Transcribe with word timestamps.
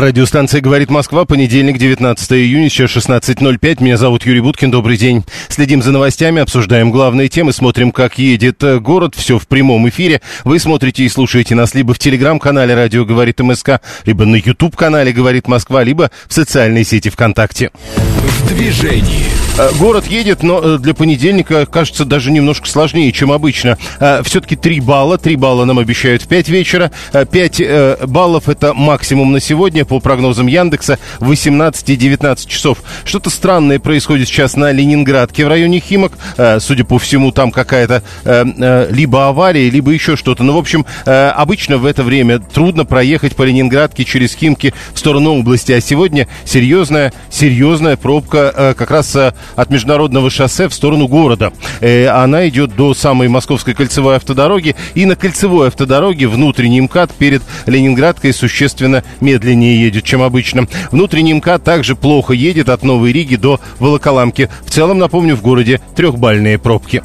Радиостанция 0.00 0.60
«Говорит 0.60 0.90
Москва», 0.90 1.24
понедельник, 1.24 1.78
19 1.78 2.32
июня, 2.32 2.68
сейчас 2.68 2.90
16.05. 2.90 3.82
Меня 3.82 3.96
зовут 3.96 4.26
Юрий 4.26 4.40
Буткин, 4.40 4.70
добрый 4.70 4.98
день. 4.98 5.24
Следим 5.48 5.82
за 5.82 5.90
новостями, 5.90 6.42
обсуждаем 6.42 6.90
главные 6.90 7.30
темы, 7.30 7.54
смотрим, 7.54 7.92
как 7.92 8.18
едет 8.18 8.62
э, 8.62 8.78
город. 8.78 9.14
Все 9.16 9.38
в 9.38 9.48
прямом 9.48 9.88
эфире. 9.88 10.20
Вы 10.44 10.58
смотрите 10.58 11.04
и 11.04 11.08
слушаете 11.08 11.54
нас 11.54 11.74
либо 11.74 11.94
в 11.94 11.98
телеграм-канале 11.98 12.74
«Радио 12.74 13.06
говорит 13.06 13.40
МСК», 13.40 13.80
либо 14.04 14.26
на 14.26 14.36
YouTube-канале 14.36 15.14
«Говорит 15.14 15.48
Москва», 15.48 15.82
либо 15.82 16.10
в 16.28 16.34
социальной 16.34 16.84
сети 16.84 17.08
ВКонтакте. 17.08 17.70
В 17.86 18.48
движении. 18.48 19.24
Э, 19.58 19.70
город 19.78 20.08
едет, 20.08 20.42
но 20.42 20.60
э, 20.62 20.78
для 20.78 20.92
понедельника 20.92 21.64
кажется 21.64 22.04
даже 22.04 22.30
немножко 22.30 22.68
сложнее, 22.68 23.10
чем 23.12 23.32
обычно. 23.32 23.78
Все-таки 24.24 24.56
3 24.56 24.80
балла. 24.80 25.16
3 25.16 25.36
балла 25.36 25.64
нам 25.64 25.78
обещают 25.78 26.20
в 26.20 26.28
5 26.28 26.50
вечера. 26.50 26.90
5 27.12 28.06
баллов 28.06 28.50
это 28.50 28.74
максимум 28.74 29.32
на 29.32 29.40
сегодня 29.40 29.85
по 29.86 30.00
прогнозам 30.00 30.46
Яндекса 30.46 30.98
18 31.20 31.90
и 31.90 31.96
19 31.96 32.48
часов. 32.48 32.78
Что-то 33.04 33.30
странное 33.30 33.78
происходит 33.78 34.28
сейчас 34.28 34.56
на 34.56 34.72
Ленинградке 34.72 35.44
в 35.44 35.48
районе 35.48 35.80
Химок. 35.80 36.12
Э, 36.36 36.58
судя 36.60 36.84
по 36.84 36.98
всему, 36.98 37.32
там 37.32 37.50
какая-то 37.50 38.02
э, 38.24 38.44
э, 38.58 38.88
либо 38.90 39.28
авария, 39.28 39.70
либо 39.70 39.90
еще 39.90 40.16
что-то. 40.16 40.42
Ну, 40.42 40.54
в 40.54 40.58
общем, 40.58 40.84
обычно 41.04 41.78
в 41.78 41.86
это 41.86 42.02
время 42.02 42.38
трудно 42.38 42.84
проехать 42.84 43.36
по 43.36 43.42
Ленинградке 43.42 44.04
через 44.04 44.34
Химки 44.34 44.74
в 44.92 44.98
сторону 44.98 45.38
области. 45.38 45.72
А 45.72 45.80
сегодня 45.80 46.28
серьезная, 46.44 47.12
серьезная 47.30 47.96
пробка 47.96 48.74
как 48.76 48.90
раз 48.90 49.16
от 49.16 49.70
международного 49.70 50.30
шоссе 50.30 50.68
в 50.68 50.74
сторону 50.74 51.08
города. 51.08 51.52
Она 51.80 52.48
идет 52.48 52.74
до 52.76 52.94
самой 52.94 53.28
Московской 53.28 53.74
кольцевой 53.74 54.16
автодороги. 54.16 54.74
И 54.94 55.06
на 55.06 55.16
кольцевой 55.16 55.68
автодороге 55.68 56.28
внутренний 56.28 56.80
МКАД 56.80 57.12
перед 57.12 57.42
Ленинградкой 57.66 58.32
существенно 58.32 59.04
медленнее 59.20 59.65
едет, 59.74 60.04
чем 60.04 60.22
обычно. 60.22 60.66
Внутренний 60.90 61.34
МКАД 61.34 61.64
также 61.64 61.96
плохо 61.96 62.32
едет 62.32 62.68
от 62.68 62.82
Новой 62.82 63.12
Риги 63.12 63.36
до 63.36 63.60
Волоколамки. 63.78 64.48
В 64.64 64.70
целом, 64.70 64.98
напомню, 64.98 65.36
в 65.36 65.42
городе 65.42 65.80
трехбальные 65.94 66.58
пробки. 66.58 67.02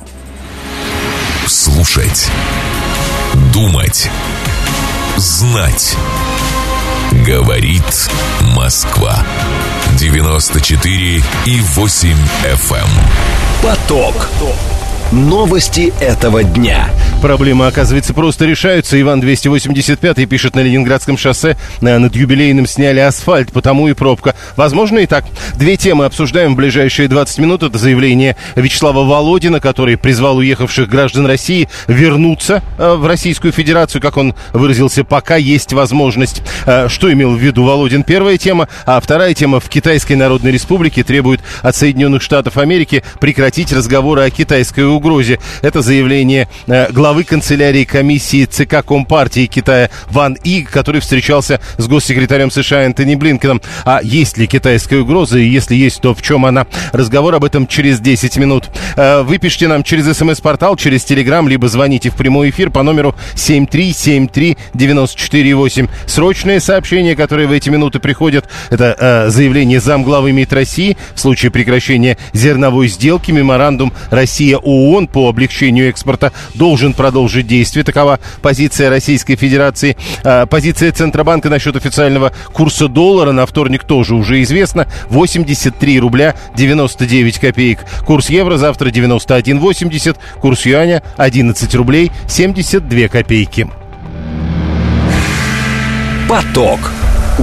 Слушать. 1.47 2.29
Думать. 3.53 4.09
Знать. 5.17 5.95
Говорит 7.25 8.09
Москва. 8.55 9.25
94 9.99 11.23
и 11.45 11.59
8 11.59 12.17
FM. 12.43 12.77
Эм. 12.77 12.87
Поток. 13.61 14.29
Новости 15.11 15.91
этого 15.99 16.41
дня. 16.41 16.89
Проблемы, 17.21 17.67
оказывается, 17.67 18.13
просто 18.13 18.45
решаются. 18.45 18.99
Иван 18.99 19.19
285 19.19 20.27
пишет 20.29 20.55
на 20.55 20.61
Ленинградском 20.61 21.17
шоссе. 21.17 21.57
Э, 21.81 21.97
над 21.97 22.15
юбилейным 22.15 22.65
сняли 22.65 23.01
асфальт, 23.01 23.51
потому 23.51 23.89
и 23.89 23.93
пробка. 23.93 24.35
Возможно 24.55 24.99
и 24.99 25.05
так. 25.05 25.25
Две 25.55 25.75
темы 25.75 26.05
обсуждаем 26.05 26.53
в 26.53 26.55
ближайшие 26.55 27.09
20 27.09 27.39
минут. 27.39 27.61
Это 27.61 27.77
заявление 27.77 28.37
Вячеслава 28.55 29.03
Володина, 29.03 29.59
который 29.59 29.97
призвал 29.97 30.37
уехавших 30.37 30.87
граждан 30.87 31.25
России 31.25 31.67
вернуться 31.87 32.63
э, 32.77 32.93
в 32.95 33.05
Российскую 33.05 33.51
Федерацию, 33.51 34.01
как 34.01 34.15
он 34.15 34.33
выразился, 34.53 35.03
пока 35.03 35.35
есть 35.35 35.73
возможность. 35.73 36.41
Э, 36.65 36.87
что 36.87 37.11
имел 37.11 37.35
в 37.35 37.39
виду 37.39 37.65
Володин? 37.65 38.03
Первая 38.03 38.37
тема. 38.37 38.69
А 38.85 39.01
вторая 39.01 39.33
тема. 39.33 39.59
В 39.59 39.67
Китайской 39.67 40.13
Народной 40.13 40.51
Республике 40.51 41.03
требует 41.03 41.41
от 41.63 41.75
Соединенных 41.75 42.21
Штатов 42.21 42.57
Америки 42.57 43.03
прекратить 43.19 43.73
разговоры 43.73 44.21
о 44.21 44.29
китайской 44.29 44.85
угрозе. 44.85 45.00
Это 45.61 45.81
заявление 45.81 46.47
главы 46.67 47.11
главы 47.11 47.25
канцелярии 47.25 47.83
комиссии 47.83 48.45
ЦК 48.45 48.85
Компартии 48.85 49.45
Китая 49.45 49.89
Ван 50.09 50.37
И, 50.45 50.63
который 50.63 51.01
встречался 51.01 51.59
с 51.77 51.85
госсекретарем 51.87 52.49
США 52.49 52.83
Энтони 52.83 53.15
Блинкеном. 53.15 53.61
А 53.83 53.99
есть 54.01 54.37
ли 54.37 54.47
китайская 54.47 54.99
угроза, 54.99 55.37
и 55.37 55.45
если 55.45 55.75
есть, 55.75 55.99
то 56.01 56.15
в 56.15 56.21
чем 56.21 56.45
она? 56.45 56.67
Разговор 56.93 57.35
об 57.35 57.43
этом 57.43 57.67
через 57.67 57.99
10 57.99 58.37
минут. 58.37 58.69
Э, 58.95 59.23
вы 59.23 59.39
пишите 59.39 59.67
нам 59.67 59.83
через 59.83 60.17
смс-портал, 60.17 60.77
через 60.77 61.03
телеграм, 61.03 61.49
либо 61.49 61.67
звоните 61.67 62.09
в 62.09 62.15
прямой 62.15 62.49
эфир 62.49 62.69
по 62.69 62.81
номеру 62.81 63.13
7373948. 63.35 65.89
Срочные 66.05 66.59
сообщения, 66.59 67.15
которые 67.15 67.47
в 67.47 67.51
эти 67.51 67.69
минуты 67.69 67.99
приходят, 67.99 68.45
это 68.69 68.95
э, 68.97 69.29
заявление 69.29 69.79
замглавы 69.79 70.31
МИД 70.31 70.53
России 70.53 70.97
в 71.13 71.19
случае 71.19 71.51
прекращения 71.51 72.17
зерновой 72.33 72.87
сделки, 72.87 73.31
меморандум 73.31 73.93
Россия-ООН 74.11 74.90
по 75.07 75.29
облегчению 75.29 75.89
экспорта 75.89 76.31
должен 76.53 76.93
продолжить 76.93 77.47
действие. 77.47 77.83
Такова 77.83 78.19
позиция 78.41 78.89
Российской 78.89 79.35
Федерации. 79.35 79.97
А, 80.23 80.45
позиция 80.45 80.91
Центробанка 80.91 81.49
насчет 81.49 81.75
официального 81.75 82.31
курса 82.53 82.87
доллара 82.87 83.31
на 83.31 83.45
вторник 83.45 83.83
тоже 83.83 84.15
уже 84.15 84.41
известна. 84.43 84.87
83 85.09 85.99
рубля 85.99 86.35
99 86.55 87.39
копеек. 87.39 87.79
Курс 88.05 88.29
евро 88.29 88.57
завтра 88.57 88.89
91,80. 88.89 90.17
Курс 90.41 90.65
юаня 90.65 91.01
11 91.17 91.75
рублей 91.75 92.11
72 92.27 93.07
копейки. 93.07 93.69
Поток. 96.27 96.79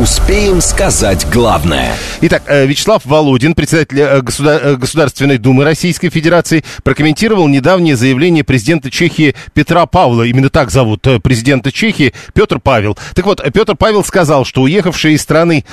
Успеем 0.00 0.60
сказать 0.60 1.26
главное. 1.32 1.92
Итак, 2.20 2.44
э, 2.47 2.66
Вячеслав 2.66 3.04
Володин, 3.04 3.54
председатель 3.54 3.98
э. 3.98 4.22
Э, 4.22 4.76
Государственной 4.76 5.38
Думы 5.38 5.64
Российской 5.64 6.09
Федерации, 6.09 6.64
прокомментировал 6.84 7.48
недавнее 7.48 7.97
заявление 7.97 8.44
президента 8.44 8.92
Чехии 8.92 9.34
Петра 9.54 9.87
Павла. 9.87 10.22
Именно 10.22 10.50
так 10.50 10.70
зовут 10.70 11.03
президента 11.25 11.72
Чехии 11.72 12.14
Петр 12.32 12.60
Павел. 12.60 12.97
Так 13.14 13.26
вот, 13.26 13.42
Петр 13.53 13.75
Павел 13.75 14.04
сказал, 14.04 14.44
что 14.44 14.62
уехавшие 14.62 15.16
из 15.16 15.22
страны 15.22 15.64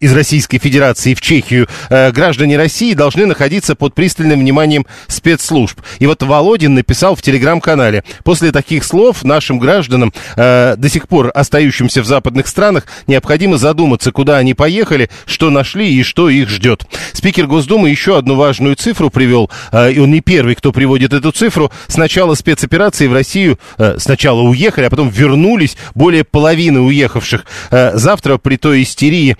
из 0.00 0.12
Российской 0.12 0.58
Федерации 0.58 1.14
в 1.14 1.20
Чехию 1.20 1.66
э, 1.90 2.12
граждане 2.12 2.56
России 2.56 2.94
должны 2.94 3.26
находиться 3.26 3.74
под 3.74 3.94
пристальным 3.94 4.38
вниманием 4.40 4.86
спецслужб. 5.08 5.80
И 5.98 6.06
вот 6.06 6.22
Володин 6.22 6.74
написал 6.74 7.16
в 7.16 7.22
телеграм-канале, 7.22 8.04
после 8.22 8.52
таких 8.52 8.84
слов 8.84 9.24
нашим 9.24 9.58
гражданам, 9.58 10.12
э, 10.36 10.76
до 10.76 10.88
сих 10.88 11.08
пор 11.08 11.32
остающимся 11.34 12.02
в 12.02 12.06
западных 12.06 12.46
странах, 12.46 12.84
необходимо 13.08 13.58
задуматься, 13.58 14.12
куда 14.12 14.36
они 14.36 14.54
поехали, 14.54 15.10
что 15.26 15.50
нашли 15.50 15.92
и 15.92 16.04
что 16.04 16.28
их 16.28 16.48
ждет. 16.48 16.86
Спикер 17.12 17.48
Госдумы 17.48 17.90
еще 17.90 18.18
одну 18.18 18.36
важную 18.36 18.76
цифру 18.76 19.10
привел, 19.10 19.50
э, 19.72 19.92
и 19.92 19.98
он 19.98 20.12
не 20.12 20.20
первый, 20.20 20.54
кто 20.54 20.70
приводит 20.70 21.12
эту 21.12 21.32
цифру. 21.32 21.72
С 21.88 21.96
начала 21.96 22.34
спецоперации 22.34 23.08
в 23.08 23.12
Россию 23.12 23.58
сначала 23.96 24.42
уехали, 24.42 24.84
а 24.84 24.90
потом 24.90 25.08
вернулись 25.08 25.76
более 25.94 26.22
половины 26.22 26.80
уехавших. 26.80 27.44
Завтра 27.70 28.38
при 28.38 28.56
той 28.56 28.82
истерии, 28.82 29.36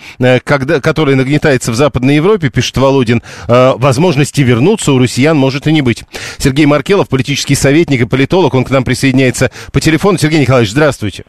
когда, 0.48 0.80
которая 0.80 1.14
нагнетается 1.14 1.70
в 1.70 1.74
Западной 1.74 2.16
Европе, 2.16 2.48
пишет 2.48 2.78
Володин, 2.78 3.22
э, 3.46 3.72
возможности 3.76 4.40
вернуться 4.40 4.92
у 4.92 4.98
россиян 4.98 5.36
может 5.36 5.66
и 5.66 5.72
не 5.72 5.82
быть. 5.82 6.04
Сергей 6.38 6.64
Маркелов, 6.64 7.08
политический 7.08 7.54
советник 7.54 8.00
и 8.00 8.06
политолог, 8.06 8.54
он 8.54 8.64
к 8.64 8.70
нам 8.70 8.82
присоединяется 8.82 9.50
по 9.72 9.80
телефону. 9.80 10.16
Сергей 10.16 10.40
Николаевич, 10.40 10.70
здравствуйте. 10.70 11.24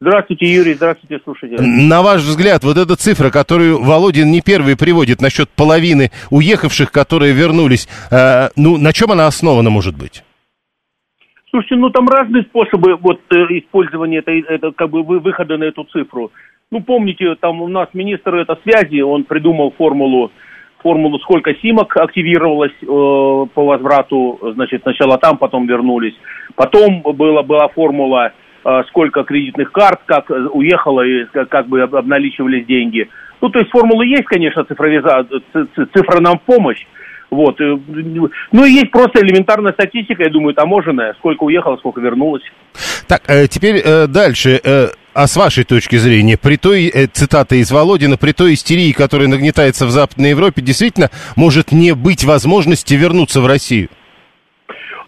Здравствуйте, 0.00 0.52
Юрий, 0.52 0.74
здравствуйте, 0.74 1.22
слушатели. 1.24 1.56
На 1.58 2.02
ваш 2.02 2.20
взгляд, 2.22 2.64
вот 2.64 2.76
эта 2.76 2.96
цифра, 2.96 3.30
которую 3.30 3.82
Володин 3.82 4.30
не 4.30 4.42
первый 4.42 4.76
приводит 4.76 5.22
насчет 5.22 5.48
половины 5.48 6.10
уехавших, 6.30 6.90
которые 6.90 7.32
вернулись, 7.32 7.88
э, 8.10 8.48
ну, 8.56 8.76
на 8.76 8.92
чем 8.92 9.12
она 9.12 9.26
основана, 9.26 9.70
может 9.70 9.96
быть? 9.96 10.22
Слушайте, 11.50 11.76
ну 11.76 11.88
там 11.88 12.06
разные 12.08 12.42
способы 12.42 12.96
вот 12.96 13.20
э, 13.30 13.36
использования 13.58 14.18
этой, 14.18 14.40
это, 14.40 14.72
как 14.72 14.90
бы 14.90 15.02
выхода 15.02 15.56
на 15.56 15.64
эту 15.64 15.84
цифру. 15.84 16.30
Ну, 16.72 16.80
помните, 16.80 17.36
там 17.40 17.62
у 17.62 17.68
нас 17.68 17.88
министр 17.92 18.34
это 18.36 18.58
связи, 18.64 19.00
он 19.00 19.22
придумал 19.22 19.72
формулу, 19.78 20.32
формулу, 20.82 21.20
сколько 21.20 21.54
симок 21.62 21.96
активировалось 21.96 22.72
э, 22.82 22.86
по 22.86 23.64
возврату, 23.64 24.40
значит, 24.54 24.82
сначала 24.82 25.16
там, 25.18 25.38
потом 25.38 25.68
вернулись. 25.68 26.14
Потом 26.56 27.02
была, 27.02 27.44
была 27.44 27.68
формула, 27.68 28.32
э, 28.64 28.82
сколько 28.88 29.22
кредитных 29.22 29.70
карт, 29.70 30.00
как 30.06 30.28
уехало 30.28 31.02
и 31.02 31.26
как, 31.26 31.48
как 31.50 31.68
бы 31.68 31.82
обналичивались 31.82 32.66
деньги. 32.66 33.08
Ну, 33.40 33.48
то 33.48 33.60
есть 33.60 33.70
формулы 33.70 34.04
есть, 34.06 34.24
конечно, 34.24 34.64
цифровизация, 34.64 35.40
цифра 35.94 36.18
нам 36.20 36.40
в 36.40 36.42
помощь. 36.42 36.84
Вот. 37.30 37.60
Э, 37.60 37.78
ну 38.50 38.64
и 38.64 38.72
есть 38.72 38.90
просто 38.90 39.20
элементарная 39.20 39.72
статистика, 39.72 40.24
я 40.24 40.30
думаю, 40.30 40.54
таможенная, 40.54 41.14
сколько 41.14 41.44
уехало, 41.44 41.76
сколько 41.76 42.00
вернулось. 42.00 42.42
Так, 43.06 43.22
э, 43.28 43.46
теперь 43.46 43.76
э, 43.84 44.08
дальше. 44.08 44.60
А 45.18 45.26
с 45.28 45.34
вашей 45.38 45.64
точки 45.64 45.96
зрения, 45.96 46.36
при 46.36 46.56
той, 46.56 46.88
э, 46.88 47.06
цитата 47.06 47.54
из 47.54 47.72
Володина, 47.72 48.18
при 48.18 48.32
той 48.32 48.52
истерии, 48.52 48.92
которая 48.92 49.28
нагнетается 49.28 49.86
в 49.86 49.90
Западной 49.90 50.28
Европе, 50.28 50.60
действительно 50.60 51.08
может 51.36 51.72
не 51.72 51.94
быть 51.94 52.24
возможности 52.24 52.92
вернуться 52.92 53.40
в 53.40 53.46
Россию? 53.46 53.88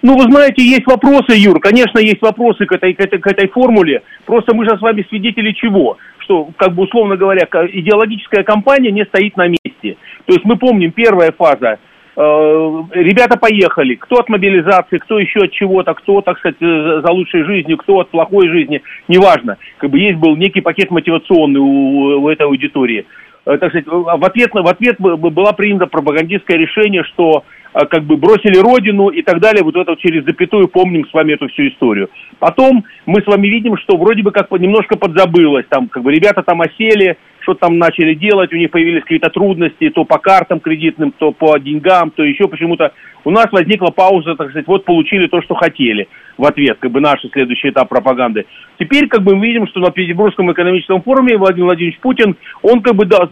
Ну, 0.00 0.16
вы 0.16 0.22
знаете, 0.32 0.64
есть 0.64 0.86
вопросы, 0.86 1.36
Юр, 1.36 1.60
конечно, 1.60 1.98
есть 1.98 2.22
вопросы 2.22 2.64
к 2.64 2.72
этой, 2.72 2.94
к 2.94 3.00
этой, 3.00 3.18
к 3.18 3.26
этой 3.26 3.48
формуле. 3.48 4.00
Просто 4.24 4.54
мы 4.54 4.64
же 4.64 4.78
с 4.78 4.80
вами 4.80 5.04
свидетели 5.10 5.52
чего? 5.52 5.98
Что, 6.20 6.48
как 6.56 6.72
бы 6.74 6.84
условно 6.84 7.18
говоря, 7.18 7.46
идеологическая 7.70 8.44
кампания 8.44 8.90
не 8.90 9.04
стоит 9.04 9.36
на 9.36 9.48
месте. 9.48 9.98
То 10.24 10.32
есть 10.32 10.46
мы 10.46 10.56
помним, 10.56 10.90
первая 10.92 11.32
фаза, 11.32 11.78
ребята 12.18 13.38
поехали, 13.38 13.94
кто 13.94 14.16
от 14.16 14.28
мобилизации, 14.28 14.98
кто 14.98 15.20
еще 15.20 15.40
от 15.40 15.52
чего-то, 15.52 15.94
кто, 15.94 16.20
так 16.20 16.38
сказать, 16.38 16.56
за 16.58 17.10
лучшей 17.12 17.44
жизнью, 17.44 17.76
кто 17.76 18.00
от 18.00 18.10
плохой 18.10 18.48
жизни, 18.48 18.82
неважно. 19.06 19.56
Как 19.78 19.90
бы 19.90 20.00
есть 20.00 20.18
был 20.18 20.34
некий 20.36 20.60
пакет 20.60 20.90
мотивационный 20.90 21.60
у, 21.60 22.22
у 22.22 22.28
этой 22.28 22.46
аудитории. 22.46 23.06
Э, 23.46 23.56
так 23.58 23.70
сказать, 23.70 23.86
в 23.86 24.24
ответ, 24.24 24.50
в 24.52 24.68
ответ 24.68 24.96
было 24.98 25.52
принято 25.52 25.86
пропагандистское 25.86 26.56
решение, 26.56 27.04
что 27.04 27.44
как 27.72 28.02
бы 28.02 28.16
бросили 28.16 28.58
родину 28.58 29.08
и 29.08 29.22
так 29.22 29.40
далее, 29.40 29.62
вот 29.62 29.76
это 29.76 29.94
через 29.96 30.24
запятую 30.24 30.68
помним 30.68 31.06
с 31.06 31.12
вами 31.12 31.34
эту 31.34 31.48
всю 31.48 31.68
историю. 31.68 32.10
Потом 32.40 32.84
мы 33.06 33.20
с 33.20 33.26
вами 33.26 33.46
видим, 33.46 33.76
что 33.76 33.96
вроде 33.96 34.22
бы 34.22 34.32
как 34.32 34.50
немножко 34.52 34.96
подзабылось, 34.96 35.66
там 35.68 35.86
как 35.88 36.02
бы 36.02 36.12
ребята 36.12 36.42
там 36.42 36.60
осели, 36.62 37.16
что 37.48 37.54
там 37.54 37.78
начали 37.78 38.14
делать, 38.14 38.52
у 38.52 38.56
них 38.56 38.70
появились 38.70 39.02
какие-то 39.02 39.30
трудности, 39.30 39.88
то 39.88 40.04
по 40.04 40.18
картам 40.18 40.60
кредитным, 40.60 41.12
то 41.16 41.32
по 41.32 41.58
деньгам, 41.58 42.10
то 42.10 42.22
еще 42.22 42.46
почему-то. 42.46 42.92
У 43.24 43.30
нас 43.30 43.46
возникла 43.50 43.90
пауза, 43.90 44.34
так 44.36 44.50
сказать, 44.50 44.66
вот 44.66 44.84
получили 44.84 45.28
то, 45.28 45.40
что 45.40 45.54
хотели 45.54 46.08
в 46.36 46.44
ответ, 46.44 46.76
как 46.78 46.90
бы 46.90 47.00
наш 47.00 47.20
следующий 47.32 47.70
этап 47.70 47.88
пропаганды. 47.88 48.44
Теперь 48.78 49.08
как 49.08 49.22
бы 49.22 49.34
мы 49.34 49.46
видим, 49.46 49.66
что 49.66 49.80
на 49.80 49.90
Петербургском 49.90 50.52
экономическом 50.52 51.00
форуме 51.02 51.38
Владимир 51.38 51.66
Владимирович 51.66 51.98
Путин, 52.00 52.36
он 52.62 52.82
как 52.82 52.94
бы 52.94 53.06
да, 53.06 53.28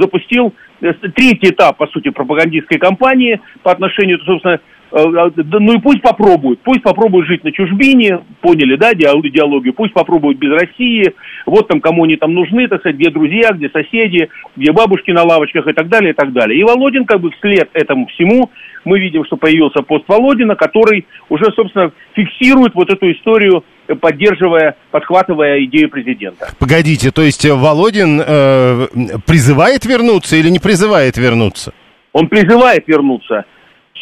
запустил 0.00 0.54
э, 0.80 0.92
третий 1.14 1.50
этап, 1.50 1.76
по 1.76 1.88
сути, 1.88 2.10
пропагандистской 2.10 2.78
кампании 2.78 3.40
по 3.64 3.72
отношению, 3.72 4.20
собственно, 4.20 4.60
Э, 4.60 4.60
э, 4.60 4.79
ну 4.92 5.72
и 5.74 5.80
пусть 5.80 6.02
попробуют, 6.02 6.60
пусть 6.62 6.82
попробуют 6.82 7.28
жить 7.28 7.44
на 7.44 7.52
чужбине, 7.52 8.20
поняли, 8.40 8.76
да, 8.76 8.92
идеологию, 8.92 9.72
пусть 9.72 9.92
попробуют 9.92 10.38
без 10.38 10.50
России, 10.52 11.14
вот 11.46 11.68
там 11.68 11.80
кому 11.80 12.04
они 12.04 12.16
там 12.16 12.34
нужны, 12.34 12.66
так 12.68 12.80
сказать, 12.80 12.96
где 12.96 13.10
друзья, 13.10 13.50
где 13.52 13.68
соседи, 13.68 14.28
где 14.56 14.72
бабушки 14.72 15.10
на 15.10 15.22
лавочках 15.22 15.66
и 15.68 15.72
так 15.72 15.88
далее, 15.88 16.10
и 16.10 16.14
так 16.14 16.32
далее. 16.32 16.58
И 16.58 16.64
Володин 16.64 17.04
как 17.04 17.20
бы 17.20 17.30
вслед 17.30 17.70
этому 17.72 18.06
всему, 18.06 18.50
мы 18.84 18.98
видим, 18.98 19.24
что 19.24 19.36
появился 19.36 19.82
пост 19.82 20.04
Володина, 20.08 20.56
который 20.56 21.06
уже, 21.28 21.44
собственно, 21.54 21.92
фиксирует 22.14 22.74
вот 22.74 22.90
эту 22.90 23.12
историю, 23.12 23.64
поддерживая, 24.00 24.76
подхватывая 24.90 25.64
идею 25.64 25.90
президента. 25.90 26.52
Погодите, 26.58 27.10
то 27.10 27.22
есть 27.22 27.44
Володин 27.48 28.20
э, 28.26 28.86
призывает 29.26 29.84
вернуться 29.84 30.36
или 30.36 30.48
не 30.48 30.58
призывает 30.58 31.16
вернуться? 31.16 31.72
Он 32.12 32.28
призывает 32.28 32.88
вернуться. 32.88 33.44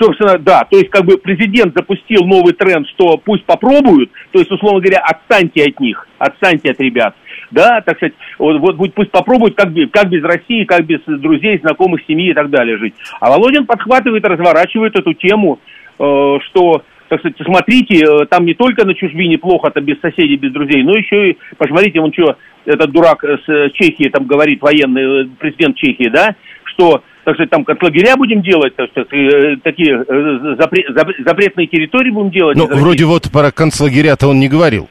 Собственно, 0.00 0.38
да, 0.38 0.64
то 0.70 0.76
есть 0.76 0.90
как 0.90 1.04
бы 1.04 1.18
президент 1.18 1.74
запустил 1.74 2.24
новый 2.24 2.52
тренд, 2.52 2.86
что 2.88 3.16
пусть 3.16 3.44
попробуют, 3.44 4.10
то 4.30 4.38
есть, 4.38 4.50
условно 4.50 4.80
говоря, 4.80 5.00
отстаньте 5.00 5.64
от 5.64 5.80
них, 5.80 6.06
отстаньте 6.18 6.70
от 6.70 6.80
ребят, 6.80 7.16
да, 7.50 7.80
так 7.80 7.96
сказать, 7.96 8.14
вот, 8.38 8.76
вот 8.76 8.94
пусть 8.94 9.10
попробуют, 9.10 9.56
как, 9.56 9.70
как 9.90 10.08
без 10.08 10.22
России, 10.22 10.64
как 10.64 10.84
без 10.84 11.00
друзей, 11.04 11.58
знакомых, 11.58 12.02
семьи 12.06 12.30
и 12.30 12.34
так 12.34 12.48
далее 12.48 12.78
жить. 12.78 12.94
А 13.18 13.28
Володин 13.28 13.66
подхватывает, 13.66 14.24
разворачивает 14.24 14.96
эту 14.96 15.14
тему, 15.14 15.58
э, 15.98 16.38
что 16.48 16.84
так 17.08 17.20
сказать, 17.20 17.36
смотрите, 17.42 18.04
э, 18.04 18.26
там 18.26 18.44
не 18.44 18.54
только 18.54 18.86
на 18.86 18.94
чужбине 18.94 19.38
плохо-то 19.38 19.80
без 19.80 19.98
соседей, 20.00 20.36
без 20.36 20.52
друзей, 20.52 20.84
но 20.84 20.96
еще 20.96 21.30
и, 21.30 21.38
посмотрите, 21.56 22.00
он 22.00 22.12
что, 22.12 22.36
этот 22.66 22.92
дурак 22.92 23.24
с 23.24 23.70
Чехии 23.72 24.10
там 24.10 24.26
говорит, 24.26 24.60
военный, 24.62 25.22
э, 25.22 25.26
президент 25.40 25.76
Чехии, 25.76 26.08
да, 26.08 26.36
что 26.64 27.02
так 27.28 27.34
сказать, 27.34 27.50
там 27.50 27.62
концлагеря 27.62 28.16
будем 28.16 28.40
делать, 28.40 28.74
так 28.74 28.88
сказать, 28.90 29.12
э, 29.12 29.56
такие 29.62 30.02
э, 30.02 30.56
запрет, 30.58 30.86
запретные 31.26 31.66
территории 31.66 32.10
будем 32.10 32.30
делать. 32.30 32.56
Ну, 32.56 32.66
вроде 32.66 33.04
вот 33.04 33.30
про 33.30 33.52
концлагеря-то 33.52 34.28
он 34.28 34.40
не 34.40 34.48
говорил. 34.48 34.88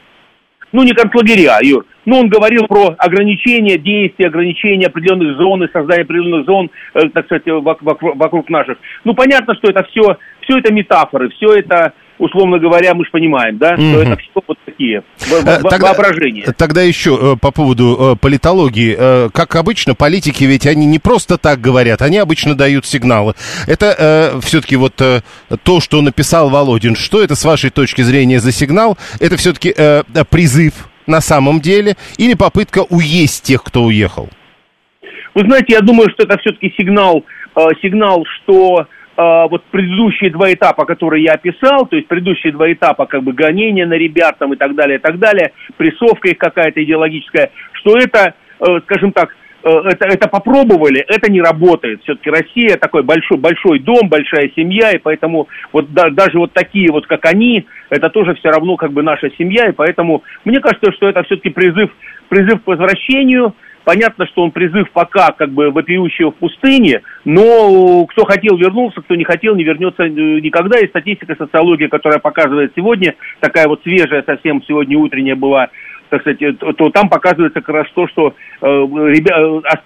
Ну, 0.72 0.84
не 0.84 0.92
концлагеря, 0.92 1.58
Юр. 1.64 1.88
Ну, 2.06 2.20
он 2.20 2.30
говорил 2.30 2.68
про 2.68 2.94
ограничения 3.00 3.80
действий, 3.80 4.28
ограничения 4.28 4.86
определенных 4.86 5.36
зон 5.38 5.64
и 5.64 5.72
создание 5.72 6.04
определенных 6.04 6.46
зон, 6.46 6.70
э, 6.94 7.10
так 7.12 7.26
сказать, 7.26 7.48
вокруг, 7.48 8.00
вокруг 8.04 8.50
наших. 8.52 8.78
Ну, 9.04 9.16
понятно, 9.16 9.56
что 9.56 9.72
это 9.72 9.84
все, 9.86 10.04
все 10.42 10.60
это 10.60 10.72
метафоры, 10.72 11.30
все 11.30 11.56
это 11.56 11.94
условно 12.20 12.60
говоря, 12.60 12.94
мы 12.94 13.06
же 13.06 13.12
понимаем, 13.12 13.58
да, 13.58 13.76
что 13.76 14.02
это 14.02 14.18
все 14.18 14.42
вот 14.48 14.58
такие 14.66 15.04
э, 15.20 15.62
тогда, 15.64 15.88
воображения. 15.88 16.46
Тогда 16.58 16.82
еще 16.82 17.18
э, 17.20 17.36
по 17.40 17.52
поводу 17.52 18.14
э, 18.14 18.16
политологии. 18.16 19.30
Как 19.32 19.56
обычно, 19.56 19.96
политики 19.96 20.44
ведь 20.44 20.66
они 20.66 20.86
не 20.86 21.00
просто 21.00 21.38
так 21.38 21.62
говорят, 21.62 22.02
они 22.02 22.18
обычно 22.18 22.56
дают 22.56 22.86
сигналы. 22.86 23.34
Это 23.68 24.40
все-таки 24.42 24.76
вот 24.76 24.96
то, 24.96 25.80
что 25.80 26.02
написал 26.02 26.50
Володин. 26.50 26.96
Что 26.96 27.22
это 27.22 27.36
с 27.36 27.46
вашей 27.46 27.70
точки 27.70 28.02
зрения 28.02 28.40
за 28.40 28.52
сигнал? 28.52 28.98
Это 29.20 29.38
все-таки 29.38 29.74
призыв 30.30 30.74
на 31.06 31.22
самом 31.22 31.62
деле 31.62 31.96
или 32.18 32.34
попытка 32.34 32.84
уесть 32.90 33.44
тех, 33.44 33.64
кто 33.64 33.84
уехал? 33.84 34.30
Вы 35.36 35.42
знаете, 35.42 35.74
я 35.74 35.82
думаю, 35.82 36.10
что 36.12 36.24
это 36.24 36.38
все-таки 36.40 36.74
сигнал, 36.78 37.24
сигнал, 37.82 38.26
что 38.26 38.88
вот 39.18 39.64
предыдущие 39.72 40.30
два 40.30 40.54
этапа, 40.54 40.86
которые 40.86 41.24
я 41.24 41.34
описал, 41.34 41.88
то 41.88 41.96
есть 41.96 42.08
предыдущие 42.08 42.54
два 42.54 42.72
этапа, 42.72 43.08
как 43.08 43.24
бы 43.24 43.34
гонения 43.34 43.88
на 43.88 43.96
ребят 43.96 44.38
там 44.38 44.54
и 44.54 44.58
так 44.58 44.76
далее, 44.76 45.00
и 45.00 45.02
так 45.02 45.18
далее, 45.18 45.54
прессовка 45.76 46.30
их 46.30 46.38
какая-то 46.38 46.84
идеологическая, 46.84 47.52
что 47.74 47.98
это, 47.98 48.36
э, 48.60 48.80
скажем 48.84 49.12
так, 49.12 49.36
э, 49.64 49.70
это, 49.70 50.08
это 50.08 50.28
попробовали, 50.28 51.00
это 51.00 51.32
не 51.32 51.42
работает. 51.42 52.04
Все-таки 52.04 52.30
Россия 52.30 52.78
такой 52.78 53.02
большой, 53.02 53.38
большой 53.38 53.80
дом, 53.80 54.08
большая 54.08 54.52
семья, 54.56 54.92
и 54.92 55.00
поэтому 55.00 55.48
вот 55.74 55.92
да, 55.94 56.12
даже 56.12 56.38
вот 56.38 56.54
такие 56.54 56.92
вот, 56.92 57.08
как 57.08 57.26
они, 57.26 57.66
это 57.90 58.10
тоже 58.10 58.36
все 58.36 58.50
равно 58.50 58.76
как 58.76 58.92
бы 58.92 59.02
наша 59.02 59.32
семья, 59.38 59.70
и 59.70 59.74
поэтому 59.74 60.24
мне 60.46 60.60
кажется, 60.60 60.92
что 60.92 61.10
это 61.10 61.24
все-таки 61.24 61.50
призыв, 61.50 61.90
призыв 62.30 62.64
к 62.64 62.68
возвращению, 62.68 63.56
Понятно, 63.88 64.28
что 64.28 64.44
он 64.44 64.52
призыв 64.52 64.92
пока 64.92 65.32
как 65.32 65.50
бы 65.52 65.72
вопиющего 65.72 66.34
в 66.34 66.36
пустыне, 66.36 67.04
но 67.24 68.06
кто 68.08 68.26
хотел, 68.26 68.58
вернулся, 68.58 69.00
кто 69.00 69.16
не 69.16 69.24
хотел, 69.24 69.56
не 69.56 69.64
вернется 69.64 70.04
э, 70.04 70.10
никогда. 70.10 70.78
И 70.80 70.90
статистика, 70.90 71.38
социология, 71.38 71.88
которая 71.88 72.20
показывает 72.20 72.74
сегодня, 72.76 73.16
такая 73.40 73.66
вот 73.70 73.82
свежая 73.84 74.24
совсем 74.24 74.62
сегодня 74.68 74.98
утренняя 74.98 75.38
была, 75.38 75.70
так 76.10 76.20
сказать, 76.20 76.42
э, 76.42 76.52
то, 76.52 76.90
там 76.90 77.08
показывается 77.08 77.62
как 77.62 77.74
раз 77.74 77.88
то, 77.96 78.10
что 78.10 78.36
э, 78.62 78.66
ребя, 78.66 79.38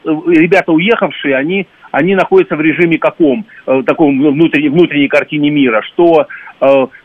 ребята 0.03 0.71
уехавшие, 0.71 1.35
они, 1.35 1.67
они 1.91 2.15
находятся 2.15 2.55
в 2.55 2.61
режиме 2.61 2.97
каком, 2.97 3.45
э, 3.67 3.83
таком 3.85 4.19
внутренней, 4.19 4.69
внутренней 4.69 5.09
картине 5.09 5.51
мира, 5.51 5.83
что 5.83 6.25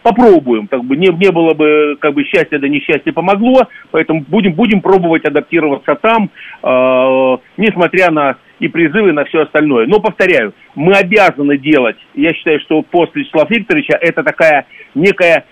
попробуем, 0.03 0.67
как 0.67 0.85
бы 0.85 0.97
не, 0.97 1.09
не 1.09 1.31
было 1.31 1.55
бы 1.55 1.97
как 1.99 2.13
бы 2.13 2.25
счастья, 2.25 2.59
да 2.59 2.69
несчастье 2.69 3.13
помогло, 3.13 3.69
поэтому 3.91 4.25
будем, 4.29 4.53
будем 4.53 4.83
пробовать 4.83 5.25
адаптироваться 5.25 5.95
там, 5.95 6.31
э, 6.63 7.37
несмотря 7.57 8.11
на 8.11 8.37
и 8.59 8.69
призывы 8.69 9.13
на 9.13 9.25
все 9.25 9.43
остальное. 9.43 9.87
Но, 9.87 10.01
повторяю, 10.01 10.55
мы 10.75 10.93
обязаны 10.95 11.59
делать, 11.59 11.97
я 12.15 12.33
считаю, 12.35 12.61
что 12.61 12.83
после 12.83 13.23
Вячеслава 13.23 13.47
Викторовича 13.49 13.99
это 14.01 14.23
такая 14.23 14.67
некая 14.95 15.45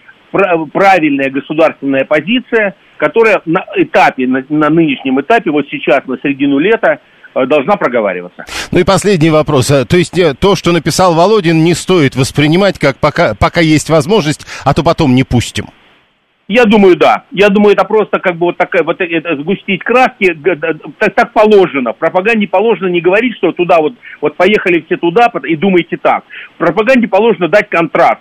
правильная 0.72 1.30
государственная 1.30 2.04
позиция, 2.04 2.74
которая 2.96 3.40
на 3.44 3.64
этапе, 3.76 4.26
на, 4.26 4.44
на 4.48 4.68
нынешнем 4.68 5.20
этапе, 5.20 5.50
вот 5.50 5.66
сейчас, 5.70 6.06
на 6.06 6.18
середину 6.18 6.58
лета, 6.58 7.00
должна 7.34 7.76
проговариваться. 7.76 8.44
Ну 8.70 8.78
и 8.78 8.84
последний 8.84 9.30
вопрос. 9.30 9.70
Э, 9.70 9.84
то 9.84 9.96
есть 9.96 10.18
э, 10.18 10.34
то, 10.34 10.54
что 10.56 10.72
написал 10.72 11.14
Володин, 11.14 11.64
не 11.64 11.74
стоит 11.74 12.16
воспринимать 12.16 12.78
как 12.78 12.96
пока, 12.98 13.34
пока 13.34 13.60
есть 13.60 13.90
возможность, 13.90 14.46
а 14.64 14.74
то 14.74 14.82
потом 14.82 15.14
не 15.14 15.24
пустим. 15.24 15.66
Я 16.46 16.64
думаю, 16.64 16.96
да. 16.96 17.24
Я 17.30 17.48
думаю, 17.48 17.72
это 17.72 17.84
просто 17.84 18.18
как 18.18 18.36
бы 18.36 18.46
вот 18.46 18.58
такая 18.58 18.82
вот 18.82 19.00
это, 19.00 19.36
сгустить 19.36 19.82
краски. 19.82 20.36
Так, 20.98 21.14
так 21.14 21.32
положено. 21.32 21.94
В 21.94 21.96
пропаганде 21.96 22.46
положено 22.46 22.88
не 22.88 23.00
говорить, 23.00 23.34
что 23.36 23.52
туда 23.52 23.78
вот, 23.80 23.94
вот 24.20 24.36
поехали 24.36 24.84
все 24.86 24.96
туда 24.96 25.32
и 25.44 25.56
думайте 25.56 25.96
так. 25.96 26.24
В 26.54 26.58
пропаганде 26.58 27.08
положено 27.08 27.48
дать 27.48 27.70
контраст. 27.70 28.20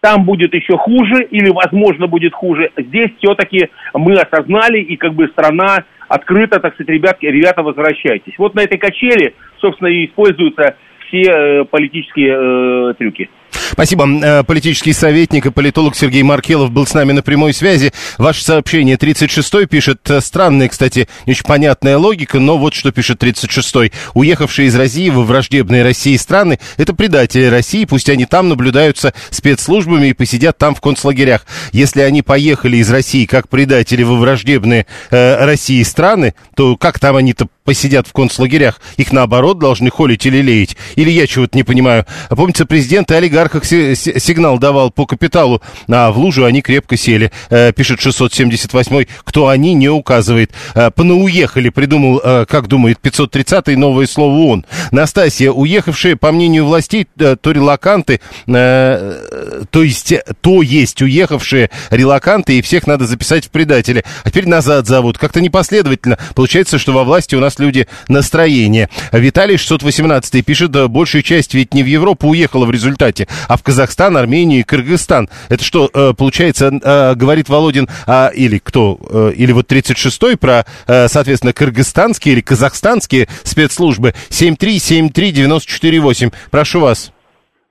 Там 0.00 0.24
будет 0.24 0.52
еще 0.52 0.76
хуже 0.76 1.24
или, 1.30 1.48
возможно, 1.50 2.08
будет 2.08 2.34
хуже. 2.34 2.70
Здесь 2.76 3.10
все-таки 3.18 3.70
мы 3.94 4.14
осознали, 4.14 4.80
и 4.80 4.96
как 4.96 5.14
бы 5.14 5.28
страна 5.28 5.84
открыто, 6.08 6.60
так 6.60 6.74
сказать, 6.74 6.90
ребятки, 6.90 7.26
ребята, 7.26 7.62
возвращайтесь. 7.62 8.34
Вот 8.38 8.54
на 8.54 8.60
этой 8.60 8.78
качели, 8.78 9.34
собственно, 9.58 9.88
и 9.88 10.06
используются 10.06 10.76
все 11.06 11.22
э, 11.22 11.64
политические 11.64 12.90
э, 12.90 12.94
трюки. 12.94 13.30
Спасибо. 13.72 14.06
Э, 14.06 14.42
политический 14.44 14.92
советник 14.92 15.46
и 15.46 15.50
политолог 15.50 15.96
Сергей 15.96 16.22
Маркелов 16.22 16.70
был 16.70 16.86
с 16.86 16.94
нами 16.94 17.12
на 17.12 17.22
прямой 17.22 17.54
связи. 17.54 17.92
Ваше 18.18 18.44
сообщение 18.44 18.96
36-й 18.96 19.66
пишет. 19.66 20.00
Э, 20.10 20.20
странная, 20.20 20.68
кстати, 20.68 21.08
не 21.26 21.32
очень 21.32 21.44
понятная 21.44 21.98
логика, 21.98 22.38
но 22.38 22.58
вот 22.58 22.74
что 22.74 22.92
пишет 22.92 23.22
36-й. 23.22 23.92
Уехавшие 24.14 24.68
из 24.68 24.76
России 24.76 25.10
во 25.10 25.22
враждебные 25.22 25.82
России 25.82 26.16
страны– 26.16 26.58
это 26.76 26.94
предатели 26.94 27.44
России. 27.44 27.84
Пусть 27.84 28.08
они 28.08 28.26
там 28.26 28.48
наблюдаются 28.48 29.14
спецслужбами 29.30 30.08
и 30.08 30.12
посидят 30.12 30.58
там 30.58 30.74
в 30.74 30.80
концлагерях. 30.80 31.46
Если 31.72 32.00
они 32.00 32.22
поехали 32.22 32.78
из 32.78 32.90
России 32.90 33.26
как 33.26 33.48
предатели 33.48 34.02
во 34.02 34.16
враждебные 34.16 34.86
э, 35.10 35.44
России 35.44 35.82
страны, 35.82 36.34
то 36.56 36.76
как 36.76 36.98
там 36.98 37.16
они-то 37.16 37.48
посидят 37.64 38.06
в 38.06 38.12
концлагерях? 38.12 38.80
Их 38.96 39.12
наоборот 39.12 39.58
должны 39.58 39.90
холить 39.90 40.26
или 40.26 40.40
леять? 40.42 40.76
Или 40.96 41.10
я 41.10 41.26
чего-то 41.26 41.56
не 41.56 41.64
понимаю? 41.64 42.06
Помнится, 42.28 42.66
президенты 42.66 43.14
олигархах 43.44 43.54
как 43.54 43.64
сигнал 43.66 44.58
давал 44.58 44.90
по 44.90 45.06
капиталу, 45.06 45.62
а 45.88 46.10
в 46.10 46.18
лужу 46.18 46.44
они 46.44 46.62
крепко 46.62 46.96
сели. 46.96 47.30
Э, 47.50 47.72
пишет 47.72 48.00
678 48.00 49.06
кто 49.24 49.48
они, 49.48 49.74
не 49.74 49.88
указывает. 49.88 50.52
Э, 50.74 50.90
понауехали, 50.90 51.68
придумал, 51.68 52.20
э, 52.22 52.46
как 52.48 52.68
думает, 52.68 52.98
530-й 53.02 53.76
новое 53.76 54.06
слово 54.06 54.38
он. 54.52 54.66
Настасья, 54.90 55.50
уехавшие, 55.50 56.16
по 56.16 56.32
мнению 56.32 56.66
властей, 56.66 57.06
то 57.16 57.50
релаканты, 57.50 58.20
то 58.46 59.82
есть, 59.82 60.14
то 60.40 60.62
есть 60.62 61.02
уехавшие 61.02 61.70
релаканты, 61.90 62.58
и 62.58 62.62
всех 62.62 62.86
надо 62.86 63.06
записать 63.06 63.46
в 63.46 63.50
предатели. 63.50 64.04
А 64.24 64.30
теперь 64.30 64.48
назад 64.48 64.86
зовут. 64.86 65.18
Как-то 65.18 65.40
непоследовательно. 65.40 66.18
Получается, 66.34 66.78
что 66.78 66.92
во 66.92 67.04
власти 67.04 67.34
у 67.34 67.40
нас 67.40 67.58
люди 67.58 67.86
настроения. 68.08 68.88
Виталий 69.12 69.56
618 69.56 70.44
пишет, 70.44 70.70
большая 70.88 71.22
часть 71.22 71.54
ведь 71.54 71.74
не 71.74 71.82
в 71.82 71.86
Европу 71.86 72.28
уехала 72.28 72.66
в 72.66 72.70
результате, 72.70 73.28
а 73.48 73.56
в 73.56 73.62
Казахстан, 73.62 74.16
Армению 74.16 74.60
и 74.60 74.62
Кыргызстан. 74.62 75.28
Это 75.48 75.64
что, 75.64 75.88
получается, 76.16 76.70
говорит 77.16 77.48
Володин, 77.48 77.88
а, 78.06 78.30
или 78.34 78.58
кто, 78.58 78.98
или 79.34 79.52
вот 79.52 79.70
36-й 79.70 80.36
про, 80.36 80.64
соответственно, 80.86 81.52
кыргызстанские 81.52 82.34
или 82.34 82.40
казахстанские 82.40 83.26
спецслужбы. 83.42 84.12
7373948. 84.30 86.32
Прошу 86.50 86.80
вас. 86.80 87.12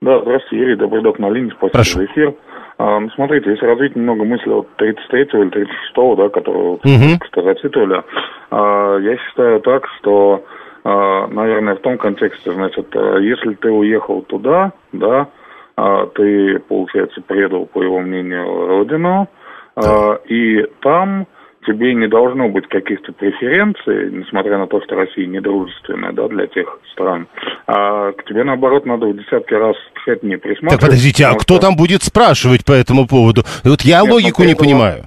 Да, 0.00 0.20
здравствуйте, 0.20 0.62
Юрий 0.62 0.76
Добродок 0.76 1.18
на 1.18 1.30
линии, 1.30 1.50
спасибо 1.50 1.72
Прошу. 1.72 1.98
за 2.00 2.04
эфир. 2.04 2.34
А, 2.76 3.00
ну, 3.00 3.08
смотрите, 3.10 3.50
если 3.50 3.64
развить 3.64 3.96
немного 3.96 4.24
мысли 4.24 4.50
от 4.50 4.68
33-го 4.78 5.44
или 5.44 5.50
36-го, 5.50 6.16
да, 6.16 6.28
которого, 6.28 6.74
угу. 6.74 7.18
зацитывали, 7.36 8.02
а, 8.50 8.98
я 8.98 9.16
считаю 9.16 9.60
так, 9.60 9.86
что, 9.98 10.44
а, 10.84 11.26
наверное, 11.28 11.76
в 11.76 11.80
том 11.80 11.96
контексте, 11.96 12.50
значит, 12.50 12.94
если 12.94 13.54
ты 13.54 13.70
уехал 13.70 14.20
туда, 14.22 14.72
да, 14.92 15.28
ты, 15.76 16.58
получается, 16.60 17.20
предал, 17.20 17.66
по 17.66 17.82
его 17.82 18.00
мнению, 18.00 18.66
родину, 18.66 19.28
а, 19.76 20.20
и 20.26 20.64
там 20.80 21.26
тебе 21.66 21.94
не 21.94 22.08
должно 22.08 22.48
быть 22.48 22.68
каких-то 22.68 23.12
преференций, 23.12 24.10
несмотря 24.12 24.58
на 24.58 24.66
то, 24.66 24.80
что 24.82 24.94
Россия 24.94 25.26
недружественная 25.26 26.12
да, 26.12 26.28
для 26.28 26.46
тех 26.46 26.78
стран. 26.92 27.26
А 27.66 28.12
к 28.12 28.24
тебе, 28.24 28.44
наоборот, 28.44 28.86
надо 28.86 29.06
в 29.06 29.16
десятки 29.16 29.54
раз 29.54 29.76
тщательнее 30.04 30.38
присматриваться. 30.38 30.78
Так 30.78 30.88
подождите, 30.88 31.24
а 31.26 31.34
кто 31.34 31.58
там 31.58 31.76
будет 31.76 32.02
спрашивать 32.02 32.64
по 32.64 32.72
этому 32.72 33.06
поводу? 33.06 33.44
Вот 33.64 33.82
я 33.82 34.02
Нет, 34.02 34.12
логику 34.12 34.44
не 34.44 34.54
понимаю. 34.54 35.04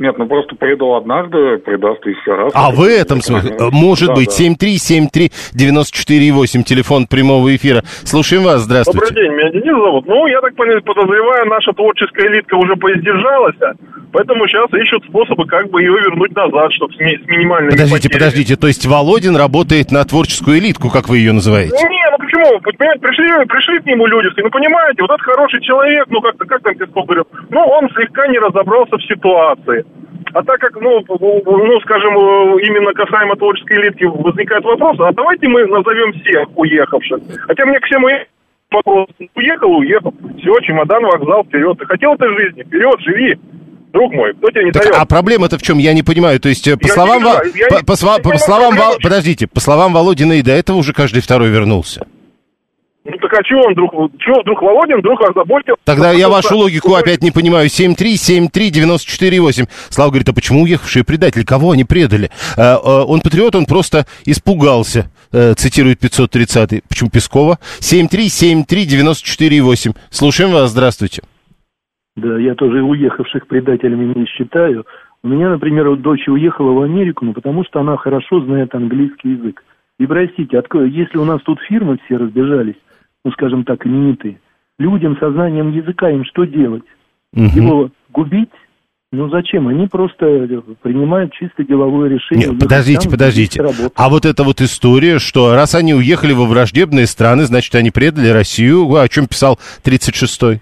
Нет, 0.00 0.16
ну 0.16 0.28
просто 0.28 0.54
предал 0.54 0.94
однажды, 0.94 1.58
предаст 1.58 2.06
еще 2.06 2.32
раз. 2.32 2.52
А 2.54 2.70
в 2.70 2.82
этом 2.84 3.20
смысле? 3.20 3.56
Может 3.72 4.10
да, 4.10 4.14
быть, 4.14 4.28
да. 4.28 4.44
7373948, 4.44 6.62
телефон 6.62 7.08
прямого 7.08 7.52
эфира. 7.56 7.82
Слушаем 8.04 8.44
вас, 8.44 8.60
здравствуйте. 8.60 9.00
Добрый 9.00 9.24
день, 9.24 9.32
меня 9.34 9.50
Денис 9.50 9.74
зовут. 9.74 10.06
Ну, 10.06 10.28
я 10.28 10.40
так 10.40 10.54
подозреваю, 10.54 11.46
наша 11.46 11.72
творческая 11.72 12.28
элитка 12.28 12.54
уже 12.54 12.76
поиздержалась, 12.76 13.56
поэтому 14.12 14.46
сейчас 14.46 14.72
ищут 14.72 15.02
способы, 15.08 15.46
как 15.46 15.68
бы 15.70 15.82
ее 15.82 15.90
вернуть 15.90 16.30
назад, 16.30 16.72
чтобы 16.74 16.94
с, 16.94 17.00
ми- 17.00 17.18
с 17.18 17.26
минимальной 17.26 17.72
Подождите, 17.72 18.08
потерей. 18.08 18.18
подождите, 18.20 18.54
то 18.54 18.68
есть 18.68 18.86
Володин 18.86 19.34
работает 19.34 19.90
на 19.90 20.04
творческую 20.04 20.58
элитку, 20.60 20.90
как 20.90 21.08
вы 21.08 21.18
ее 21.18 21.32
называете? 21.32 21.74
Не, 21.74 22.06
ну 22.12 22.18
почему? 22.22 22.60
Понимаете, 22.60 23.00
пришли, 23.00 23.44
пришли 23.46 23.80
к 23.80 23.86
нему 23.86 24.06
люди, 24.06 24.28
ну 24.36 24.48
понимаете, 24.50 25.02
вот 25.02 25.10
этот 25.10 25.22
хороший 25.22 25.60
человек, 25.60 26.06
ну 26.08 26.20
как-то, 26.20 26.44
как 26.44 26.62
там 26.62 26.76
Песков 26.76 27.04
говорил, 27.04 27.26
ну 27.50 27.62
он 27.66 27.88
слегка 27.96 28.28
не 28.28 28.38
разобрался 28.38 28.96
в 28.96 29.02
ситуации. 29.02 29.87
А 30.34 30.42
так 30.42 30.60
как, 30.60 30.80
ну, 30.80 31.02
ну, 31.08 31.80
скажем, 31.80 32.14
именно 32.58 32.92
касаемо 32.92 33.36
творческой 33.36 33.78
элитки 33.78 34.04
возникает 34.04 34.64
вопрос, 34.64 34.96
а 35.00 35.12
давайте 35.12 35.48
мы 35.48 35.66
назовем 35.66 36.12
всех 36.20 36.48
уехавших. 36.56 37.18
Хотя 37.46 37.64
мне 37.66 37.80
к 37.80 37.84
всем 37.84 38.04
вопрос, 38.70 39.08
уехал, 39.34 39.76
уехал, 39.76 40.14
все, 40.38 40.60
чемодан, 40.60 41.04
вокзал, 41.04 41.44
вперед. 41.44 41.78
Ты 41.78 41.86
хотел 41.86 42.14
этой 42.14 42.36
жизни, 42.36 42.62
вперед, 42.62 43.00
живи. 43.00 43.38
Друг 43.92 44.12
мой, 44.12 44.34
кто 44.34 44.50
тебе 44.50 44.64
не 44.64 44.72
так, 44.72 44.82
дает? 44.82 44.96
А 44.96 45.06
проблема-то 45.06 45.56
в 45.56 45.62
чем? 45.62 45.78
Я 45.78 45.94
не 45.94 46.02
понимаю. 46.02 46.38
То 46.40 46.50
есть, 46.50 46.68
э, 46.68 46.76
по 46.76 46.86
я 46.86 46.92
словам... 46.92 47.22
Во... 47.22 47.40
По, 47.70 47.96
по, 47.96 48.18
по, 48.22 48.30
по 48.30 48.38
словам... 48.38 48.76
Вол... 48.76 48.96
Подождите, 49.02 49.46
по 49.46 49.60
словам 49.60 49.94
Володина 49.94 50.34
и 50.34 50.42
до 50.42 50.52
этого 50.52 50.76
уже 50.76 50.92
каждый 50.92 51.22
второй 51.22 51.48
вернулся. 51.48 52.06
Ну 53.10 53.16
так 53.16 53.32
а 53.32 53.42
чего 53.42 53.62
он 53.62 53.72
вдруг, 53.72 53.90
чего 54.18 54.42
вдруг 54.42 54.60
Володин 54.60 54.98
вдруг 54.98 55.18
озаботился? 55.22 55.80
Тогда 55.84 56.12
я 56.12 56.28
вашу 56.28 56.58
логику 56.58 56.94
опять 56.94 57.22
не 57.22 57.30
понимаю. 57.30 57.68
7373948. 57.68 59.66
Слава 59.88 60.10
говорит, 60.10 60.28
а 60.28 60.34
почему 60.34 60.60
уехавшие 60.62 61.04
предатели? 61.04 61.42
Кого 61.42 61.70
они 61.70 61.84
предали? 61.84 62.28
А, 62.58 62.76
а, 62.76 63.04
он 63.04 63.20
патриот, 63.20 63.54
он 63.54 63.64
просто 63.64 64.04
испугался, 64.26 65.10
а, 65.32 65.54
цитирует 65.54 66.04
530-й. 66.04 66.82
Почему 66.86 67.08
Пескова? 67.08 67.56
7373948. 67.80 69.96
Слушаем 70.10 70.52
вас, 70.52 70.72
здравствуйте. 70.72 71.22
Да, 72.16 72.38
я 72.38 72.54
тоже 72.54 72.82
уехавших 72.82 73.46
предателями 73.46 74.12
не 74.14 74.26
считаю. 74.26 74.84
У 75.22 75.28
меня, 75.28 75.48
например, 75.48 75.96
дочь 75.96 76.28
уехала 76.28 76.72
в 76.72 76.82
Америку, 76.82 77.24
ну 77.24 77.32
потому 77.32 77.64
что 77.64 77.80
она 77.80 77.96
хорошо 77.96 78.42
знает 78.42 78.74
английский 78.74 79.30
язык. 79.30 79.64
И 79.98 80.04
простите, 80.06 80.62
если 80.90 81.16
у 81.16 81.24
нас 81.24 81.40
тут 81.42 81.58
фирмы 81.62 81.96
все 82.04 82.18
разбежались, 82.18 82.76
ну, 83.28 83.32
скажем 83.32 83.64
так, 83.64 83.86
именитые, 83.86 84.40
людям 84.78 85.16
со 85.18 85.30
знанием 85.30 85.70
языка 85.70 86.10
им 86.10 86.24
что 86.24 86.44
делать? 86.44 86.84
Угу. 87.34 87.44
Его 87.44 87.90
губить? 88.10 88.48
Ну 89.10 89.28
зачем? 89.30 89.68
Они 89.68 89.86
просто 89.86 90.46
принимают 90.82 91.32
чисто 91.34 91.64
деловое 91.64 92.10
решение. 92.10 92.48
Нет, 92.48 92.58
подождите, 92.58 93.02
там, 93.02 93.12
подождите. 93.12 93.64
А 93.94 94.08
вот 94.08 94.24
эта 94.26 94.44
вот 94.44 94.60
история, 94.60 95.18
что 95.18 95.54
раз 95.54 95.74
они 95.74 95.94
уехали 95.94 96.32
во 96.32 96.46
враждебные 96.46 97.06
страны, 97.06 97.44
значит, 97.44 97.74
они 97.74 97.90
предали 97.90 98.28
Россию. 98.28 98.94
О 98.94 99.08
чем 99.08 99.26
писал 99.26 99.58
36-й? 99.84 100.60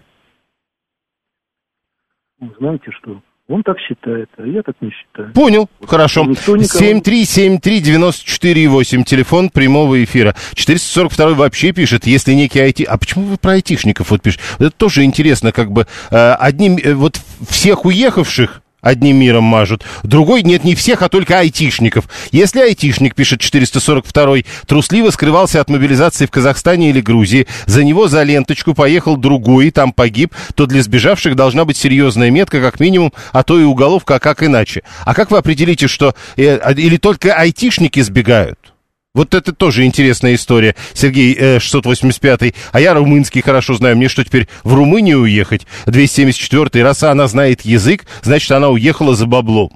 Знаете 2.58 2.90
что? 2.92 3.20
Он 3.48 3.62
так 3.62 3.78
считает, 3.78 4.28
а 4.38 4.42
я 4.42 4.60
так 4.62 4.74
не 4.80 4.90
считаю. 4.90 5.32
Понял, 5.32 5.68
вот 5.78 5.88
хорошо. 5.88 6.24
7373948, 6.24 9.04
телефон 9.04 9.50
прямого 9.50 10.02
эфира. 10.02 10.34
442 10.54 11.34
вообще 11.34 11.70
пишет, 11.70 12.08
если 12.08 12.32
некий 12.32 12.58
IT... 12.58 12.82
А 12.84 12.98
почему 12.98 13.26
вы 13.26 13.36
про 13.36 13.52
айтишников 13.52 14.10
вот 14.10 14.20
пишете? 14.20 14.42
Это 14.58 14.72
тоже 14.72 15.04
интересно, 15.04 15.52
как 15.52 15.70
бы, 15.70 15.86
э, 16.10 16.32
одним, 16.32 16.76
э, 16.76 16.94
вот 16.94 17.20
всех 17.48 17.84
уехавших 17.84 18.62
одним 18.86 19.16
миром 19.16 19.44
мажут. 19.44 19.84
Другой 20.02 20.42
нет 20.42 20.64
не 20.64 20.74
всех, 20.74 21.02
а 21.02 21.08
только 21.08 21.38
айтишников. 21.38 22.08
Если 22.30 22.60
айтишник, 22.60 23.14
пишет 23.14 23.40
442 23.40 24.38
трусливо 24.66 25.10
скрывался 25.10 25.60
от 25.60 25.68
мобилизации 25.68 26.26
в 26.26 26.30
Казахстане 26.30 26.90
или 26.90 27.00
Грузии, 27.00 27.46
за 27.66 27.84
него 27.84 28.08
за 28.08 28.22
ленточку 28.22 28.74
поехал 28.74 29.16
другой 29.16 29.68
и 29.68 29.70
там 29.70 29.92
погиб, 29.92 30.34
то 30.54 30.66
для 30.66 30.82
сбежавших 30.82 31.34
должна 31.34 31.64
быть 31.64 31.76
серьезная 31.76 32.30
метка, 32.30 32.60
как 32.60 32.80
минимум, 32.80 33.12
а 33.32 33.42
то 33.42 33.58
и 33.58 33.64
уголовка, 33.64 34.16
а 34.16 34.18
как 34.20 34.42
иначе. 34.42 34.82
А 35.04 35.14
как 35.14 35.30
вы 35.30 35.38
определите, 35.38 35.88
что... 35.88 36.14
Э, 36.36 36.72
или 36.74 36.96
только 36.96 37.34
айтишники 37.34 38.00
сбегают? 38.00 38.75
Вот 39.16 39.32
это 39.32 39.54
тоже 39.54 39.84
интересная 39.84 40.34
история, 40.34 40.76
Сергей 40.92 41.34
э, 41.34 41.58
685 41.58 42.54
А 42.70 42.80
я 42.80 42.92
румынский 42.92 43.40
хорошо 43.40 43.72
знаю. 43.72 43.96
Мне 43.96 44.08
что, 44.08 44.22
теперь 44.22 44.46
в 44.62 44.74
Румынию 44.74 45.20
уехать? 45.20 45.66
274 45.86 46.84
Раз 46.84 47.02
она 47.02 47.26
знает 47.26 47.62
язык, 47.62 48.04
значит, 48.20 48.50
она 48.50 48.68
уехала 48.68 49.14
за 49.14 49.24
баблом. 49.24 49.70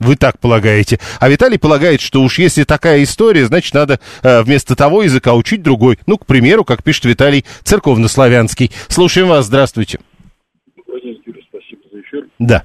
Вы 0.00 0.16
так 0.16 0.40
полагаете. 0.40 0.98
А 1.20 1.28
Виталий 1.28 1.58
полагает, 1.58 2.00
что 2.00 2.22
уж 2.22 2.38
если 2.38 2.64
такая 2.64 3.02
история, 3.02 3.44
значит, 3.44 3.74
надо 3.74 4.00
э, 4.22 4.42
вместо 4.42 4.74
того 4.74 5.02
языка 5.02 5.34
учить 5.34 5.62
другой. 5.62 5.98
Ну, 6.06 6.16
к 6.16 6.24
примеру, 6.24 6.64
как 6.64 6.82
пишет 6.82 7.04
Виталий, 7.04 7.44
церковнославянский. 7.64 8.70
Слушаем 8.88 9.28
вас, 9.28 9.44
здравствуйте. 9.44 9.98
Юрий, 10.86 11.44
спасибо 11.50 11.82
за 11.92 12.00
эфир. 12.00 12.28
Да. 12.38 12.64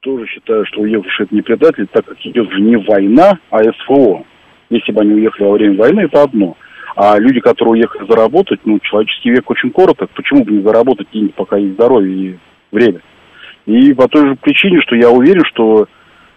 Тоже 0.00 0.26
считаю, 0.26 0.66
что 0.66 0.82
уехавший 0.82 1.24
это 1.24 1.34
не 1.34 1.40
предатель, 1.40 1.86
так 1.90 2.04
как 2.04 2.18
идет 2.26 2.50
же 2.52 2.60
не 2.60 2.76
война, 2.76 3.38
а 3.50 3.58
СФО. 3.62 4.26
Если 4.72 4.90
бы 4.90 5.02
они 5.02 5.12
уехали 5.12 5.44
во 5.44 5.52
время 5.52 5.76
войны, 5.76 6.00
это 6.00 6.22
одно. 6.22 6.56
А 6.96 7.18
люди, 7.18 7.40
которые 7.40 7.72
уехали 7.72 8.08
заработать, 8.08 8.60
ну, 8.64 8.78
человеческий 8.80 9.30
век 9.30 9.50
очень 9.50 9.70
короток. 9.70 10.10
Почему 10.14 10.44
бы 10.44 10.52
не 10.52 10.62
заработать 10.62 11.08
деньги, 11.12 11.32
пока 11.36 11.58
есть 11.58 11.74
здоровье 11.74 12.14
и 12.14 12.38
время? 12.70 13.00
И 13.66 13.92
по 13.92 14.08
той 14.08 14.28
же 14.28 14.36
причине, 14.36 14.80
что 14.80 14.96
я 14.96 15.10
уверен, 15.10 15.44
что 15.44 15.86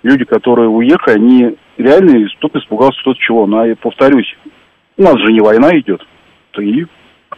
люди, 0.03 0.25
которые 0.25 0.67
уехали, 0.67 1.15
они 1.15 1.55
реально 1.77 2.27
тут 2.39 2.55
испугался 2.57 2.99
кто-то 3.01 3.19
чего. 3.19 3.47
Но 3.47 3.65
я 3.65 3.75
повторюсь, 3.77 4.35
у 4.97 5.03
нас 5.03 5.17
же 5.19 5.31
не 5.31 5.39
война 5.39 5.69
идет. 5.79 6.05
И 6.59 6.85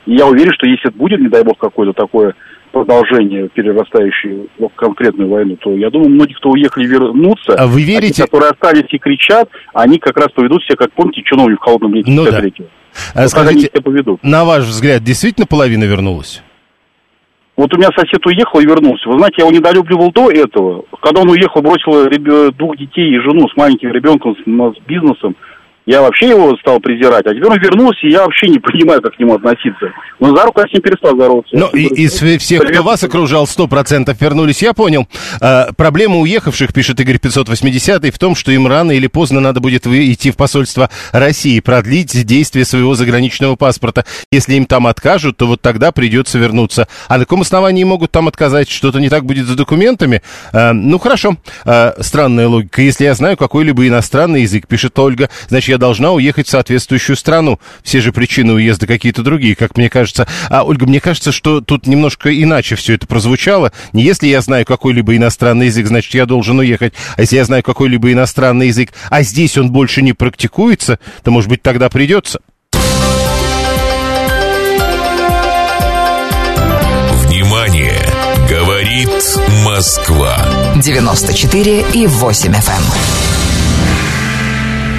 я 0.07 0.25
уверен, 0.25 0.53
что 0.53 0.67
если 0.67 0.89
будет, 0.89 1.19
не 1.19 1.29
дай 1.29 1.43
бог, 1.43 1.59
какое-то 1.59 1.93
такое 1.93 2.33
продолжение, 2.77 3.49
перерастающее 3.49 4.47
в 4.59 4.69
конкретную 4.75 5.29
войну, 5.29 5.57
то 5.57 5.71
я 5.75 5.89
думаю, 5.89 6.09
многие, 6.09 6.33
кто 6.33 6.49
уехали, 6.49 6.85
вернутся. 6.85 7.53
А 7.53 7.65
вы 7.65 7.83
верите? 7.83 8.23
А 8.23 8.25
те, 8.25 8.31
которые 8.31 8.51
остались 8.51 8.91
и 8.91 8.97
кричат, 8.97 9.49
они 9.73 9.97
как 9.97 10.17
раз 10.17 10.27
поведут 10.31 10.63
себя, 10.63 10.75
как 10.75 10.91
помните, 10.93 11.21
чиновник 11.23 11.59
в 11.59 11.63
холодном 11.63 11.95
лете 11.95 12.11
ну, 12.11 12.25
да. 12.25 12.41
А, 13.13 13.27
скажите, 13.27 13.71
на 14.23 14.45
ваш 14.45 14.65
взгляд, 14.65 15.03
действительно 15.03 15.45
половина 15.45 15.83
вернулась? 15.85 16.43
Вот 17.55 17.73
у 17.73 17.77
меня 17.77 17.89
сосед 17.95 18.23
уехал 18.25 18.59
и 18.59 18.65
вернулся. 18.65 19.09
Вы 19.09 19.17
знаете, 19.17 19.37
я 19.39 19.45
его 19.45 19.55
недолюбливал 19.57 20.11
до 20.11 20.29
этого. 20.29 20.85
Когда 21.01 21.21
он 21.21 21.29
уехал, 21.29 21.61
бросил 21.61 22.07
двух 22.51 22.77
детей 22.77 23.15
и 23.15 23.19
жену 23.19 23.47
с 23.49 23.57
маленьким 23.57 23.91
ребенком, 23.91 24.35
с, 24.35 24.43
с 24.43 24.87
бизнесом. 24.87 25.35
Я 25.87 26.01
вообще 26.01 26.27
его 26.29 26.55
стал 26.57 26.81
презирать. 26.81 27.25
А 27.25 27.29
теперь 27.29 27.47
он 27.47 27.57
вернулся, 27.59 28.05
и 28.05 28.11
я 28.11 28.23
вообще 28.23 28.49
не 28.49 28.59
понимаю, 28.59 29.01
как 29.01 29.15
к 29.15 29.19
нему 29.19 29.35
относиться. 29.35 29.93
Но 30.19 30.35
за 30.35 30.43
руку 30.43 30.59
я 30.59 30.67
с 30.67 30.73
ним 30.73 30.81
перестал 30.81 31.15
здороваться. 31.15 31.55
Но 31.55 31.69
и, 31.69 31.85
из 31.85 32.21
всех, 32.41 32.63
кто 32.63 32.83
вас 32.83 33.03
окружал, 33.03 33.45
100% 33.45 34.13
вернулись, 34.19 34.61
я 34.61 34.73
понял. 34.73 35.07
А, 35.39 35.69
проблема 35.77 36.17
уехавших, 36.17 36.73
пишет 36.73 36.99
Игорь 36.99 37.19
580, 37.19 38.13
в 38.13 38.19
том, 38.19 38.35
что 38.35 38.51
им 38.51 38.67
рано 38.67 38.91
или 38.91 39.07
поздно 39.07 39.39
надо 39.39 39.61
будет 39.61 39.87
идти 39.87 40.29
в 40.31 40.35
посольство 40.35 40.89
России, 41.13 41.61
продлить 41.61 42.25
действие 42.25 42.65
своего 42.65 42.93
заграничного 42.93 43.55
паспорта. 43.55 44.03
Если 44.29 44.55
им 44.55 44.65
там 44.65 44.87
откажут, 44.87 45.37
то 45.37 45.47
вот 45.47 45.61
тогда 45.61 45.93
придется 45.93 46.37
вернуться. 46.37 46.89
А 47.07 47.13
на 47.17 47.19
каком 47.23 47.41
основании 47.41 47.85
могут 47.85 48.11
там 48.11 48.27
отказать? 48.27 48.69
Что-то 48.69 48.99
не 48.99 49.07
так 49.07 49.23
будет 49.23 49.45
с 49.45 49.55
документами? 49.55 50.21
А, 50.51 50.73
ну, 50.73 50.99
хорошо. 50.99 51.37
А, 51.63 51.95
странная 52.01 52.49
логика. 52.49 52.81
Если 52.81 53.05
я 53.05 53.13
знаю 53.13 53.37
какой-либо 53.37 53.87
иностранный 53.87 54.41
язык, 54.41 54.67
пишет 54.67 54.99
Ольга, 54.99 55.29
значит, 55.47 55.69
я 55.69 55.76
должна 55.77 56.11
уехать 56.11 56.47
в 56.47 56.51
соответствующую 56.51 57.15
страну. 57.15 57.59
Все 57.83 58.01
же 58.01 58.11
причины 58.11 58.53
уезда 58.53 58.87
какие-то 58.87 59.23
другие, 59.23 59.55
как 59.55 59.77
мне 59.77 59.89
кажется. 59.89 60.27
А, 60.49 60.63
Ольга, 60.63 60.85
мне 60.85 60.99
кажется, 60.99 61.31
что 61.31 61.61
тут 61.61 61.87
немножко 61.87 62.29
иначе 62.33 62.75
все 62.75 62.93
это 62.95 63.07
прозвучало. 63.07 63.71
Не 63.93 64.03
если 64.03 64.27
я 64.27 64.41
знаю 64.41 64.65
какой-либо 64.65 65.15
иностранный 65.15 65.67
язык, 65.67 65.87
значит, 65.87 66.13
я 66.13 66.25
должен 66.25 66.59
уехать. 66.59 66.93
А 67.15 67.21
если 67.21 67.35
я 67.35 67.45
знаю 67.45 67.63
какой-либо 67.63 68.11
иностранный 68.11 68.67
язык, 68.67 68.91
а 69.09 69.23
здесь 69.23 69.57
он 69.57 69.71
больше 69.71 70.01
не 70.01 70.13
практикуется, 70.13 70.99
то, 71.23 71.31
может 71.31 71.49
быть, 71.49 71.61
тогда 71.61 71.89
придется. 71.89 72.39
Внимание! 77.23 78.07
Говорит 78.49 79.09
Москва. 79.65 80.37
94 80.77 81.85
и 81.93 82.07
8 82.07 82.53
FM. 82.53 83.36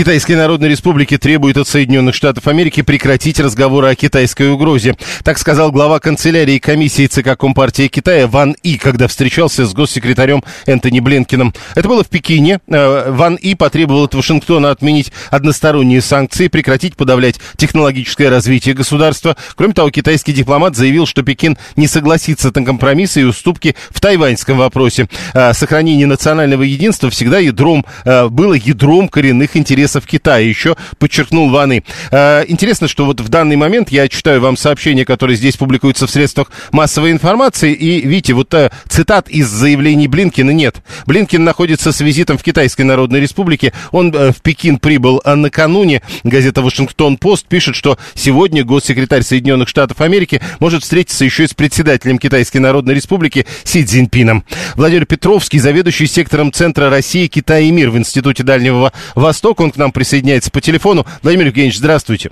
Китайской 0.00 0.32
Народной 0.32 0.70
Республике 0.70 1.18
требуют 1.18 1.58
от 1.58 1.68
Соединенных 1.68 2.14
Штатов 2.14 2.46
Америки 2.46 2.80
прекратить 2.80 3.38
разговоры 3.38 3.88
о 3.88 3.94
китайской 3.94 4.48
угрозе. 4.48 4.96
Так 5.24 5.36
сказал 5.36 5.72
глава 5.72 6.00
канцелярии 6.00 6.58
комиссии 6.58 7.06
ЦК 7.06 7.36
Компартии 7.36 7.86
Китая 7.88 8.26
Ван 8.26 8.56
И, 8.62 8.78
когда 8.78 9.08
встречался 9.08 9.66
с 9.66 9.74
госсекретарем 9.74 10.42
Энтони 10.64 11.00
Блинкиным. 11.00 11.52
Это 11.74 11.86
было 11.86 12.02
в 12.02 12.08
Пекине. 12.08 12.60
Э, 12.68 13.10
Ван 13.10 13.34
И 13.34 13.54
потребовал 13.54 14.04
от 14.04 14.14
Вашингтона 14.14 14.70
отменить 14.70 15.12
односторонние 15.30 16.00
санкции, 16.00 16.48
прекратить 16.48 16.96
подавлять 16.96 17.38
технологическое 17.58 18.30
развитие 18.30 18.74
государства. 18.74 19.36
Кроме 19.54 19.74
того, 19.74 19.90
китайский 19.90 20.32
дипломат 20.32 20.76
заявил, 20.76 21.04
что 21.04 21.22
Пекин 21.22 21.58
не 21.76 21.86
согласится 21.86 22.50
на 22.54 22.64
компромиссы 22.64 23.20
и 23.20 23.24
уступки 23.24 23.76
в 23.90 24.00
тайваньском 24.00 24.56
вопросе. 24.56 25.10
Э, 25.34 25.52
сохранение 25.52 26.06
национального 26.06 26.62
единства 26.62 27.10
всегда 27.10 27.38
ядром, 27.38 27.84
э, 28.06 28.28
было 28.28 28.54
ядром 28.54 29.06
коренных 29.06 29.58
интересов 29.58 29.89
интересов 29.90 30.06
Китая. 30.06 30.38
Еще 30.38 30.76
подчеркнул 30.98 31.50
Ваны. 31.50 31.82
Э, 32.10 32.44
интересно, 32.46 32.88
что 32.88 33.04
вот 33.06 33.20
в 33.20 33.28
данный 33.28 33.56
момент 33.56 33.90
я 33.90 34.08
читаю 34.08 34.40
вам 34.40 34.56
сообщения, 34.56 35.04
которые 35.04 35.36
здесь 35.36 35.56
публикуются 35.56 36.06
в 36.06 36.10
средствах 36.10 36.50
массовой 36.72 37.10
информации, 37.10 37.72
и 37.72 38.06
видите, 38.06 38.34
вот 38.34 38.54
э, 38.54 38.70
цитат 38.88 39.28
из 39.28 39.48
заявлений 39.48 40.06
Блинкина 40.06 40.50
нет. 40.50 40.82
Блинкин 41.06 41.42
находится 41.42 41.92
с 41.92 42.00
визитом 42.00 42.38
в 42.38 42.42
Китайской 42.42 42.82
Народной 42.82 43.20
Республике. 43.20 43.72
Он 43.90 44.14
э, 44.14 44.32
в 44.32 44.40
Пекин 44.42 44.78
прибыл 44.78 45.20
а 45.24 45.34
накануне. 45.36 46.02
Газета 46.22 46.62
«Вашингтон-Пост» 46.62 47.46
пишет, 47.46 47.74
что 47.74 47.98
сегодня 48.14 48.64
госсекретарь 48.64 49.22
Соединенных 49.22 49.68
Штатов 49.68 50.00
Америки 50.00 50.40
может 50.60 50.82
встретиться 50.82 51.24
еще 51.24 51.44
и 51.44 51.48
с 51.48 51.54
председателем 51.54 52.18
Китайской 52.18 52.58
Народной 52.58 52.94
Республики 52.94 53.46
Си 53.64 53.84
Цзиньпином. 53.84 54.44
Владимир 54.76 55.06
Петровский, 55.06 55.58
заведующий 55.58 56.06
сектором 56.06 56.52
Центра 56.52 56.90
России, 56.90 57.26
Китай 57.26 57.66
и 57.66 57.70
мир 57.70 57.90
в 57.90 57.98
Институте 57.98 58.42
Дальнего 58.42 58.92
Востока, 59.14 59.62
он 59.62 59.69
к 59.70 59.76
нам 59.76 59.92
присоединяется 59.92 60.50
по 60.50 60.60
телефону. 60.60 61.04
Владимир 61.22 61.46
Евгеньевич, 61.46 61.78
здравствуйте. 61.78 62.30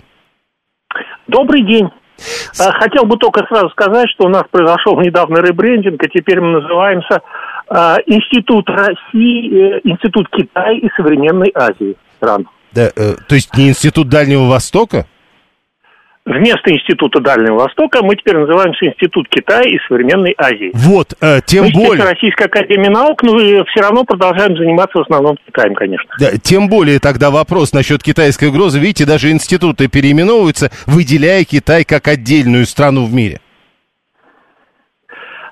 Добрый 1.27 1.63
день. 1.63 1.89
А, 2.59 2.73
хотел 2.73 3.05
бы 3.05 3.17
только 3.17 3.47
сразу 3.47 3.69
сказать, 3.71 4.09
что 4.11 4.27
у 4.27 4.29
нас 4.29 4.45
произошел 4.51 5.01
недавно 5.01 5.39
ребрендинг, 5.39 6.03
и 6.03 6.09
теперь 6.09 6.41
мы 6.41 6.61
называемся 6.61 7.21
а, 7.69 7.97
Институт 8.07 8.69
России, 8.69 9.77
э, 9.77 9.81
Институт 9.85 10.29
Китая 10.31 10.73
и 10.73 10.89
современной 10.97 11.53
Азии 11.55 11.97
стран. 12.17 12.49
Да, 12.73 12.91
э, 12.95 13.15
то 13.29 13.35
есть 13.35 13.57
не 13.57 13.69
Институт 13.69 14.09
Дальнего 14.09 14.45
Востока? 14.45 15.07
Вместо 16.29 16.71
Института 16.71 17.21
Дальнего 17.21 17.61
Востока 17.61 18.01
мы 18.03 18.15
теперь 18.15 18.37
называемся 18.37 18.85
Институт 18.85 19.27
Китая 19.31 19.63
и 19.63 19.79
современной 19.89 20.35
Азии. 20.37 20.71
Вот, 20.75 21.15
э, 21.23 21.41
тем 21.47 21.65
мы, 21.65 21.71
более... 21.73 22.05
Российская 22.05 22.45
Академия 22.45 22.91
Наук, 22.91 23.23
но 23.23 23.33
ну, 23.33 23.65
все 23.65 23.81
равно 23.81 24.05
продолжаем 24.05 24.55
заниматься 24.55 24.99
в 24.99 25.01
основном 25.01 25.39
Китаем, 25.47 25.75
конечно. 25.75 26.11
Да, 26.21 26.33
тем 26.37 26.69
более 26.69 26.99
тогда 26.99 27.31
вопрос 27.31 27.73
насчет 27.73 28.03
китайской 28.03 28.51
угрозы. 28.51 28.79
Видите, 28.79 29.07
даже 29.07 29.31
институты 29.31 29.89
переименовываются, 29.89 30.71
выделяя 30.87 31.45
Китай 31.45 31.87
как 31.87 32.09
отдельную 32.09 32.67
страну 32.67 33.07
в 33.07 33.15
мире. 33.15 33.41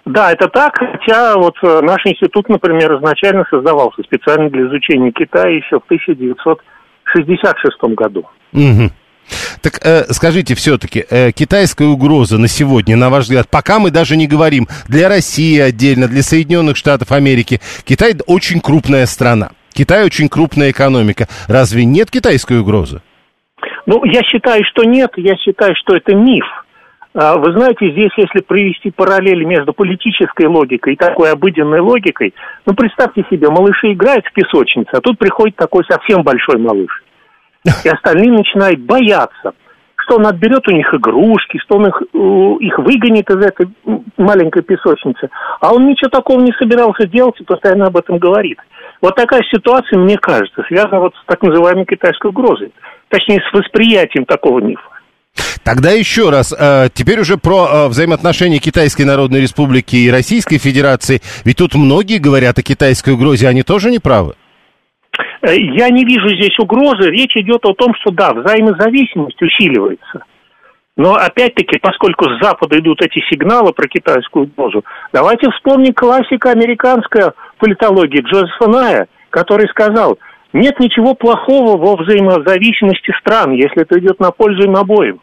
Да, 0.05 0.33
это 0.33 0.49
так, 0.49 0.77
хотя 0.77 1.37
вот 1.37 1.55
э, 1.63 1.81
наш 1.81 2.05
институт, 2.05 2.51
например, 2.51 2.99
изначально 2.99 3.47
создавался 3.49 4.03
специально 4.03 4.51
для 4.51 4.67
изучения 4.67 5.11
Китая 5.11 5.57
еще 5.57 5.81
в 5.81 5.85
1966 5.87 7.83
году. 7.95 8.29
Угу. 8.53 8.91
Так 9.63 9.81
э, 9.85 10.05
скажите 10.11 10.55
все-таки, 10.55 11.05
э, 11.09 11.33
китайская 11.33 11.87
угроза 11.87 12.39
на 12.39 12.49
сегодня, 12.49 12.97
на 12.97 13.11
ваш 13.11 13.25
взгляд, 13.25 13.49
пока 13.51 13.79
мы 13.79 13.91
даже 13.91 14.17
не 14.17 14.27
говорим 14.27 14.69
для 14.89 15.09
России 15.09 15.59
отдельно, 15.59 16.09
для 16.09 16.23
Соединенных 16.23 16.77
Штатов 16.77 17.13
Америки, 17.13 17.61
Китай 17.85 18.15
очень 18.27 18.61
крупная 18.61 19.07
страна. 19.07 19.51
Китай 19.73 20.05
очень 20.05 20.29
крупная 20.29 20.71
экономика. 20.71 21.27
Разве 21.49 21.85
нет 21.85 22.11
китайской 22.11 22.61
угрозы? 22.61 23.03
Ну, 23.85 24.05
я 24.05 24.23
считаю, 24.23 24.65
что 24.65 24.85
нет. 24.85 25.13
Я 25.17 25.37
считаю, 25.37 25.75
что 25.77 25.95
это 25.95 26.15
миф. 26.15 26.45
А, 27.15 27.39
вы 27.39 27.53
знаете, 27.53 27.91
здесь, 27.93 28.11
если 28.17 28.41
провести 28.41 28.91
параллели 28.91 29.45
между 29.45 29.73
политической 29.73 30.47
логикой 30.47 30.95
и 30.95 30.97
такой 30.97 31.33
обыденной 31.33 31.81
логикой, 31.81 32.35
ну, 32.67 32.75
представьте 32.75 33.25
себе, 33.31 33.49
малыши 33.49 33.93
играют 33.93 34.27
в 34.27 34.33
песочнице, 34.33 34.91
а 34.93 35.01
тут 35.01 35.19
приходит 35.19 35.57
такой 35.57 35.85
совсем 35.89 36.23
большой 36.23 36.59
малыш. 36.59 37.03
И 37.85 37.89
остальные 37.89 38.33
начинают 38.33 38.81
бояться, 38.81 39.53
что 39.97 40.17
он 40.17 40.27
отберет 40.27 40.67
у 40.69 40.73
них 40.73 40.93
игрушки, 40.95 41.59
что 41.59 41.77
он 41.77 41.89
их, 41.89 42.01
их 42.61 42.79
выгонит 42.79 43.29
из 43.29 43.45
этой 43.45 43.69
маленькой 44.17 44.63
песочницы. 44.63 45.31
А 45.61 45.75
он 45.75 45.87
ничего 45.89 46.11
такого 46.11 46.41
не 46.41 46.53
собирался 46.53 47.07
делать 47.07 47.41
и 47.41 47.45
постоянно 47.45 47.87
об 47.87 47.97
этом 47.97 48.19
говорит. 48.19 48.59
Вот 49.03 49.17
такая 49.17 49.43
ситуация, 49.53 49.99
мне 49.99 50.17
кажется, 50.17 50.63
связана 50.69 51.01
вот 51.01 51.15
с 51.15 51.27
так 51.27 51.43
называемой 51.43 51.85
китайской 51.85 52.29
угрозой. 52.29 52.73
Точнее, 53.09 53.41
с 53.41 53.53
восприятием 53.53 54.25
такого 54.25 54.61
мифа. 54.61 54.83
Тогда 55.63 55.91
еще 55.91 56.31
раз, 56.31 56.55
э, 56.57 56.89
теперь 56.95 57.21
уже 57.21 57.37
про 57.37 57.69
э, 57.69 57.89
взаимоотношения 57.89 58.59
Китайской 58.59 59.03
Народной 59.03 59.41
Республики 59.41 59.97
и 59.97 60.11
Российской 60.11 60.59
Федерации. 60.59 61.21
Ведь 61.45 61.59
тут 61.59 61.75
многие 61.75 62.19
говорят 62.19 62.59
о 62.59 62.63
китайской 62.63 63.11
угрозе, 63.11 63.49
они 63.49 63.63
тоже 63.63 63.91
не 63.91 63.99
правы? 63.99 64.35
Э, 65.43 65.57
я 65.57 65.89
не 65.91 66.05
вижу 66.05 66.29
здесь 66.29 66.59
угрозы. 66.59 67.11
Речь 67.11 67.37
идет 67.37 67.65
о 67.65 67.75
том, 67.75 67.95
что 68.01 68.11
да, 68.11 68.33
взаимозависимость 68.33 69.41
усиливается. 69.41 70.25
Но 70.97 71.15
опять-таки, 71.15 71.79
поскольку 71.79 72.25
с 72.25 72.43
Запада 72.43 72.79
идут 72.79 73.03
эти 73.03 73.21
сигналы 73.31 73.73
про 73.73 73.87
китайскую 73.87 74.47
угрозу, 74.47 74.83
давайте 75.13 75.51
вспомним 75.51 75.93
классика 75.93 76.53
американской 76.53 77.33
политологии 77.59 78.23
Джозефа 78.23 78.67
Ная, 78.67 79.07
который 79.29 79.69
сказал, 79.69 80.19
нет 80.55 80.81
ничего 80.81 81.15
плохого 81.15 81.77
во 81.77 81.97
взаимозависимости 81.97 83.13
стран, 83.21 83.53
если 83.53 83.83
это 83.83 83.99
идет 83.99 84.21
на 84.21 84.31
пользу 84.31 84.63
им 84.63 84.77
обоим. 84.77 85.21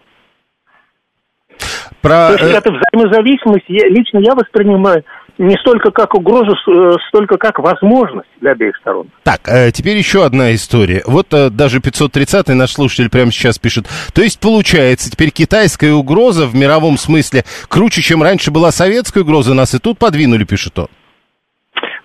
Про... 2.01 2.27
То 2.27 2.33
есть 2.33 2.53
э, 2.53 2.57
эта 2.57 2.71
взаимозависимость, 2.71 3.65
я, 3.67 3.87
лично 3.87 4.19
я 4.19 4.35
воспринимаю 4.35 5.03
не 5.37 5.57
столько 5.57 5.91
как 5.91 6.13
угрозу, 6.15 6.55
э, 6.67 6.91
столько 7.07 7.37
как 7.37 7.59
возможность 7.59 8.29
для 8.39 8.51
обеих 8.51 8.75
сторон. 8.77 9.07
Так, 9.23 9.41
э, 9.47 9.71
теперь 9.71 9.97
еще 9.97 10.25
одна 10.25 10.53
история. 10.53 11.01
Вот 11.05 11.33
э, 11.33 11.49
даже 11.49 11.79
530-й 11.79 12.53
наш 12.53 12.71
слушатель 12.71 13.09
прямо 13.09 13.31
сейчас 13.31 13.57
пишет. 13.57 13.85
То 14.13 14.21
есть, 14.21 14.39
получается, 14.39 15.09
теперь 15.09 15.31
китайская 15.31 15.93
угроза 15.93 16.45
в 16.45 16.55
мировом 16.55 16.97
смысле 16.97 17.43
круче, 17.67 18.01
чем 18.01 18.21
раньше 18.21 18.51
была 18.51 18.71
советская 18.71 19.23
угроза, 19.23 19.53
нас 19.53 19.73
и 19.73 19.79
тут 19.79 19.97
подвинули, 19.97 20.43
пишет 20.43 20.77
он. 20.77 20.87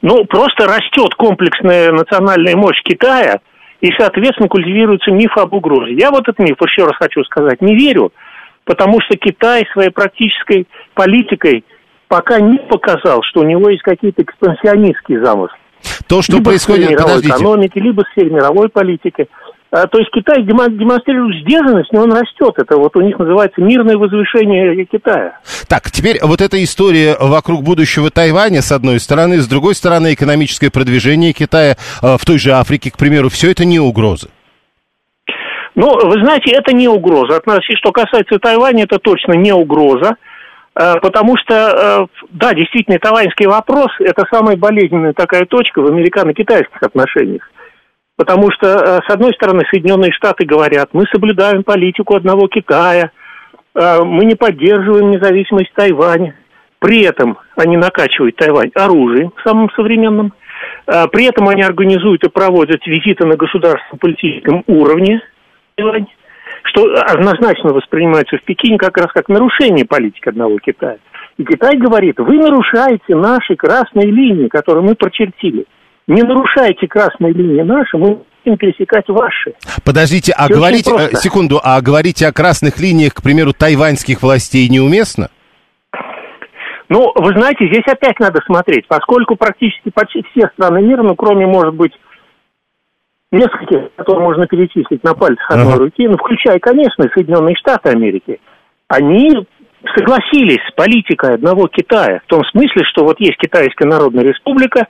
Ну, 0.00 0.24
просто 0.24 0.66
растет 0.66 1.14
комплексная 1.14 1.90
национальная 1.92 2.56
мощь 2.56 2.80
Китая, 2.84 3.40
и, 3.80 3.90
соответственно, 3.98 4.48
культивируется 4.48 5.10
миф 5.10 5.36
об 5.36 5.52
угрозе. 5.52 5.94
Я 5.94 6.10
вот 6.10 6.28
этот 6.28 6.38
миф, 6.38 6.56
еще 6.60 6.86
раз 6.86 6.96
хочу 6.96 7.22
сказать, 7.24 7.60
не 7.60 7.76
верю, 7.76 8.12
потому 8.64 9.00
что 9.00 9.16
Китай 9.18 9.66
своей 9.72 9.90
практической 9.90 10.66
политикой– 10.94 11.64
пока 12.08 12.40
не 12.40 12.58
показал, 12.58 13.22
что 13.22 13.40
у 13.40 13.44
него 13.44 13.68
есть 13.70 13.82
какие-то 13.82 14.22
экспансионистские 14.22 15.24
замыслы. 15.24 15.56
То, 16.08 16.22
что 16.22 16.34
либо 16.34 16.50
происходит, 16.50 16.88
в 16.88 16.90
мировой 16.90 17.06
подождите. 17.06 17.34
экономики, 17.34 17.78
либо 17.78 18.04
в 18.04 18.08
сфере 18.08 18.30
мировой 18.30 18.68
политики. 18.68 19.28
А, 19.70 19.86
то 19.86 19.98
есть 19.98 20.10
Китай 20.12 20.42
демонстрирует 20.42 21.42
сдержанность, 21.42 21.92
но 21.92 22.02
он 22.02 22.12
растет. 22.12 22.54
Это 22.56 22.76
вот 22.78 22.96
у 22.96 23.02
них 23.02 23.18
называется 23.18 23.60
мирное 23.60 23.96
возвышение 23.96 24.84
Китая. 24.86 25.38
Так, 25.68 25.90
теперь 25.90 26.18
вот 26.22 26.40
эта 26.40 26.62
история 26.64 27.16
вокруг 27.20 27.62
будущего 27.62 28.10
Тайваня, 28.10 28.62
с 28.62 28.72
одной 28.72 28.98
стороны, 28.98 29.38
с 29.38 29.46
другой 29.46 29.74
стороны, 29.74 30.14
экономическое 30.14 30.70
продвижение 30.70 31.32
Китая 31.34 31.76
э, 32.02 32.16
в 32.18 32.24
той 32.24 32.38
же 32.38 32.52
Африке, 32.52 32.90
к 32.90 32.96
примеру, 32.96 33.28
все 33.28 33.50
это 33.50 33.66
не 33.66 33.78
угрозы. 33.78 34.28
Ну, 35.74 35.86
вы 35.94 36.24
знаете, 36.24 36.50
это 36.52 36.74
не 36.74 36.88
угроза. 36.88 37.40
Что 37.78 37.92
касается 37.92 38.38
Тайваня, 38.38 38.84
это 38.84 38.98
точно 38.98 39.34
не 39.34 39.52
угроза. 39.52 40.16
Э, 40.78 40.94
потому 41.02 41.36
что, 41.36 41.54
э, 41.54 42.06
да, 42.30 42.54
действительно, 42.54 43.00
тайваньский 43.00 43.46
вопрос– 43.46 43.88
это 43.98 44.24
самая 44.32 44.56
болезненная 44.56 45.12
такая 45.12 45.44
точка 45.44 45.82
в 45.82 45.86
американо-китайских 45.86 46.80
отношениях. 46.80 47.50
Потому 48.16 48.52
что, 48.52 48.66
э, 48.68 49.00
с 49.08 49.10
одной 49.12 49.34
стороны, 49.34 49.64
Соединенные 49.70 50.12
Штаты 50.12 50.46
говорят, 50.46 50.90
мы 50.92 51.06
соблюдаем 51.12 51.64
политику 51.64 52.14
одного 52.14 52.46
Китая, 52.46 53.10
мы 53.74 54.24
не 54.24 54.34
поддерживаем 54.34 55.12
независимость 55.12 55.72
Тайваня. 55.74 56.34
При 56.80 57.02
этом 57.02 57.38
они 57.56 57.76
накачивают 57.76 58.34
Тайвань 58.34 58.72
оружием 58.74 59.32
самым 59.44 59.70
современным. 59.70 60.32
При 60.86 61.26
этом 61.26 61.48
они 61.48 61.62
организуют 61.62 62.24
и 62.24 62.28
проводят 62.28 62.84
визиты 62.86 63.24
на 63.24 63.36
государственном 63.36 63.98
политическом 64.00 64.64
уровне 64.66 65.20
Тайвань, 65.76 66.08
что 66.70 66.92
однозначно 67.06 67.72
воспринимается 67.72 68.36
в 68.36 68.44
Пекине 68.44 68.78
как 68.78 68.96
раз 68.96 69.12
как 69.12 69.28
нарушение 69.28 69.84
политики 69.84 70.28
одного 70.28 70.58
Китая. 70.58 70.98
И 71.36 71.44
Китай 71.44 71.76
говорит, 71.76 72.18
вы 72.18 72.36
нарушаете 72.36 73.14
наши 73.14 73.56
красные 73.56 74.10
линии, 74.10 74.48
которые 74.48 74.84
мы 74.84 74.94
прочертили– 74.94 75.64
не 76.08 76.22
нарушайте 76.22 76.88
красные 76.88 77.34
линии 77.34 77.62
наши, 77.62 77.98
мы 77.98 78.20
будем 78.42 78.56
пересекать 78.56 79.06
ваши. 79.08 79.52
Подождите, 79.84 80.32
а 80.36 80.48
говорить, 80.48 80.88
э, 80.88 81.14
секунду, 81.16 81.60
а 81.62 81.80
говорить 81.82 82.22
о 82.22 82.32
красных 82.32 82.78
линиях, 82.78 83.12
к 83.12 83.22
примеру, 83.22 83.52
тайваньских 83.52 84.22
властей 84.22 84.66
неуместно? 84.70 85.28
Ну, 86.88 87.12
вы 87.14 87.32
знаете, 87.38 87.66
здесь 87.68 87.84
опять 87.86 88.18
надо 88.18 88.40
смотреть, 88.46 88.88
поскольку 88.88 89.36
практически 89.36 89.90
почти 89.90 90.24
все 90.30 90.48
страны 90.54 90.80
мира, 90.80 91.02
ну, 91.02 91.14
кроме, 91.14 91.46
может 91.46 91.74
быть, 91.74 91.92
нескольких, 93.30 93.94
которые 93.96 94.24
можно 94.24 94.46
перечислить 94.46 95.04
на 95.04 95.14
пальцах 95.14 95.50
одной 95.50 95.74
uh-huh. 95.74 95.78
руки, 95.78 96.08
ну, 96.08 96.16
включая, 96.16 96.58
конечно, 96.58 97.08
Соединенные 97.14 97.56
Штаты 97.56 97.90
Америки, 97.90 98.40
они 98.88 99.46
согласились 99.94 100.60
с 100.68 100.74
политикой 100.74 101.34
одного 101.34 101.68
Китая, 101.68 102.20
в 102.24 102.28
том 102.28 102.42
смысле, 102.46 102.84
что 102.84 103.04
вот 103.04 103.20
есть 103.20 103.36
Китайская 103.38 103.86
Народная 103.86 104.24
Республика, 104.24 104.86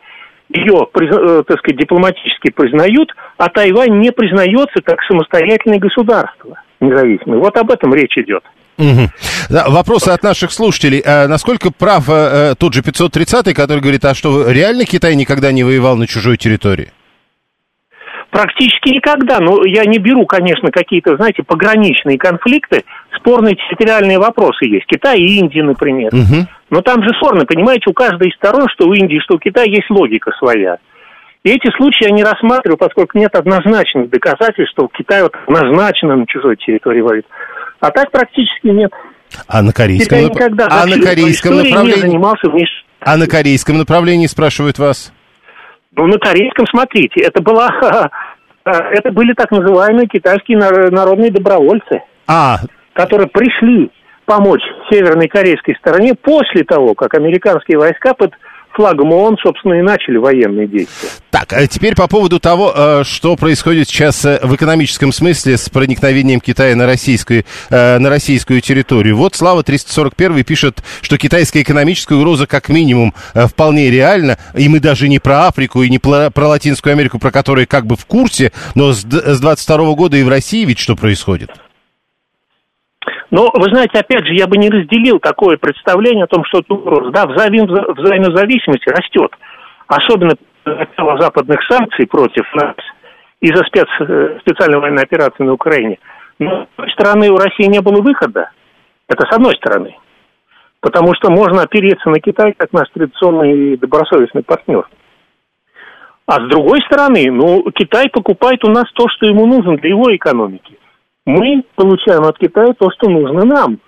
ее, 0.51 0.87
э, 0.94 1.42
так 1.46 1.59
сказать, 1.59 1.79
дипломатически 1.79 2.51
признают, 2.51 3.14
а 3.37 3.48
Тайвань 3.48 3.98
не 3.98 4.12
признается 4.12 4.81
как 4.83 5.03
самостоятельное 5.03 5.79
государство 5.79 6.62
независимое. 6.81 7.38
Вот 7.38 7.57
об 7.59 7.70
этом 7.70 7.92
речь 7.92 8.16
идет. 8.16 8.42
Угу. 8.79 9.11
Да, 9.51 9.68
вопросы 9.68 10.11
от 10.11 10.22
наших 10.22 10.53
слушателей. 10.53 11.03
А 11.05 11.27
насколько 11.27 11.70
прав 11.70 12.05
а, 12.09 12.55
тот 12.55 12.72
же 12.72 12.81
530-й, 12.81 13.53
который 13.53 13.81
говорит, 13.81 14.05
а 14.05 14.14
что, 14.14 14.48
реально 14.51 14.85
Китай 14.85 15.16
никогда 15.16 15.51
не 15.53 15.64
воевал 15.64 15.96
на 15.96 16.07
чужой 16.07 16.37
территории? 16.37 16.92
Практически 18.31 18.91
никогда. 18.91 19.41
Но 19.41 19.64
я 19.64 19.85
не 19.85 19.99
беру, 19.99 20.27
конечно, 20.27 20.71
какие-то, 20.71 21.17
знаете, 21.17 21.43
пограничные 21.43 22.19
конфликты. 22.19 22.85
Спорные 23.17 23.57
территориальные 23.57 24.19
вопросы 24.19 24.67
есть. 24.67 24.87
Китай 24.87 25.19
и 25.19 25.38
Индия, 25.38 25.62
например. 25.62 26.14
Угу. 26.14 26.47
Но 26.71 26.83
там 26.83 27.03
же 27.03 27.11
спорно, 27.17 27.47
понимаете, 27.47 27.85
у 27.88 27.95
каждой 27.95 28.29
из 28.29 28.37
сторон, 28.37 28.67
что 28.69 28.87
у 28.87 28.93
Индии, 28.93 29.19
что 29.25 29.37
у 29.37 29.38
Китая, 29.38 29.67
есть 29.67 29.88
логика 29.91 30.31
своя. 30.38 30.77
И 31.45 31.51
эти 31.51 31.75
случаи 31.77 32.05
я 32.05 32.11
не 32.11 32.23
рассматриваю, 32.23 32.77
поскольку 32.77 33.17
нет 33.17 33.35
однозначных 33.35 34.11
доказательств, 34.11 34.73
что 34.73 34.88
Китай 34.88 35.23
вот 35.23 35.35
однозначно 35.47 36.17
на 36.17 36.27
чужой 36.27 36.57
территории 36.57 37.01
воюет. 37.01 37.27
А 37.81 37.91
так 37.91 38.11
практически 38.11 38.67
нет. 38.67 38.93
А 39.47 39.62
на 39.62 39.73
корейском, 39.73 40.23
нап... 40.23 40.35
никогда, 40.35 40.69
а 40.71 40.87
на 40.87 41.01
корейском 41.01 41.57
направлении? 41.57 41.95
Не 41.95 42.01
занимался 42.01 42.51
внеш... 42.51 42.69
А 43.01 43.17
на 43.17 43.27
корейском 43.27 43.79
направлении 43.79 44.27
спрашивают 44.27 44.79
вас? 44.79 45.12
Ну, 45.98 46.06
на 46.06 46.18
корейском, 46.18 46.64
смотрите, 46.66 47.20
это 47.20 47.42
была... 47.42 47.68
Это 48.64 49.11
были 49.12 49.32
так 49.32 49.50
называемые 49.50 50.08
китайские 50.08 50.58
народные 50.58 51.30
добровольцы, 51.30 52.02
а. 52.26 52.58
которые 52.92 53.26
пришли 53.26 53.90
помочь 54.26 54.61
Северной 54.90 55.26
корейской 55.26 55.74
стороне 55.76 56.14
после 56.14 56.64
того, 56.64 56.94
как 56.94 57.14
американские 57.14 57.78
войска 57.78 58.12
под 58.12 58.34
флагом 58.79 59.12
ООН, 59.12 59.38
собственно, 59.43 59.75
и 59.75 59.83
начали 59.83 60.19
военные 60.19 60.69
действия. 60.69 61.11
Так, 61.33 61.53
а 61.53 61.67
теперь 61.67 61.97
по 61.97 62.07
поводу 62.07 62.38
того, 62.38 62.73
э, 62.75 63.03
что 63.05 63.35
происходит 63.35 63.88
сейчас 63.88 64.25
э, 64.25 64.38
в 64.41 64.55
экономическом 64.55 65.12
смысле 65.12 65.57
с 65.57 65.69
проникновением 65.69 66.41
Китая 66.41 66.77
на 66.77 66.87
российскую, 66.87 67.45
э, 67.71 67.99
на 67.99 68.09
российскую 68.09 68.61
территорию. 68.61 69.17
Вот 69.17 69.35
Слава 69.35 69.64
341 69.64 70.45
пишет, 70.45 70.85
что 71.03 71.19
китайская 71.19 71.62
экономическая 71.62 72.14
угроза 72.14 72.47
как 72.47 72.69
минимум 72.69 73.14
вполне 73.35 73.91
реальна, 73.91 74.38
и 74.55 74.69
мы 74.69 74.79
даже 74.79 75.09
не 75.09 75.19
про 75.19 75.49
Африку 75.49 75.83
и 75.83 75.91
не 75.91 75.99
про, 75.99 76.31
Латинскую 76.37 76.93
Америку, 76.93 77.19
про 77.19 77.33
которые 77.33 77.67
как 77.67 77.85
бы 77.85 77.97
в 77.97 78.07
курсе, 78.07 78.53
но 78.77 78.93
с 78.93 79.03
22 79.03 79.95
года 79.95 80.17
и 80.17 80.23
в 80.23 80.29
России 80.29 80.64
ведь 80.64 80.79
что 80.79 80.95
происходит? 80.95 81.51
Но, 83.31 83.51
вы 83.53 83.64
знаете, 83.64 83.99
опять 83.99 84.27
же, 84.27 84.35
я 84.35 84.47
бы 84.47 84.57
не 84.57 84.71
разделил 84.71 85.19
такое 85.19 85.59
представление 85.59 86.25
о 86.25 86.29
том, 86.29 86.45
что 86.45 86.62
угроза. 86.69 87.11
Да, 87.11 87.27
взаим, 87.27 87.67
взаимозависимость 87.67 88.87
растет. 88.87 89.31
Особенно 89.87 90.35
начала 90.64 91.21
западных 91.21 91.59
санкций 91.69 92.07
против 92.07 92.45
нас 92.55 92.75
из-за 93.41 93.62
спец, 93.64 93.87
э, 94.01 94.38
специальной 94.41 94.81
военной 94.81 95.03
операции 95.03 95.45
на 95.45 95.53
Украине. 95.53 95.99
Но, 96.38 96.64
с 96.64 96.69
другой 96.77 96.93
стороны, 96.93 97.31
у 97.31 97.37
России 97.37 97.67
не 97.67 97.81
было 97.81 98.01
выхода. 98.01 98.51
Это 99.09 99.27
с 99.27 99.35
одной 99.35 99.55
стороны. 99.57 99.97
Потому 100.81 101.14
что 101.14 101.31
можно 101.31 101.62
опереться 101.62 102.09
на 102.09 102.21
Китай 102.21 102.55
как 102.57 102.73
наш 102.73 102.88
традиционный 102.91 103.77
добросовестный 103.77 104.43
партнер. 104.43 104.88
А 106.27 106.35
с 106.35 106.49
другой 106.49 106.81
стороны, 106.83 107.31
ну, 107.31 107.71
Китай 107.73 108.09
покупает 108.11 108.64
у 108.64 108.71
нас 108.71 108.85
то, 108.93 109.07
что 109.09 109.27
ему 109.27 109.47
нужно 109.47 109.77
для 109.77 109.91
его 109.91 110.14
экономики 110.14 110.78
мы 111.29 111.62
получаем 111.75 112.25
от 112.25 112.38
Китая 112.38 112.73
то, 112.79 112.91
что 112.91 113.11
нужно 113.11 113.45
нам. 113.45 113.79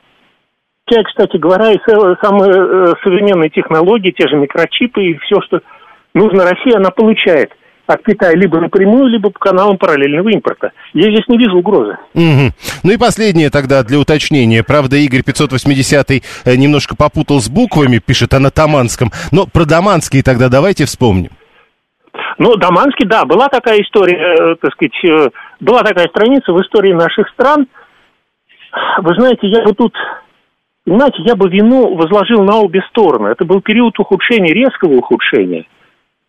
Те, 0.86 1.02
кстати 1.02 1.38
говоря, 1.38 1.72
и 1.72 1.78
самые 1.86 2.52
э, 2.52 2.94
современные 3.02 3.48
технологии, 3.48 4.10
те 4.10 4.28
же 4.28 4.36
микрочипы 4.36 5.02
и 5.02 5.18
все, 5.18 5.40
что 5.46 5.60
нужно 6.12 6.44
России, 6.44 6.76
она 6.76 6.90
получает 6.90 7.52
от 7.86 8.04
Китая 8.04 8.34
либо 8.34 8.60
напрямую, 8.60 9.06
либо 9.06 9.30
по 9.30 9.38
каналам 9.38 9.78
параллельного 9.78 10.28
импорта. 10.28 10.72
Я 10.92 11.10
здесь 11.10 11.26
не 11.28 11.38
вижу 11.38 11.56
угрозы. 11.56 11.96
Угу. 12.14 12.52
Ну 12.84 12.92
и 12.92 12.98
последнее 12.98 13.48
тогда 13.48 13.82
для 13.84 13.98
уточнения. 13.98 14.62
Правда, 14.62 14.96
Игорь 14.96 15.22
580 15.22 16.10
э, 16.10 16.56
немножко 16.56 16.94
попутал 16.94 17.40
с 17.40 17.48
буквами, 17.48 18.02
пишет 18.04 18.34
о 18.34 18.38
Натаманском. 18.38 19.10
Но 19.32 19.46
про 19.46 19.64
Даманский 19.64 20.22
тогда 20.22 20.50
давайте 20.50 20.84
вспомним. 20.84 21.30
Ну, 22.38 22.56
Даманский, 22.56 23.06
да, 23.06 23.24
была 23.24 23.48
такая 23.48 23.80
история, 23.80 24.16
э, 24.16 24.56
так 24.60 24.72
сказать, 24.72 25.32
была 25.60 25.82
такая 25.82 26.08
страница 26.08 26.52
в 26.52 26.60
истории 26.60 26.92
наших 26.92 27.28
стран. 27.30 27.66
Вы 28.98 29.14
знаете, 29.14 29.48
я 29.48 29.62
бы 29.62 29.72
тут, 29.74 29.94
понимаете, 30.84 31.22
я 31.22 31.36
бы 31.36 31.48
вину 31.48 31.94
возложил 31.96 32.42
на 32.42 32.58
обе 32.58 32.82
стороны. 32.90 33.28
Это 33.28 33.44
был 33.44 33.60
период 33.60 33.98
ухудшения, 33.98 34.52
резкого 34.52 34.94
ухудшения. 34.94 35.66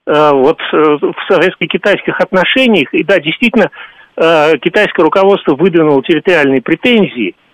Э, 0.06 0.32
вот 0.34 0.60
э, 0.74 0.76
в 0.76 1.16
советско-китайских 1.30 2.20
отношениях, 2.20 2.94
и 2.94 3.04
да, 3.04 3.20
действительно, 3.20 3.70
э, 4.18 4.58
китайское 4.58 5.04
руководство 5.04 5.56
выдвинуло 5.56 6.04
территориальные 6.04 6.62
претензии– 6.62 7.36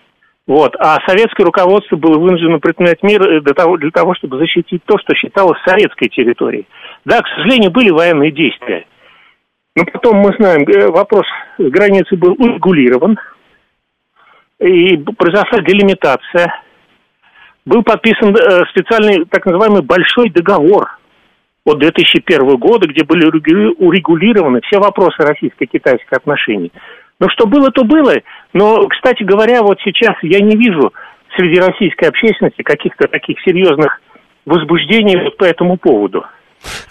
вот. 0.48 0.74
А 0.80 0.96
советское 1.06 1.44
руководство 1.44 1.96
было 1.96 2.18
вынуждено 2.18 2.58
предпринять 2.58 3.02
меры 3.02 3.42
для 3.42 3.52
того, 3.52 3.76
для 3.76 3.90
того, 3.90 4.14
чтобы 4.14 4.38
защитить 4.38 4.82
то, 4.86 4.98
что 4.98 5.14
считалось 5.14 5.60
советской 5.64 6.08
территорией. 6.08 6.66
Да, 7.04 7.20
к 7.20 7.28
сожалению, 7.28 7.70
были 7.70 7.90
военные 7.90 8.32
действия. 8.32 8.86
Но 9.78 9.84
потом 9.84 10.16
мы 10.16 10.34
знаем, 10.36 10.62
э, 10.62 10.88
вопрос 10.88 11.24
границы 11.56 12.16
был 12.16 12.32
урегулирован, 12.32 13.16
и 14.58 14.96
произошла 14.96 15.60
делимитация. 15.60 16.52
Был 17.64 17.84
подписан 17.84 18.34
э, 18.34 18.64
специальный 18.70 19.24
так 19.26 19.46
называемый 19.46 19.82
большой 19.82 20.30
договор 20.30 20.98
от 21.64 21.78
2001 21.78 22.56
года, 22.56 22.88
где 22.88 23.04
были 23.04 23.24
урегулированы 23.26 24.60
все 24.62 24.80
вопросы 24.80 25.18
российско-китайских 25.18 26.12
отношений. 26.12 26.72
Но 27.20 27.28
что 27.28 27.46
было, 27.46 27.70
то 27.70 27.84
было. 27.84 28.14
Но, 28.52 28.84
кстати 28.88 29.22
говоря, 29.22 29.62
вот 29.62 29.78
сейчас 29.84 30.16
я 30.22 30.40
не 30.40 30.56
вижу 30.56 30.92
среди 31.36 31.60
российской 31.60 32.08
общественности 32.08 32.62
каких-то 32.62 33.06
таких 33.06 33.38
серьезных 33.46 34.00
возбуждений 34.44 35.30
по 35.38 35.44
этому 35.44 35.76
поводу. 35.76 36.24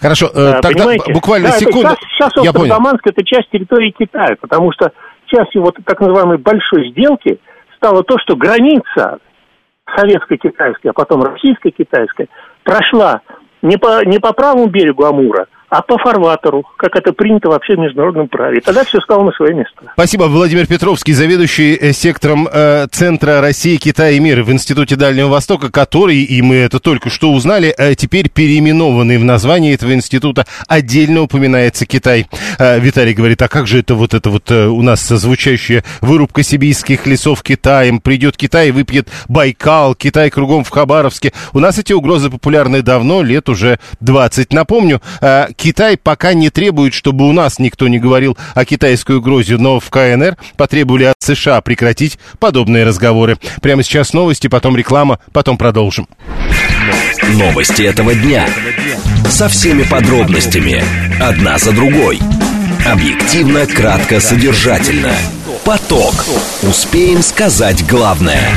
Хорошо, 0.00 0.26
э, 0.26 0.60
тогда 0.62 0.84
понимаете? 0.84 1.12
буквально 1.12 1.48
да, 1.48 1.58
секунду. 1.58 1.88
Это, 1.88 1.96
сейчас, 2.00 2.32
сейчас 2.32 2.46
остров 2.46 2.68
Даманск 2.68 3.06
это 3.06 3.24
часть 3.24 3.50
территории 3.50 3.94
Китая, 3.96 4.36
потому 4.40 4.72
что 4.72 4.92
частью 5.26 5.62
вот 5.62 5.76
так 5.84 6.00
называемой 6.00 6.38
большой 6.38 6.90
сделки 6.90 7.38
стало 7.76 8.02
то, 8.02 8.16
что 8.18 8.36
граница 8.36 9.18
советско-китайская, 9.96 10.90
а 10.90 10.92
потом 10.92 11.22
российско-китайская, 11.22 12.28
прошла 12.62 13.20
не 13.62 13.76
по, 13.76 14.04
не 14.04 14.18
по 14.18 14.32
правому 14.32 14.66
берегу 14.66 15.04
Амура, 15.04 15.46
а 15.68 15.82
по 15.82 15.98
фарватеру, 15.98 16.64
как 16.76 16.96
это 16.96 17.12
принято 17.12 17.48
вообще 17.48 17.76
в 17.76 17.78
международном 17.78 18.28
праве. 18.28 18.58
И 18.58 18.60
тогда 18.60 18.84
все 18.84 19.00
стало 19.00 19.24
на 19.24 19.32
свое 19.32 19.54
место. 19.54 19.74
Спасибо. 19.92 20.24
Владимир 20.24 20.66
Петровский, 20.66 21.12
заведующий 21.12 21.74
э, 21.74 21.92
сектором 21.92 22.48
э, 22.50 22.86
Центра 22.90 23.40
России, 23.40 23.76
Китая 23.76 24.10
и 24.10 24.20
мира 24.20 24.42
в 24.42 24.52
Институте 24.52 24.96
Дальнего 24.96 25.28
Востока, 25.28 25.70
который, 25.70 26.22
и 26.22 26.40
мы 26.42 26.56
это 26.56 26.80
только 26.80 27.10
что 27.10 27.32
узнали, 27.32 27.74
э, 27.76 27.94
теперь 27.94 28.30
переименованный 28.30 29.18
в 29.18 29.24
названии 29.24 29.74
этого 29.74 29.92
института 29.92 30.46
отдельно 30.66 31.22
упоминается 31.22 31.86
Китай. 31.86 32.26
Э, 32.58 32.78
Виталий 32.80 33.12
говорит, 33.12 33.42
а 33.42 33.48
как 33.48 33.66
же 33.66 33.80
это 33.80 33.94
вот 33.94 34.14
это 34.14 34.30
вот 34.30 34.50
э, 34.50 34.66
у 34.66 34.82
нас 34.82 35.06
звучащая 35.06 35.84
вырубка 36.00 36.42
сибирских 36.42 37.06
лесов 37.06 37.42
Китаем, 37.42 38.00
придет 38.00 38.36
Китай 38.36 38.68
и 38.68 38.70
выпьет 38.70 39.08
Байкал, 39.28 39.94
Китай 39.94 40.30
кругом 40.30 40.64
в 40.64 40.70
Хабаровске. 40.70 41.32
У 41.52 41.58
нас 41.58 41.78
эти 41.78 41.92
угрозы 41.92 42.30
популярны 42.30 42.82
давно, 42.82 43.22
лет 43.22 43.48
уже 43.48 43.78
20. 44.00 44.52
Напомню, 44.52 45.02
э, 45.20 45.48
Китай 45.58 45.96
пока 45.96 46.34
не 46.34 46.50
требует, 46.50 46.94
чтобы 46.94 47.28
у 47.28 47.32
нас 47.32 47.58
никто 47.58 47.88
не 47.88 47.98
говорил 47.98 48.38
о 48.54 48.64
китайской 48.64 49.16
угрозе, 49.16 49.56
но 49.56 49.80
в 49.80 49.90
КНР 49.90 50.36
потребовали 50.56 51.04
от 51.04 51.16
США 51.18 51.60
прекратить 51.60 52.18
подобные 52.38 52.84
разговоры. 52.84 53.38
Прямо 53.60 53.82
сейчас 53.82 54.12
новости, 54.12 54.46
потом 54.46 54.76
реклама, 54.76 55.18
потом 55.32 55.58
продолжим. 55.58 56.06
Новости 57.34 57.82
этого 57.82 58.14
дня. 58.14 58.48
Со 59.28 59.48
всеми 59.48 59.82
подробностями. 59.82 60.82
Одна 61.20 61.58
за 61.58 61.72
другой. 61.72 62.20
Объективно, 62.86 63.66
кратко, 63.66 64.20
содержательно. 64.20 65.12
Поток. 65.64 66.24
Успеем 66.62 67.20
сказать 67.22 67.84
главное. 67.84 68.48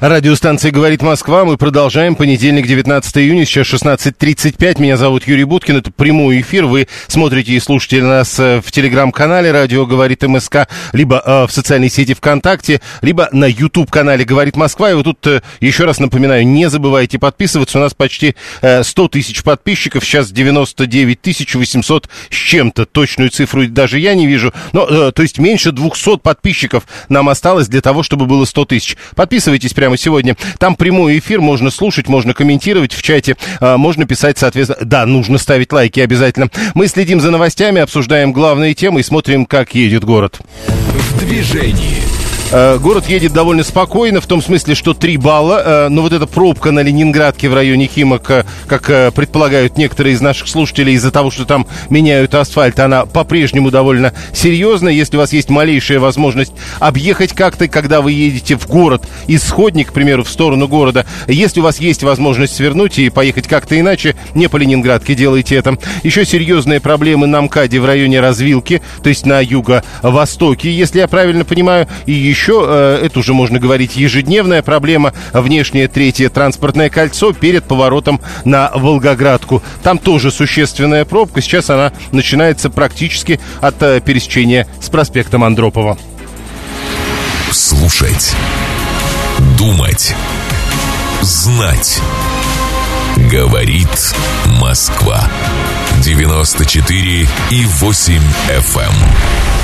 Радиостанция 0.00 0.70
«Говорит 0.70 1.02
Москва». 1.02 1.44
Мы 1.44 1.58
продолжаем. 1.58 2.16
Понедельник, 2.16 2.66
19 2.66 3.18
июня, 3.18 3.44
сейчас 3.44 3.66
16.35. 3.66 4.80
Меня 4.80 4.96
зовут 4.96 5.26
Юрий 5.26 5.44
Буткин. 5.44 5.76
Это 5.76 5.90
прямой 5.90 6.40
эфир. 6.40 6.64
Вы 6.64 6.88
смотрите 7.06 7.52
и 7.52 7.60
слушаете 7.60 8.02
нас 8.02 8.40
э, 8.40 8.62
в 8.64 8.72
телеграм-канале 8.72 9.52
«Радио 9.52 9.84
говорит 9.84 10.22
МСК», 10.22 10.68
либо 10.94 11.22
э, 11.22 11.46
в 11.46 11.52
социальной 11.52 11.90
сети 11.90 12.14
ВКонтакте, 12.14 12.80
либо 13.02 13.28
на 13.32 13.44
YouTube-канале 13.44 14.24
«Говорит 14.24 14.56
Москва». 14.56 14.90
И 14.90 14.94
вот 14.94 15.02
тут 15.02 15.26
э, 15.26 15.42
еще 15.60 15.84
раз 15.84 15.98
напоминаю, 15.98 16.46
не 16.46 16.70
забывайте 16.70 17.18
подписываться. 17.18 17.76
У 17.76 17.82
нас 17.82 17.92
почти 17.92 18.36
э, 18.62 18.82
100 18.82 19.08
тысяч 19.08 19.42
подписчиков. 19.42 20.02
Сейчас 20.02 20.30
99 20.30 21.20
тысяч 21.20 21.54
800 21.54 22.08
с 22.30 22.34
чем-то. 22.34 22.86
Точную 22.86 23.28
цифру 23.28 23.68
даже 23.68 23.98
я 23.98 24.14
не 24.14 24.26
вижу. 24.26 24.54
Но, 24.72 24.86
э, 24.88 25.12
то 25.12 25.20
есть 25.20 25.38
меньше 25.38 25.72
200 25.72 26.20
подписчиков 26.20 26.84
нам 27.10 27.28
осталось 27.28 27.68
для 27.68 27.82
того, 27.82 28.02
чтобы 28.02 28.24
было 28.24 28.46
100 28.46 28.64
тысяч. 28.64 28.96
Подписывайтесь 29.14 29.74
прямо 29.74 29.89
сегодня. 29.96 30.36
Там 30.58 30.76
прямой 30.76 31.18
эфир, 31.18 31.40
можно 31.40 31.70
слушать, 31.70 32.08
можно 32.08 32.34
комментировать 32.34 32.92
в 32.92 33.02
чате, 33.02 33.36
а, 33.60 33.76
можно 33.76 34.06
писать, 34.06 34.38
соответственно. 34.38 34.84
Да, 34.84 35.06
нужно 35.06 35.38
ставить 35.38 35.72
лайки 35.72 36.00
обязательно. 36.00 36.48
Мы 36.74 36.86
следим 36.86 37.20
за 37.20 37.30
новостями, 37.30 37.80
обсуждаем 37.80 38.32
главные 38.32 38.74
темы 38.74 39.00
и 39.00 39.02
смотрим, 39.02 39.46
как 39.46 39.74
едет 39.74 40.04
город. 40.04 40.40
В 40.66 41.18
движении. 41.18 42.29
Э, 42.52 42.78
Город 42.78 43.06
едет 43.08 43.32
довольно 43.32 43.62
спокойно, 43.62 44.20
в 44.20 44.26
том 44.26 44.42
смысле, 44.42 44.74
что 44.74 44.92
3 44.92 45.18
балла, 45.18 45.62
э, 45.64 45.88
но 45.88 46.02
вот 46.02 46.12
эта 46.12 46.26
пробка 46.26 46.72
на 46.72 46.80
Ленинградке 46.80 47.48
в 47.48 47.54
районе 47.54 47.86
Химок, 47.86 48.28
э, 48.30 48.44
как 48.66 49.14
предполагают 49.14 49.76
некоторые 49.76 50.14
из 50.14 50.20
наших 50.20 50.48
слушателей, 50.48 50.94
из-за 50.94 51.12
того, 51.12 51.30
что 51.30 51.44
там 51.44 51.66
меняют 51.90 52.34
асфальт, 52.34 52.80
она 52.80 53.06
по-прежнему 53.06 53.70
довольно 53.70 54.12
серьезная. 54.32 54.92
Если 54.92 55.16
у 55.16 55.20
вас 55.20 55.32
есть 55.32 55.48
малейшая 55.48 56.00
возможность 56.00 56.52
объехать 56.80 57.34
как-то, 57.34 57.68
когда 57.68 58.00
вы 58.00 58.12
едете 58.12 58.56
в 58.56 58.66
город, 58.66 59.06
из 59.28 59.44
Сходник, 59.44 59.90
к 59.90 59.92
примеру, 59.92 60.24
в 60.24 60.28
сторону 60.30 60.66
города, 60.66 61.06
если 61.28 61.60
у 61.60 61.62
вас 61.62 61.78
есть 61.78 62.02
возможность 62.02 62.56
свернуть 62.56 62.98
и 62.98 63.10
поехать 63.10 63.46
как-то 63.46 63.78
иначе, 63.78 64.16
не 64.34 64.48
по 64.48 64.56
Ленинградке 64.56 65.14
делайте 65.14 65.54
это. 65.54 65.78
Еще 66.02 66.24
серьезные 66.24 66.80
проблемы 66.80 67.28
на 67.28 67.42
МКАДе 67.42 67.78
в 67.80 67.84
районе 67.84 68.20
развилки, 68.20 68.82
то 69.04 69.08
есть 69.08 69.24
на 69.24 69.40
юго-востоке, 69.40 70.72
если 70.72 70.98
я 70.98 71.06
правильно 71.06 71.44
понимаю, 71.44 71.86
и 72.06 72.12
еще 72.12 72.39
еще, 72.40 72.64
э, 72.66 73.00
это 73.04 73.18
уже 73.18 73.34
можно 73.34 73.58
говорить, 73.58 73.96
ежедневная 73.96 74.62
проблема, 74.62 75.12
внешнее 75.34 75.88
третье 75.88 76.30
транспортное 76.30 76.88
кольцо 76.88 77.34
перед 77.34 77.64
поворотом 77.64 78.18
на 78.46 78.70
Волгоградку. 78.74 79.62
Там 79.82 79.98
тоже 79.98 80.30
существенная 80.30 81.04
пробка, 81.04 81.42
сейчас 81.42 81.68
она 81.68 81.92
начинается 82.12 82.70
практически 82.70 83.40
от 83.60 83.82
э, 83.82 84.00
пересечения 84.00 84.66
с 84.80 84.88
проспектом 84.88 85.44
Андропова. 85.44 85.98
Слушать. 87.52 88.34
Думать. 89.58 90.14
Знать. 91.20 92.00
Говорит 93.30 94.14
Москва. 94.46 95.28
94 96.02 97.28
и 97.50 97.64
8 97.66 98.22
FM. 98.48 98.80
эм. 98.80 98.94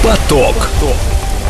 Поток. 0.03 0.69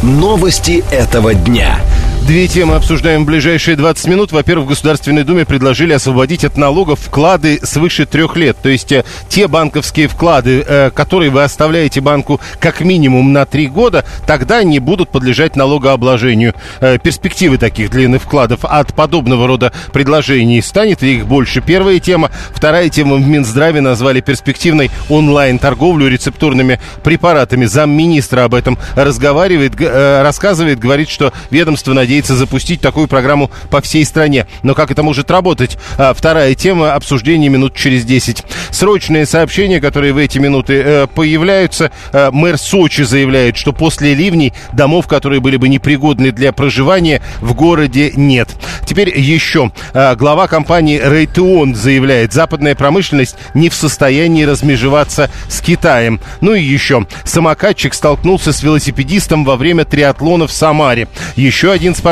Новости 0.03 0.85
этого 0.91 1.35
дня. 1.35 1.81
Две 2.27 2.49
темы 2.49 2.75
обсуждаем 2.75 3.23
в 3.23 3.27
ближайшие 3.27 3.77
20 3.77 4.09
минут. 4.09 4.33
Во-первых, 4.33 4.67
в 4.67 4.71
Государственной 4.71 5.23
Думе 5.23 5.45
предложили 5.45 5.93
освободить 5.93 6.45
от 6.45 6.57
налогов 6.57 6.99
вклады 6.99 7.61
свыше 7.63 8.05
трех 8.05 8.35
лет. 8.35 8.57
То 8.61 8.69
есть 8.69 8.91
э, 8.91 9.05
те 9.29 9.47
банковские 9.47 10.09
вклады, 10.09 10.65
э, 10.67 10.91
которые 10.91 11.31
вы 11.31 11.45
оставляете 11.45 12.01
банку 12.01 12.41
как 12.59 12.81
минимум 12.81 13.33
на 13.33 13.47
три 13.47 13.69
года, 13.69 14.05
тогда 14.27 14.65
не 14.65 14.81
будут 14.81 15.11
подлежать 15.11 15.55
налогообложению. 15.55 16.55
Э, 16.81 16.99
перспективы 16.99 17.59
таких 17.59 17.91
длинных 17.91 18.23
вкладов 18.23 18.65
от 18.65 18.93
подобного 18.93 19.47
рода 19.47 19.73
предложений 19.93 20.63
станет 20.63 21.03
ли 21.03 21.19
их 21.19 21.27
больше? 21.27 21.61
Первая 21.61 22.01
тема. 22.01 22.33
Вторая 22.53 22.89
тема 22.89 23.15
в 23.15 23.25
Минздраве 23.25 23.81
назвали 23.81 24.21
перспективной 24.21 24.91
онлайн-торговлю 25.09 26.09
рецептурными 26.09 26.81
препаратами. 27.05 27.67
Замминистра 27.67 28.43
об 28.43 28.55
этом 28.55 28.81
разговаривает, 28.97 29.81
рассказывает, 29.81 30.81
говорит, 30.81 31.09
что 31.09 31.33
ведомство 31.53 31.93
надеется 31.93 32.16
запустить 32.25 32.81
такую 32.81 33.09
программу 33.09 33.51
по 33.71 33.81
всей 33.81 34.05
стране. 34.05 34.47
Но 34.63 34.75
как 34.75 34.91
это 34.91 35.03
может 35.03 35.31
работать? 35.31 35.77
А, 35.99 36.15
вторая 36.15 36.55
тема 36.55 36.95
обсуждения 36.95 37.49
минут 37.49 37.75
через 37.75 38.05
10. 38.05 38.45
Срочные 38.71 39.27
сообщения, 39.27 39.81
которые 39.81 40.13
в 40.13 40.19
эти 40.19 40.39
минуты 40.39 40.83
э, 40.85 41.07
появляются. 41.07 41.91
Э, 42.13 42.31
мэр 42.33 42.59
Сочи 42.59 43.03
заявляет, 43.03 43.57
что 43.57 43.73
после 43.73 44.15
ливней 44.15 44.53
домов, 44.73 45.07
которые 45.07 45.41
были 45.41 45.57
бы 45.57 45.69
непригодны 45.69 46.33
для 46.33 46.53
проживания, 46.53 47.23
в 47.41 47.55
городе 47.55 48.13
нет. 48.17 48.49
Теперь 48.85 49.19
еще. 49.19 49.71
Э, 49.93 50.15
глава 50.17 50.49
компании 50.49 51.01
Рейтеон 51.03 51.75
заявляет, 51.75 52.33
западная 52.33 52.75
промышленность 52.75 53.37
не 53.55 53.69
в 53.69 53.75
состоянии 53.75 54.45
размежеваться 54.45 55.31
с 55.49 55.61
Китаем. 55.61 56.21
Ну 56.41 56.55
и 56.55 56.63
еще. 56.63 57.07
Самокатчик 57.25 57.95
столкнулся 57.95 58.53
с 58.53 58.63
велосипедистом 58.63 59.45
во 59.45 59.57
время 59.57 59.85
триатлона 59.85 60.47
в 60.47 60.53
Самаре. 60.53 61.09
Еще 61.37 61.71
один 61.71 61.95
спортсмен 61.95 62.06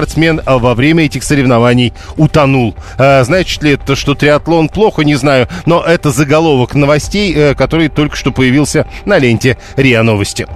а, 0.45 0.59
во 0.59 0.75
время 0.75 1.05
этих 1.05 1.23
соревнований 1.23 1.93
утонул. 2.17 2.75
А, 2.99 3.23
значит 3.25 3.63
ли 3.63 3.73
это, 3.73 3.97
что 3.97 4.15
триатлон 4.15 4.69
плохо, 4.69 5.03
не 5.03 5.15
знаю, 5.15 5.49
но 5.67 5.83
это 5.83 6.11
заголовок 6.11 6.75
новостей, 6.75 7.33
э, 7.35 7.55
который 7.55 7.89
только 7.89 8.17
что 8.17 8.33
появился 8.33 8.87
на 9.05 9.19
ленте 9.19 9.57
РИА 9.77 10.03
Новости. 10.03 10.47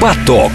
Поток. 0.00 0.52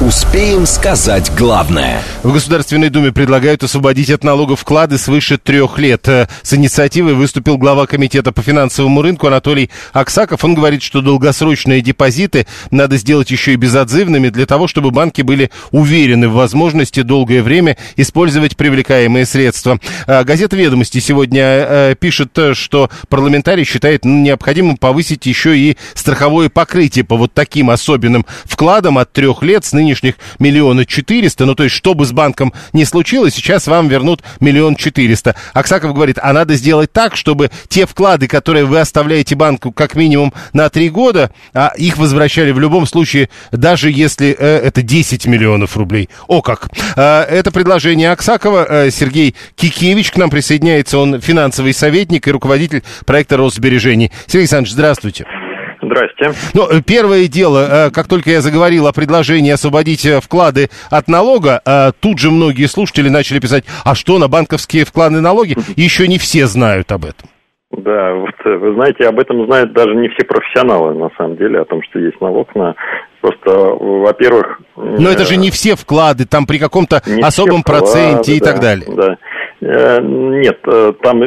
Успеем 0.00 0.66
сказать 0.66 1.30
главное. 1.38 2.02
В 2.24 2.32
Государственной 2.32 2.88
Думе 2.90 3.12
предлагают 3.12 3.62
освободить 3.62 4.10
от 4.10 4.24
налогов 4.24 4.60
вклады 4.60 4.98
свыше 4.98 5.38
трех 5.38 5.78
лет. 5.78 6.08
Э, 6.08 6.26
С 6.42 6.52
инициативой 6.52 7.14
выступил 7.14 7.58
глава 7.58 7.86
Комитета 7.86 8.32
по 8.32 8.42
финансовому 8.42 9.02
рынку 9.02 9.28
Анатолий 9.28 9.70
Аксаков. 9.92 10.42
Он 10.42 10.54
говорит, 10.54 10.82
что 10.82 11.00
долгосрочные 11.00 11.80
депозиты 11.80 12.48
надо 12.72 12.96
сделать 12.96 13.30
еще 13.30 13.52
и 13.52 13.56
безотзывными 13.56 14.30
для 14.30 14.46
того, 14.46 14.66
чтобы 14.66 14.90
банки 14.90 15.22
были 15.22 15.52
уверены 15.70 16.28
в 16.28 16.32
возможности 16.32 17.02
долгое 17.02 17.42
время 17.42 17.76
использовать 17.94 18.56
привлекаемые 18.56 19.24
средства. 19.24 19.78
А, 20.08 20.24
Газета 20.24 20.56
«Ведомости» 20.56 20.98
сегодня 20.98 21.42
э, 21.42 21.94
пишет, 21.98 22.36
э, 22.36 22.54
что 22.54 22.90
парламентарий 23.08 23.62
считает 23.62 24.04
необходимым 24.04 24.76
повысить 24.76 25.24
еще 25.26 25.56
и 25.56 25.76
страховое 25.94 26.48
покрытие 26.48 27.04
по 27.04 27.16
вот 27.16 27.32
таким 27.32 27.70
особенным 27.70 28.26
вкладам 28.44 28.98
от 28.98 29.12
трех 29.12 29.42
лет 29.44 29.64
с 29.64 29.72
нынешних 29.84 30.14
миллиона 30.38 30.86
четыреста. 30.86 31.44
Ну, 31.44 31.54
то 31.54 31.64
есть, 31.64 31.74
что 31.74 31.94
бы 31.94 32.06
с 32.06 32.12
банком 32.12 32.52
ни 32.72 32.84
случилось, 32.84 33.34
сейчас 33.34 33.66
вам 33.66 33.88
вернут 33.88 34.22
миллион 34.40 34.76
четыреста. 34.76 35.36
Аксаков 35.52 35.94
говорит, 35.94 36.18
а 36.20 36.32
надо 36.32 36.54
сделать 36.54 36.90
так, 36.92 37.16
чтобы 37.16 37.50
те 37.68 37.86
вклады, 37.86 38.26
которые 38.26 38.64
вы 38.64 38.80
оставляете 38.80 39.34
банку 39.34 39.72
как 39.72 39.94
минимум 39.94 40.32
на 40.52 40.68
три 40.70 40.88
года, 40.88 41.30
а 41.52 41.72
их 41.76 41.98
возвращали 41.98 42.50
в 42.50 42.58
любом 42.58 42.86
случае, 42.86 43.28
даже 43.52 43.90
если 43.90 44.34
э, 44.38 44.58
это 44.58 44.82
10 44.82 45.26
миллионов 45.26 45.76
рублей. 45.76 46.08
О 46.26 46.40
как! 46.40 46.68
Э, 46.96 47.22
это 47.22 47.50
предложение 47.50 48.10
Аксакова. 48.10 48.66
Э, 48.68 48.90
Сергей 48.90 49.34
Кикевич 49.54 50.10
к 50.10 50.16
нам 50.16 50.30
присоединяется. 50.30 50.98
Он 50.98 51.20
финансовый 51.20 51.74
советник 51.74 52.26
и 52.26 52.30
руководитель 52.30 52.82
проекта 53.04 53.36
Росбережений. 53.36 54.10
Сергей 54.26 54.42
Александрович, 54.42 54.72
здравствуйте. 54.72 55.43
Здрасте. 55.84 56.32
Ну, 56.54 56.68
э, 56.68 56.80
первое 56.86 57.28
дело, 57.28 57.86
э, 57.86 57.90
как 57.90 58.08
только 58.08 58.30
я 58.30 58.40
заговорил 58.40 58.86
о 58.86 58.92
предложении 58.92 59.52
освободить 59.52 60.04
э, 60.06 60.20
вклады 60.20 60.70
от 60.90 61.08
налога, 61.08 61.60
тут 62.00 62.18
же 62.18 62.30
многие 62.30 62.66
слушатели 62.66 63.08
начали 63.08 63.38
писать, 63.38 63.64
а 63.84 63.94
что 63.94 64.18
на 64.18 64.28
банковские 64.28 64.84
вклады 64.84 65.20
налоги? 65.20 65.56
Еще 65.76 66.08
не 66.08 66.18
все 66.18 66.46
знают 66.46 66.90
об 66.92 67.04
этом. 67.04 67.28
Да, 67.70 68.14
вот 68.14 68.34
вы 68.44 68.74
знаете, 68.74 69.04
об 69.04 69.18
этом 69.18 69.44
знают 69.46 69.72
даже 69.72 69.94
не 69.94 70.08
все 70.10 70.24
профессионалы, 70.24 70.94
на 70.94 71.10
самом 71.16 71.36
деле, 71.36 71.60
о 71.60 71.64
том, 71.64 71.82
что 71.82 71.98
есть 71.98 72.20
налог 72.20 72.54
на... 72.54 72.74
Просто, 73.20 73.50
во-первых... 73.50 74.60
Но 74.76 75.10
это 75.10 75.24
же 75.24 75.36
не 75.36 75.50
все 75.50 75.74
вклады, 75.74 76.26
там 76.26 76.46
при 76.46 76.58
каком-то 76.58 77.02
особом 77.22 77.62
вклады, 77.62 77.80
проценте 77.80 78.36
и 78.36 78.40
да, 78.40 78.52
так 78.52 78.60
далее. 78.60 78.86
Да. 78.94 79.16
Э, 79.64 80.00
нет, 80.00 80.58
э, 80.66 80.92
там 81.02 81.22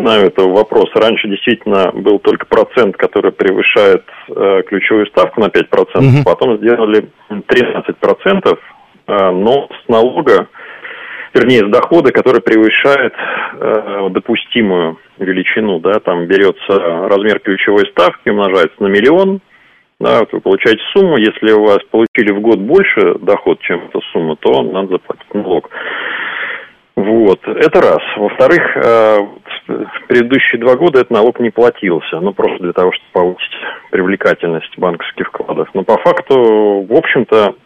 знаю 0.00 0.26
этого 0.26 0.54
вопроса. 0.54 0.92
Раньше 0.94 1.28
действительно 1.28 1.90
был 1.92 2.18
только 2.18 2.46
процент, 2.46 2.96
который 2.96 3.32
превышает 3.32 4.04
ключевую 4.66 5.06
ставку 5.06 5.40
на 5.40 5.46
5%, 5.46 5.62
угу. 5.96 6.24
потом 6.24 6.56
сделали 6.58 7.08
13%, 7.30 8.58
но 9.06 9.68
с 9.84 9.88
налога 9.88 10.48
вернее, 11.34 11.66
с 11.66 11.70
дохода, 11.70 12.12
который 12.12 12.40
превышает 12.40 13.12
э, 13.60 14.08
допустимую 14.10 14.98
величину, 15.18 15.80
да, 15.80 15.98
там 16.00 16.26
берется 16.26 16.78
размер 17.08 17.40
ключевой 17.40 17.86
ставки, 17.90 18.28
умножается 18.28 18.82
на 18.82 18.86
миллион, 18.86 19.40
да, 20.00 20.20
вот 20.20 20.32
вы 20.32 20.40
получаете 20.40 20.82
сумму, 20.92 21.16
если 21.16 21.52
у 21.52 21.64
вас 21.64 21.78
получили 21.90 22.32
в 22.32 22.40
год 22.40 22.58
больше 22.58 23.14
доход, 23.20 23.60
чем 23.60 23.84
эта 23.88 24.00
сумма, 24.12 24.36
то 24.36 24.62
надо 24.62 24.92
заплатить 24.92 25.34
налог. 25.34 25.70
Вот, 26.96 27.40
это 27.44 27.80
раз. 27.80 28.02
Во-вторых, 28.16 28.62
э, 28.76 29.18
в 29.66 30.06
предыдущие 30.06 30.60
два 30.60 30.76
года 30.76 31.00
этот 31.00 31.10
налог 31.10 31.40
не 31.40 31.50
платился, 31.50 32.20
ну, 32.20 32.32
просто 32.32 32.62
для 32.62 32.72
того, 32.72 32.92
чтобы 32.92 33.08
повысить 33.12 33.52
привлекательность 33.90 34.78
банковских 34.78 35.28
вкладов. 35.28 35.68
Но 35.74 35.82
по 35.82 35.96
факту, 35.98 36.86
в 36.88 36.92
общем-то, 36.94 37.56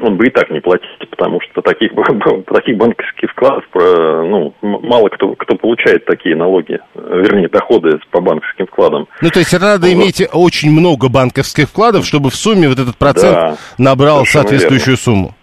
он 0.00 0.16
бы 0.16 0.26
и 0.26 0.30
так 0.30 0.48
не 0.50 0.60
платить, 0.60 0.88
потому 1.10 1.40
что 1.40 1.60
таких, 1.60 1.92
таких 2.52 2.76
банковских 2.76 3.30
вкладов 3.32 3.64
ну, 3.74 4.54
мало 4.62 5.08
кто, 5.08 5.34
кто 5.34 5.56
получает 5.56 6.04
такие 6.06 6.34
налоги, 6.34 6.78
вернее, 6.94 7.48
доходы 7.48 7.98
по 8.10 8.20
банковским 8.20 8.66
вкладам. 8.66 9.06
Ну, 9.20 9.30
то 9.30 9.40
есть 9.40 9.52
надо 9.52 9.86
вот. 9.86 9.92
иметь 9.92 10.22
очень 10.32 10.70
много 10.70 11.08
банковских 11.08 11.68
вкладов, 11.68 12.06
чтобы 12.06 12.30
в 12.30 12.36
сумме 12.36 12.68
вот 12.68 12.78
этот 12.78 12.96
процент 12.96 13.34
да, 13.34 13.56
набрал 13.78 14.24
соответствующую 14.24 14.96
верно. 14.96 15.02
сумму. 15.02 15.34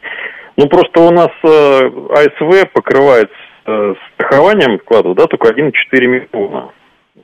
Ну, 0.60 0.68
просто 0.68 1.00
у 1.00 1.10
нас 1.10 1.30
э, 1.42 1.92
АСВ 2.10 2.70
покрывает 2.74 3.32
э, 3.66 3.94
страхованием 4.14 4.78
вкладов, 4.80 5.16
да, 5.16 5.26
только 5.28 5.54
1,4 5.54 5.72
миллиона. 6.06 6.72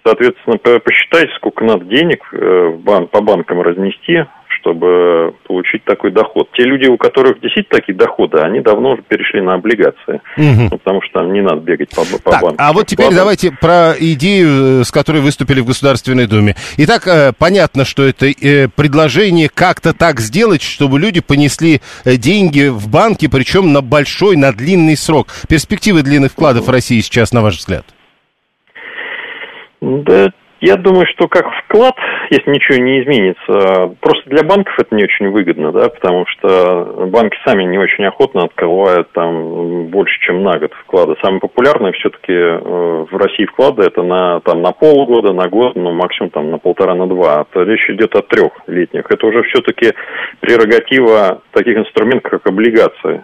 Соответственно, 0.05 0.57
посчитайте, 0.57 1.33
сколько 1.35 1.65
надо 1.65 1.83
денег 1.83 2.23
э, 2.31 2.69
бан, 2.77 3.07
по 3.07 3.19
банкам 3.19 3.59
разнести, 3.59 4.25
чтобы 4.65 5.35
получить 5.47 5.83
такой 5.85 6.11
доход. 6.11 6.49
Те 6.53 6.63
люди, 6.63 6.87
у 6.87 6.97
которых 6.97 7.39
действительно 7.39 7.79
такие 7.79 7.95
доходы, 7.95 8.39
они 8.39 8.61
давно 8.61 8.93
уже 8.93 9.03
перешли 9.03 9.41
на 9.41 9.53
облигации, 9.53 10.21
угу. 10.37 10.69
ну, 10.71 10.77
потому 10.77 11.01
что 11.03 11.19
там 11.19 11.33
не 11.33 11.41
надо 11.41 11.57
бегать 11.57 11.89
по, 11.89 12.01
по 12.01 12.31
так, 12.31 12.41
банку. 12.41 12.55
А 12.57 12.73
вот 12.73 12.87
теперь 12.87 13.05
Ладно. 13.05 13.19
давайте 13.19 13.51
про 13.51 13.93
идею, 13.99 14.83
с 14.83 14.91
которой 14.91 15.21
выступили 15.21 15.61
в 15.61 15.67
Государственной 15.67 16.25
Думе. 16.25 16.55
Итак, 16.77 17.07
э, 17.07 17.31
понятно, 17.37 17.85
что 17.85 18.03
это 18.03 18.25
э, 18.27 18.67
предложение 18.75 19.49
как-то 19.53 19.93
так 19.93 20.19
сделать, 20.19 20.63
чтобы 20.63 20.99
люди 20.99 21.21
понесли 21.21 21.81
э, 22.03 22.15
деньги 22.15 22.67
в 22.67 22.89
банки, 22.89 23.27
причем 23.27 23.71
на 23.71 23.81
большой, 23.81 24.35
на 24.35 24.51
длинный 24.51 24.97
срок. 24.97 25.27
Перспективы 25.47 26.01
длинных 26.01 26.31
вкладов 26.31 26.63
угу. 26.63 26.71
в 26.71 26.73
России 26.73 26.99
сейчас, 27.01 27.33
на 27.33 27.41
ваш 27.41 27.57
взгляд? 27.57 27.85
Да, 29.81 30.31
я 30.61 30.77
думаю, 30.77 31.05
что 31.07 31.27
как 31.27 31.45
вклад, 31.63 31.95
если 32.29 32.49
ничего 32.49 32.77
не 32.77 33.01
изменится, 33.01 33.95
просто 33.99 34.29
для 34.29 34.43
банков 34.43 34.73
это 34.79 34.95
не 34.95 35.03
очень 35.03 35.29
выгодно, 35.29 35.71
да, 35.71 35.89
потому 35.89 36.25
что 36.27 37.07
банки 37.07 37.37
сами 37.45 37.63
не 37.63 37.77
очень 37.77 38.05
охотно 38.05 38.45
открывают 38.45 39.11
там 39.11 39.87
больше, 39.87 40.19
чем 40.21 40.43
на 40.43 40.57
год 40.57 40.71
вклады. 40.83 41.15
Самые 41.21 41.41
популярные 41.41 41.93
все-таки 41.93 42.33
э, 42.33 43.05
в 43.11 43.17
России 43.17 43.45
вклады 43.45 43.83
это 43.83 44.01
на, 44.01 44.39
там, 44.41 44.61
на 44.61 44.71
полгода, 44.71 45.33
на 45.33 45.47
год, 45.49 45.75
ну, 45.75 45.91
максимум 45.91 46.31
там 46.31 46.51
на 46.51 46.57
полтора, 46.57 46.95
на 46.95 47.07
два. 47.07 47.45
То 47.51 47.63
речь 47.63 47.89
идет 47.89 48.15
о 48.15 48.21
трехлетних. 48.21 49.05
Это 49.09 49.25
уже 49.27 49.43
все-таки 49.43 49.93
прерогатива 50.39 51.41
таких 51.51 51.77
инструментов, 51.77 52.31
как 52.31 52.47
облигации. 52.47 53.23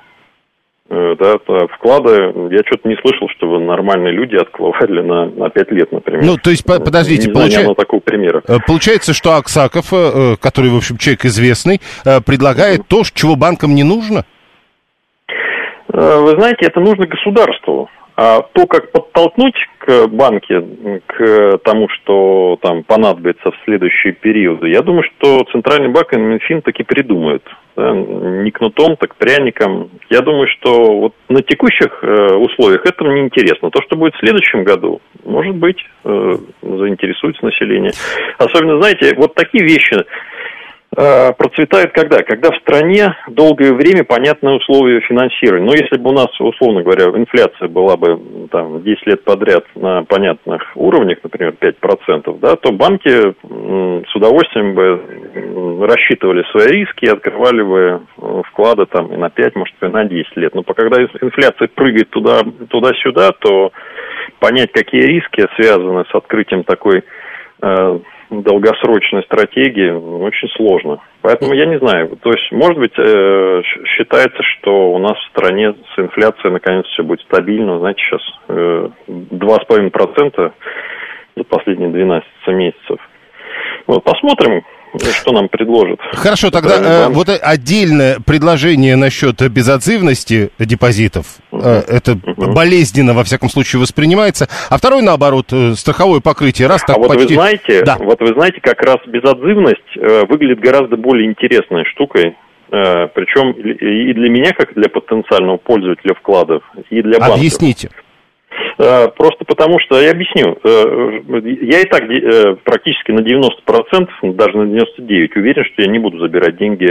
Э, 0.93 1.15
да, 1.17 1.37
вклады, 1.67 2.33
я 2.51 2.59
что-то 2.65 2.89
не 2.89 2.97
слышал, 2.97 3.29
чтобы 3.37 3.59
нормальные 3.59 4.11
люди 4.11 4.35
открывали 4.35 4.99
на, 5.01 5.25
на 5.27 5.49
5 5.49 5.71
лет, 5.71 5.89
например. 5.93 6.25
Ну, 6.25 6.35
то 6.35 6.49
есть, 6.49 6.65
подождите, 6.65 7.27
не 7.27 7.33
получа... 7.33 7.61
знаю, 7.61 7.75
такого 7.75 8.01
примера. 8.01 8.43
Э, 8.45 8.57
получается, 8.67 9.13
что 9.13 9.37
Аксаков, 9.37 9.93
э, 9.93 10.35
который, 10.41 10.69
в 10.69 10.75
общем, 10.75 10.97
человек 10.97 11.23
известный, 11.23 11.79
предлагает 12.25 12.81
то, 12.89 13.03
чего 13.03 13.37
банкам 13.37 13.73
не 13.73 13.83
нужно? 13.83 14.25
Вы 15.87 16.31
знаете, 16.31 16.65
это 16.65 16.81
нужно 16.81 17.07
государству. 17.07 17.89
А 18.17 18.41
то, 18.41 18.67
как 18.67 18.91
подтолкнуть 18.91 19.55
к 19.79 20.07
банке, 20.07 20.61
к 21.07 21.57
тому, 21.63 21.87
что 21.89 22.57
там 22.61 22.83
понадобится 22.83 23.51
в 23.51 23.55
следующие 23.63 24.11
периоды, 24.11 24.69
я 24.69 24.81
думаю, 24.81 25.03
что 25.03 25.45
Центральный 25.53 25.89
банк 25.89 26.11
и 26.13 26.17
Минфин 26.17 26.61
таки 26.61 26.83
придумают. 26.83 27.43
Да, 27.75 27.91
не 27.93 28.51
кнутом, 28.51 28.97
так 28.97 29.15
пряником. 29.15 29.89
Я 30.09 30.21
думаю, 30.21 30.47
что 30.47 30.99
вот 30.99 31.13
на 31.29 31.41
текущих 31.41 32.03
э, 32.03 32.33
условиях 32.35 32.85
это 32.85 33.05
мне 33.05 33.21
интересно. 33.21 33.71
То, 33.71 33.81
что 33.81 33.95
будет 33.95 34.13
в 34.15 34.19
следующем 34.19 34.65
году, 34.65 35.01
может 35.23 35.55
быть, 35.55 35.77
э, 36.03 36.35
заинтересуется 36.61 37.45
население. 37.45 37.91
Особенно, 38.37 38.81
знаете, 38.81 39.15
вот 39.15 39.35
такие 39.35 39.63
вещи 39.63 39.95
процветает 40.93 41.93
когда? 41.93 42.21
Когда 42.21 42.51
в 42.51 42.57
стране 42.57 43.15
долгое 43.27 43.73
время 43.73 44.03
понятные 44.03 44.57
условия 44.57 44.99
финансирования. 45.01 45.65
Но 45.65 45.73
если 45.73 45.97
бы 45.97 46.09
у 46.09 46.13
нас, 46.13 46.27
условно 46.39 46.83
говоря, 46.83 47.05
инфляция 47.17 47.69
была 47.69 47.95
бы 47.95 48.47
там 48.51 48.83
10 48.83 49.07
лет 49.07 49.23
подряд 49.23 49.63
на 49.75 50.03
понятных 50.03 50.61
уровнях, 50.75 51.19
например, 51.23 51.55
5%, 51.59 52.39
да, 52.39 52.55
то 52.57 52.71
банки 52.73 53.09
с 53.09 54.15
удовольствием 54.15 54.75
бы 54.75 55.87
рассчитывали 55.87 56.43
свои 56.51 56.67
риски 56.67 57.05
и 57.05 57.09
открывали 57.09 57.61
бы 57.61 58.01
э, 58.17 58.41
вклады 58.49 58.85
там 58.85 59.13
и 59.13 59.17
на 59.17 59.29
5, 59.29 59.55
может, 59.55 59.75
и 59.81 59.85
на 59.85 60.05
10 60.05 60.37
лет. 60.37 60.55
Но 60.55 60.63
когда 60.63 61.01
инфляция 61.01 61.67
прыгает 61.69 62.09
туда, 62.09 62.41
туда-сюда, 62.69 63.31
то 63.39 63.71
понять, 64.39 64.71
какие 64.71 65.01
риски 65.03 65.47
связаны 65.55 66.05
с 66.11 66.15
открытием 66.15 66.63
такой 66.63 67.03
э, 67.61 67.99
долгосрочной 68.31 69.23
стратегии 69.23 69.91
очень 69.91 70.47
сложно. 70.55 70.99
Поэтому 71.21 71.53
я 71.53 71.65
не 71.65 71.77
знаю. 71.79 72.17
То 72.21 72.31
есть, 72.31 72.51
может 72.51 72.77
быть, 72.77 72.93
э, 72.97 73.61
считается, 73.97 74.41
что 74.41 74.93
у 74.93 74.97
нас 74.97 75.17
в 75.17 75.29
стране 75.29 75.73
с 75.73 75.99
инфляцией 75.99 76.51
наконец 76.51 76.85
все 76.87 77.03
будет 77.03 77.21
стабильно. 77.21 77.79
Знаете, 77.79 78.01
сейчас 78.01 78.21
э, 78.47 78.89
2,5% 79.07 80.51
за 81.35 81.43
последние 81.43 81.89
12 81.89 82.25
месяцев. 82.47 82.99
Вот 83.87 84.03
посмотрим, 84.03 84.63
что 84.99 85.31
нам 85.31 85.47
предложат. 85.49 85.99
Хорошо, 86.13 86.51
тогда 86.51 87.07
э, 87.07 87.09
вот 87.09 87.29
отдельное 87.29 88.17
предложение 88.25 88.95
насчет 88.95 89.41
безотзывности 89.49 90.51
депозитов. 90.59 91.37
Угу. 91.51 91.61
Э, 91.63 91.81
это 91.87 92.13
угу. 92.13 92.53
болезненно, 92.53 93.13
во 93.13 93.23
всяком 93.23 93.49
случае, 93.49 93.81
воспринимается. 93.81 94.47
А 94.69 94.77
второй, 94.77 95.01
наоборот, 95.01 95.47
э, 95.51 95.73
страховое 95.75 96.19
покрытие. 96.19 96.67
Раз 96.67 96.81
так 96.81 96.97
а 96.97 96.99
вот 96.99 97.09
почти... 97.09 97.27
вы 97.27 97.33
знаете, 97.33 97.83
да. 97.83 97.97
вот 97.99 98.19
вы 98.19 98.33
знаете, 98.33 98.59
как 98.61 98.81
раз 98.81 98.97
безотзывность 99.07 99.97
э, 99.97 100.25
выглядит 100.27 100.59
гораздо 100.59 100.97
более 100.97 101.29
интересной 101.29 101.85
штукой. 101.85 102.35
Э, 102.71 103.07
причем 103.13 103.51
и 103.51 104.13
для 104.13 104.29
меня, 104.29 104.53
как 104.53 104.73
для 104.73 104.89
потенциального 104.89 105.57
пользователя 105.57 106.13
вкладов, 106.15 106.63
и 106.89 107.01
для 107.01 107.19
банков. 107.19 107.37
Объясните. 107.37 107.89
Э, 108.81 109.09
просто 109.15 109.45
потому 109.45 109.79
что, 109.79 110.01
я 110.01 110.09
объясню, 110.09 110.57
э, 110.63 111.21
я 111.61 111.81
и 111.81 111.85
так 111.85 112.01
э, 112.09 112.55
практически 112.63 113.11
на 113.11 113.19
90%, 113.19 114.33
даже 114.33 114.57
на 114.57 114.63
99% 114.63 115.29
уверен, 115.35 115.63
что 115.65 115.83
я 115.83 115.87
не 115.87 115.99
буду 115.99 116.17
забирать 116.17 116.57
деньги 116.57 116.85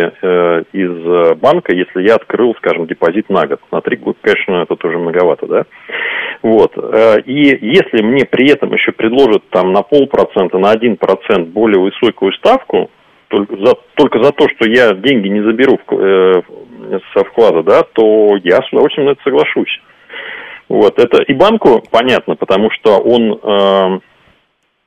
из 0.73 1.37
банка, 1.39 1.75
если 1.75 2.03
я 2.07 2.15
открыл, 2.15 2.55
скажем, 2.57 2.87
депозит 2.87 3.29
на 3.29 3.47
год. 3.47 3.61
На 3.73 3.81
три 3.81 3.97
года, 3.97 4.19
конечно, 4.23 4.63
это 4.63 4.77
тоже 4.77 4.99
многовато, 4.99 5.47
да? 5.47 5.65
Вот. 6.43 6.77
И 7.27 7.59
если 7.61 8.03
мне 8.03 8.25
при 8.25 8.51
этом 8.51 8.73
еще 8.73 8.93
предложат 8.93 9.43
там 9.51 9.73
на 9.73 9.83
полпроцента, 9.83 10.59
на 10.59 10.71
один 10.71 10.97
процент 10.97 11.49
более 11.49 11.81
высокую 11.81 12.33
ставку, 12.35 12.91
только 13.29 13.57
за, 13.57 13.75
только 13.95 14.23
за 14.23 14.33
то, 14.33 14.47
что 14.49 14.69
я 14.69 14.93
деньги 14.93 15.29
не 15.29 15.43
заберу 15.43 15.79
в, 15.87 15.95
э, 15.95 16.43
со 17.15 17.25
вклада, 17.25 17.63
да, 17.63 17.83
то 17.83 18.37
я 18.43 18.57
с 18.57 18.73
удовольствием 18.73 19.07
на 19.07 19.13
это 19.13 19.23
соглашусь. 19.23 19.81
Вот, 20.71 21.01
это 21.01 21.21
и 21.25 21.35
банку 21.35 21.83
понятно, 21.91 22.37
потому 22.37 22.71
что 22.71 22.99
он 22.99 23.41
э, 23.43 24.01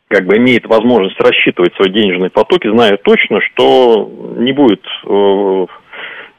как 0.07 0.25
бы 0.25 0.37
имеет 0.37 0.65
возможность 0.65 1.19
рассчитывать 1.19 1.75
свои 1.75 1.91
денежные 1.91 2.29
потоки, 2.29 2.69
зная 2.69 2.95
точно, 2.95 3.41
что 3.41 4.09
не 4.37 4.53
будет 4.53 4.81
э, 5.05 5.65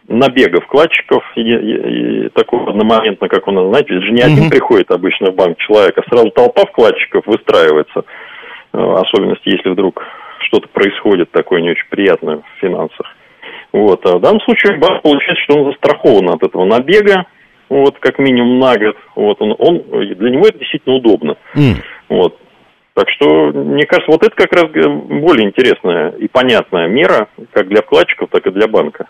набега 0.09 0.63
вкладчиков 0.63 1.23
и, 1.37 1.43
и, 1.43 2.25
и 2.25 2.29
такого 2.31 2.71
одномоментно, 2.71 3.29
как 3.29 3.47
у 3.47 3.51
нас, 3.51 3.69
знаете, 3.69 4.01
же 4.01 4.13
не 4.13 4.23
один 4.23 4.49
приходит 4.49 4.90
обычно 4.90 5.31
в 5.31 5.35
банк 5.35 5.59
человек, 5.59 5.99
а 5.99 6.09
сразу 6.09 6.31
толпа 6.31 6.63
вкладчиков 6.63 7.27
выстраивается, 7.27 8.05
э, 8.73 8.79
особенности, 8.79 9.51
если 9.51 9.69
вдруг 9.69 10.03
что-то 10.38 10.69
происходит 10.69 11.31
такое 11.33 11.61
не 11.61 11.73
очень 11.73 11.88
приятное 11.90 12.38
в 12.38 12.61
финансах. 12.63 13.15
Вот. 13.75 14.07
А 14.07 14.17
в 14.17 14.21
данном 14.23 14.40
случае 14.40 14.79
банк 14.79 15.03
получается, 15.03 15.42
что 15.42 15.59
он 15.59 15.71
застрахован 15.71 16.31
от 16.31 16.42
этого 16.42 16.65
набега, 16.65 17.27
вот, 17.75 17.98
как 17.98 18.18
минимум 18.18 18.60
на 18.60 18.77
год, 18.77 18.96
вот, 19.16 19.42
он, 19.42 19.56
он, 19.58 19.83
для 19.90 20.31
него 20.31 20.46
это 20.46 20.58
действительно 20.58 20.96
удобно, 20.96 21.37
mm. 21.56 21.75
вот. 22.08 22.38
Так 22.94 23.06
что, 23.10 23.50
мне 23.52 23.85
кажется, 23.87 24.12
вот 24.12 24.22
это 24.22 24.37
как 24.37 24.52
раз 24.52 24.66
более 24.70 25.48
интересная 25.48 26.10
и 26.10 26.29
понятная 26.29 26.87
мера, 26.87 27.27
как 27.52 27.66
для 27.68 27.83
вкладчиков, 27.83 28.29
так 28.31 28.46
и 28.46 28.52
для 28.52 28.68
банка. 28.68 29.08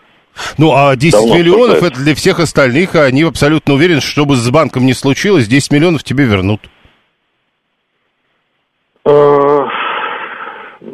Ну, 0.57 0.73
а 0.73 0.95
10 0.95 1.13
Давно 1.13 1.37
миллионов 1.37 1.83
это 1.83 2.03
для 2.03 2.15
всех 2.15 2.39
остальных, 2.39 2.95
а 2.95 3.03
они 3.03 3.21
абсолютно 3.21 3.75
уверены, 3.75 4.01
что 4.01 4.25
бы 4.25 4.35
с 4.35 4.49
банком 4.49 4.87
не 4.87 4.93
случилось, 4.93 5.47
10 5.47 5.71
миллионов 5.71 6.03
тебе 6.03 6.25
вернут. 6.25 6.61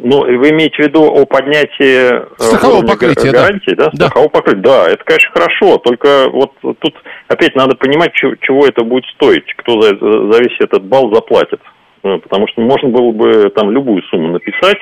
Ну, 0.02 0.20
вы 0.24 0.50
имеете 0.50 0.76
в 0.76 0.86
виду 0.86 1.04
о 1.04 1.26
поднятии 1.26 2.22
э, 2.22 2.26
страхового 2.38 2.86
покрытия, 2.86 3.30
гарантии, 3.30 3.74
да? 3.74 3.90
да? 3.92 4.06
Страхового 4.06 4.28
покрытия, 4.28 4.60
да, 4.62 4.88
это, 4.88 5.04
конечно, 5.04 5.30
хорошо, 5.32 5.78
только 5.78 6.28
вот 6.30 6.52
тут 6.60 6.94
опять 7.28 7.54
надо 7.54 7.76
понимать, 7.76 8.12
чего 8.14 8.66
это 8.66 8.84
будет 8.84 9.04
стоить, 9.14 9.44
кто 9.56 9.80
за, 9.80 9.90
за 9.90 10.40
весь 10.40 10.56
этот 10.60 10.84
балл 10.84 11.14
заплатит. 11.14 11.60
Э, 12.04 12.18
потому 12.18 12.48
что 12.48 12.60
можно 12.62 12.88
было 12.88 13.12
бы 13.12 13.50
там 13.50 13.70
любую 13.70 14.02
сумму 14.04 14.32
написать, 14.32 14.78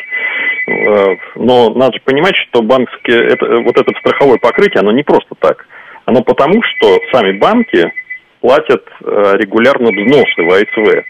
э, 0.66 1.16
но 1.36 1.70
надо 1.70 1.94
же 1.94 2.00
понимать, 2.04 2.34
что 2.48 2.62
банковские, 2.62 3.26
это, 3.26 3.46
вот 3.60 3.76
это 3.76 3.92
страховое 4.00 4.38
покрытие, 4.38 4.80
оно 4.80 4.92
не 4.92 5.02
просто 5.02 5.34
так. 5.38 5.66
Оно 6.06 6.22
потому, 6.22 6.62
что 6.62 6.98
сами 7.12 7.38
банки 7.38 7.92
платят 8.40 8.84
э, 9.04 9.34
регулярно 9.36 9.90
взносы 9.90 10.42
в 10.42 10.50
АСВ. 10.50 11.04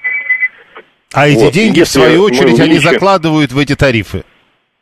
А 1.12 1.28
эти 1.28 1.44
вот. 1.44 1.52
деньги, 1.52 1.80
Если 1.80 1.98
в 1.98 2.02
свою 2.02 2.24
очередь, 2.24 2.54
увеличим... 2.54 2.64
они 2.64 2.78
закладывают 2.78 3.52
в 3.52 3.58
эти 3.58 3.74
тарифы? 3.74 4.22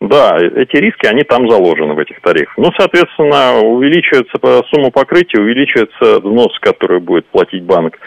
Да, 0.01 0.37
эти 0.39 0.77
риски, 0.77 1.07
они 1.07 1.25
там 1.25 1.51
заложены 1.51 1.95
в 1.95 1.99
этих 1.99 2.21
тарифах. 2.21 2.57
Ну, 2.57 2.71
соответственно, 2.79 3.59
увеличивается 3.59 4.39
сумма 4.73 4.91
покрытия, 4.91 5.41
увеличивается 5.41 6.21
взнос, 6.21 6.57
который 6.61 7.01
будет 7.01 7.27
платить 7.27 7.65
банк. 7.65 7.99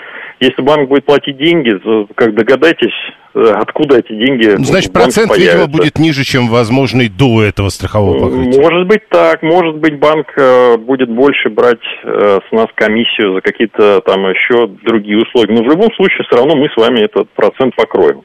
Если 0.42 0.60
банк 0.64 0.90
будет 0.90 1.06
платить 1.06 1.38
деньги, 1.38 1.70
то, 1.70 2.08
как 2.16 2.34
догадайтесь, 2.34 2.96
э, 3.36 3.40
откуда 3.60 4.00
эти 4.00 4.12
деньги 4.12 4.56
ну, 4.58 4.64
Значит, 4.64 4.92
процент, 4.92 5.30
появится. 5.30 5.58
видимо, 5.58 5.72
будет 5.72 6.00
ниже, 6.00 6.24
чем 6.24 6.48
возможный 6.48 7.10
до 7.10 7.44
этого 7.44 7.70
страхового 7.70 8.28
покрытия. 8.28 8.60
Может 8.60 8.88
быть 8.88 9.08
так. 9.10 9.44
Может 9.44 9.76
быть, 9.78 10.00
банк 10.00 10.34
э, 10.36 10.78
будет 10.78 11.10
больше 11.10 11.50
брать 11.50 11.86
э, 12.04 12.40
с 12.50 12.52
нас 12.52 12.66
комиссию 12.74 13.36
за 13.36 13.42
какие-то 13.42 14.02
там 14.02 14.28
еще 14.32 14.66
другие 14.84 15.20
услуги. 15.20 15.52
Но 15.52 15.62
в 15.62 15.70
любом 15.70 15.94
случае, 15.94 16.26
все 16.26 16.38
равно 16.38 16.56
мы 16.56 16.70
с 16.70 16.76
вами 16.76 17.02
этот 17.02 17.30
процент 17.30 17.76
покроем. 17.76 18.24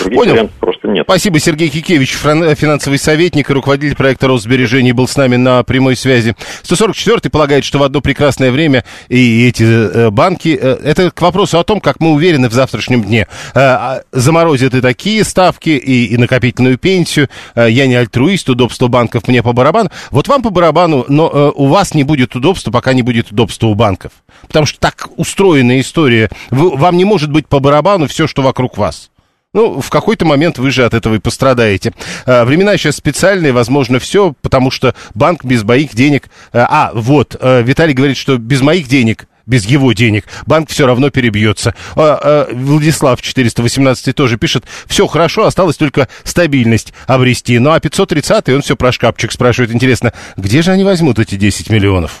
Других 0.00 0.18
Понял. 0.18 0.32
вариантов 0.32 0.56
просто 0.60 0.88
нет. 0.88 1.04
Спасибо, 1.06 1.40
Сергей 1.40 1.68
Кикевич, 1.68 2.12
финансовый 2.12 2.98
советник 2.98 3.50
и 3.50 3.52
руководитель 3.52 3.96
проекта 3.96 4.28
Росбережений, 4.28 4.92
был 4.92 5.08
с 5.08 5.16
нами 5.16 5.36
на 5.36 5.62
прямой 5.62 5.96
связи. 5.96 6.34
144-й 6.62 7.30
полагает, 7.30 7.64
что 7.64 7.78
в 7.78 7.82
одно 7.82 8.00
прекрасное 8.00 8.50
время 8.50 8.84
и 9.08 9.46
эти 9.46 9.62
э, 9.62 10.10
банки, 10.10 10.58
э, 10.60 10.78
это 10.84 11.10
к 11.10 11.20
вопросу 11.20 11.58
о 11.58 11.64
том, 11.64 11.80
как 11.80 12.00
мы 12.00 12.12
уверены 12.12 12.48
в 12.48 12.52
завтрашнем 12.52 13.02
дне, 13.02 13.26
э, 13.54 13.58
а, 13.60 14.02
заморозят 14.12 14.74
и 14.74 14.80
такие 14.80 15.24
ставки, 15.24 15.70
и, 15.70 16.06
и 16.06 16.16
накопительную 16.16 16.78
пенсию. 16.78 17.28
Я 17.54 17.86
не 17.86 17.94
альтруист, 17.94 18.48
удобство 18.48 18.88
банков 18.88 19.28
мне 19.28 19.42
по 19.42 19.52
барабану. 19.52 19.90
Вот 20.10 20.28
вам 20.28 20.42
по 20.42 20.50
барабану, 20.50 21.04
но 21.08 21.52
у 21.54 21.66
вас 21.66 21.94
не 21.94 22.04
будет 22.04 22.34
удобства, 22.34 22.70
пока 22.70 22.92
не 22.92 23.02
будет 23.02 23.30
удобства 23.30 23.66
у 23.68 23.74
банков. 23.74 24.12
Потому 24.46 24.66
что 24.66 24.78
так 24.78 25.08
устроена 25.16 25.80
история. 25.80 26.30
Вам 26.50 26.96
не 26.96 27.04
может 27.04 27.30
быть 27.30 27.46
по 27.46 27.60
барабану 27.60 28.06
все, 28.06 28.26
что 28.26 28.42
вокруг 28.42 28.78
вас. 28.78 29.10
Ну, 29.52 29.80
в 29.80 29.90
какой-то 29.90 30.24
момент 30.24 30.58
вы 30.58 30.70
же 30.70 30.84
от 30.84 30.94
этого 30.94 31.16
и 31.16 31.18
пострадаете. 31.18 31.92
А, 32.24 32.44
времена 32.44 32.76
сейчас 32.76 32.96
специальные, 32.96 33.52
возможно, 33.52 33.98
все, 33.98 34.32
потому 34.42 34.70
что 34.70 34.94
банк 35.14 35.44
без 35.44 35.64
моих 35.64 35.92
денег... 35.92 36.28
А, 36.52 36.90
а 36.90 36.92
вот, 36.94 37.34
а, 37.40 37.60
Виталий 37.60 37.92
говорит, 37.92 38.16
что 38.16 38.38
без 38.38 38.60
моих 38.60 38.86
денег 38.86 39.26
без 39.46 39.64
его 39.64 39.92
денег, 39.92 40.26
банк 40.46 40.70
все 40.70 40.86
равно 40.86 41.10
перебьется. 41.10 41.74
А, 41.96 42.46
а, 42.46 42.48
Владислав 42.52 43.20
418 43.20 44.14
тоже 44.14 44.38
пишет, 44.38 44.64
все 44.86 45.08
хорошо, 45.08 45.44
осталось 45.44 45.76
только 45.76 46.06
стабильность 46.22 46.92
обрести. 47.08 47.58
Ну 47.58 47.72
а 47.72 47.80
530 47.80 48.50
он 48.50 48.62
все 48.62 48.76
про 48.76 48.92
шкафчик 48.92 49.32
спрашивает, 49.32 49.74
интересно, 49.74 50.12
где 50.36 50.62
же 50.62 50.70
они 50.70 50.84
возьмут 50.84 51.18
эти 51.18 51.34
10 51.34 51.70
миллионов? 51.70 52.20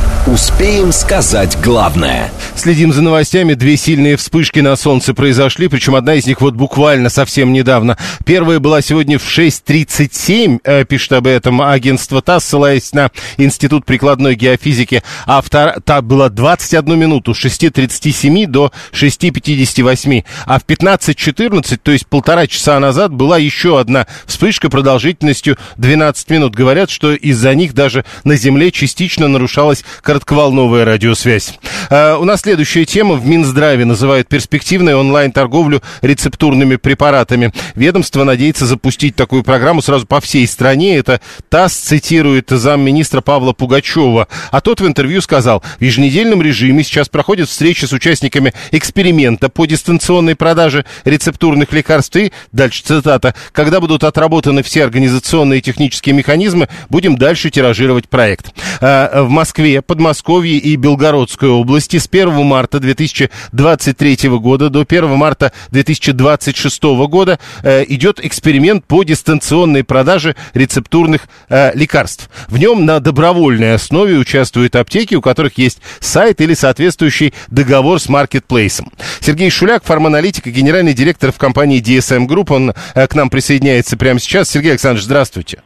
Успеем 0.27 0.91
сказать 0.91 1.57
главное. 1.63 2.29
Следим 2.55 2.93
за 2.93 3.01
новостями. 3.01 3.55
Две 3.55 3.75
сильные 3.75 4.17
вспышки 4.17 4.59
на 4.59 4.75
солнце 4.75 5.15
произошли, 5.15 5.67
причем 5.67 5.95
одна 5.95 6.13
из 6.13 6.27
них 6.27 6.41
вот 6.41 6.53
буквально 6.53 7.09
совсем 7.09 7.51
недавно. 7.51 7.97
Первая 8.23 8.59
была 8.59 8.83
сегодня 8.83 9.17
в 9.17 9.23
6.37, 9.23 10.59
э, 10.63 10.85
пишет 10.85 11.13
об 11.13 11.25
этом 11.25 11.59
агентство 11.63 12.21
ТАСС, 12.21 12.45
ссылаясь 12.45 12.93
на 12.93 13.09
Институт 13.37 13.83
прикладной 13.83 14.35
геофизики, 14.35 15.01
а 15.25 15.41
вторая 15.41 15.79
та 15.83 16.03
была 16.03 16.29
21 16.29 16.99
минуту, 16.99 17.33
с 17.33 17.43
6.37 17.43 18.45
до 18.45 18.71
6.58. 18.91 20.23
А 20.45 20.59
в 20.59 20.65
15.14, 20.65 21.79
то 21.81 21.91
есть 21.91 22.05
полтора 22.05 22.45
часа 22.45 22.79
назад, 22.79 23.11
была 23.11 23.39
еще 23.39 23.79
одна 23.79 24.05
вспышка 24.27 24.69
продолжительностью 24.69 25.57
12 25.77 26.29
минут. 26.29 26.53
Говорят, 26.53 26.91
что 26.91 27.11
из-за 27.11 27.55
них 27.55 27.73
даже 27.73 28.05
на 28.23 28.35
Земле 28.35 28.71
частично 28.71 29.27
нарушалась 29.27 29.83
коротковолновая 30.11 30.83
радиосвязь. 30.83 31.57
А, 31.89 32.17
у 32.17 32.25
нас 32.25 32.41
следующая 32.41 32.83
тема. 32.83 33.15
В 33.15 33.25
Минздраве 33.25 33.85
называют 33.85 34.27
перспективной 34.27 34.93
онлайн-торговлю 34.93 35.81
рецептурными 36.01 36.75
препаратами. 36.75 37.53
Ведомство 37.75 38.25
надеется 38.25 38.65
запустить 38.65 39.15
такую 39.15 39.43
программу 39.43 39.81
сразу 39.81 40.05
по 40.05 40.19
всей 40.19 40.45
стране. 40.47 40.97
Это 40.97 41.21
ТАСС 41.47 41.75
цитирует 41.75 42.49
замминистра 42.49 43.21
Павла 43.21 43.53
Пугачева. 43.53 44.27
А 44.51 44.59
тот 44.59 44.81
в 44.81 44.85
интервью 44.85 45.21
сказал, 45.21 45.63
в 45.79 45.81
еженедельном 45.81 46.41
режиме 46.41 46.83
сейчас 46.83 47.07
проходят 47.07 47.47
встречи 47.47 47.85
с 47.85 47.93
участниками 47.93 48.53
эксперимента 48.71 49.47
по 49.47 49.65
дистанционной 49.65 50.35
продаже 50.35 50.83
рецептурных 51.05 51.71
лекарств. 51.71 52.17
И, 52.17 52.33
дальше 52.51 52.83
цитата, 52.83 53.33
когда 53.53 53.79
будут 53.79 54.03
отработаны 54.03 54.61
все 54.61 54.83
организационные 54.83 55.59
и 55.59 55.61
технические 55.61 56.15
механизмы, 56.15 56.67
будем 56.89 57.17
дальше 57.17 57.49
тиражировать 57.49 58.09
проект. 58.09 58.53
А, 58.81 59.23
в 59.23 59.29
Москве 59.29 59.81
под 59.81 60.00
Подмосковье 60.01 60.57
и 60.57 60.77
Белгородской 60.77 61.49
области 61.49 61.97
с 61.97 62.09
1 62.11 62.43
марта 62.43 62.79
2023 62.79 64.29
года 64.29 64.71
до 64.71 64.81
1 64.81 65.15
марта 65.15 65.51
2026 65.69 66.83
года 67.07 67.37
э, 67.61 67.85
идет 67.87 68.19
эксперимент 68.25 68.83
по 68.83 69.03
дистанционной 69.03 69.83
продаже 69.83 70.35
рецептурных 70.55 71.27
э, 71.49 71.75
лекарств. 71.75 72.31
В 72.47 72.57
нем 72.57 72.83
на 72.83 72.99
добровольной 72.99 73.75
основе 73.75 74.17
участвуют 74.17 74.75
аптеки, 74.75 75.13
у 75.13 75.21
которых 75.21 75.59
есть 75.59 75.77
сайт 75.99 76.41
или 76.41 76.55
соответствующий 76.55 77.35
договор 77.51 77.99
с 77.99 78.09
маркетплейсом. 78.09 78.91
Сергей 79.19 79.51
Шуляк, 79.51 79.83
фарманалитик 79.83 80.47
и 80.47 80.51
генеральный 80.51 80.95
директор 80.95 81.31
в 81.31 81.37
компании 81.37 81.79
DSM 81.79 82.25
Group, 82.25 82.51
он 82.51 82.73
э, 82.95 83.05
к 83.05 83.13
нам 83.13 83.29
присоединяется 83.29 83.97
прямо 83.97 84.19
сейчас. 84.19 84.49
Сергей 84.49 84.71
Александрович, 84.71 85.05
здравствуйте. 85.05 85.61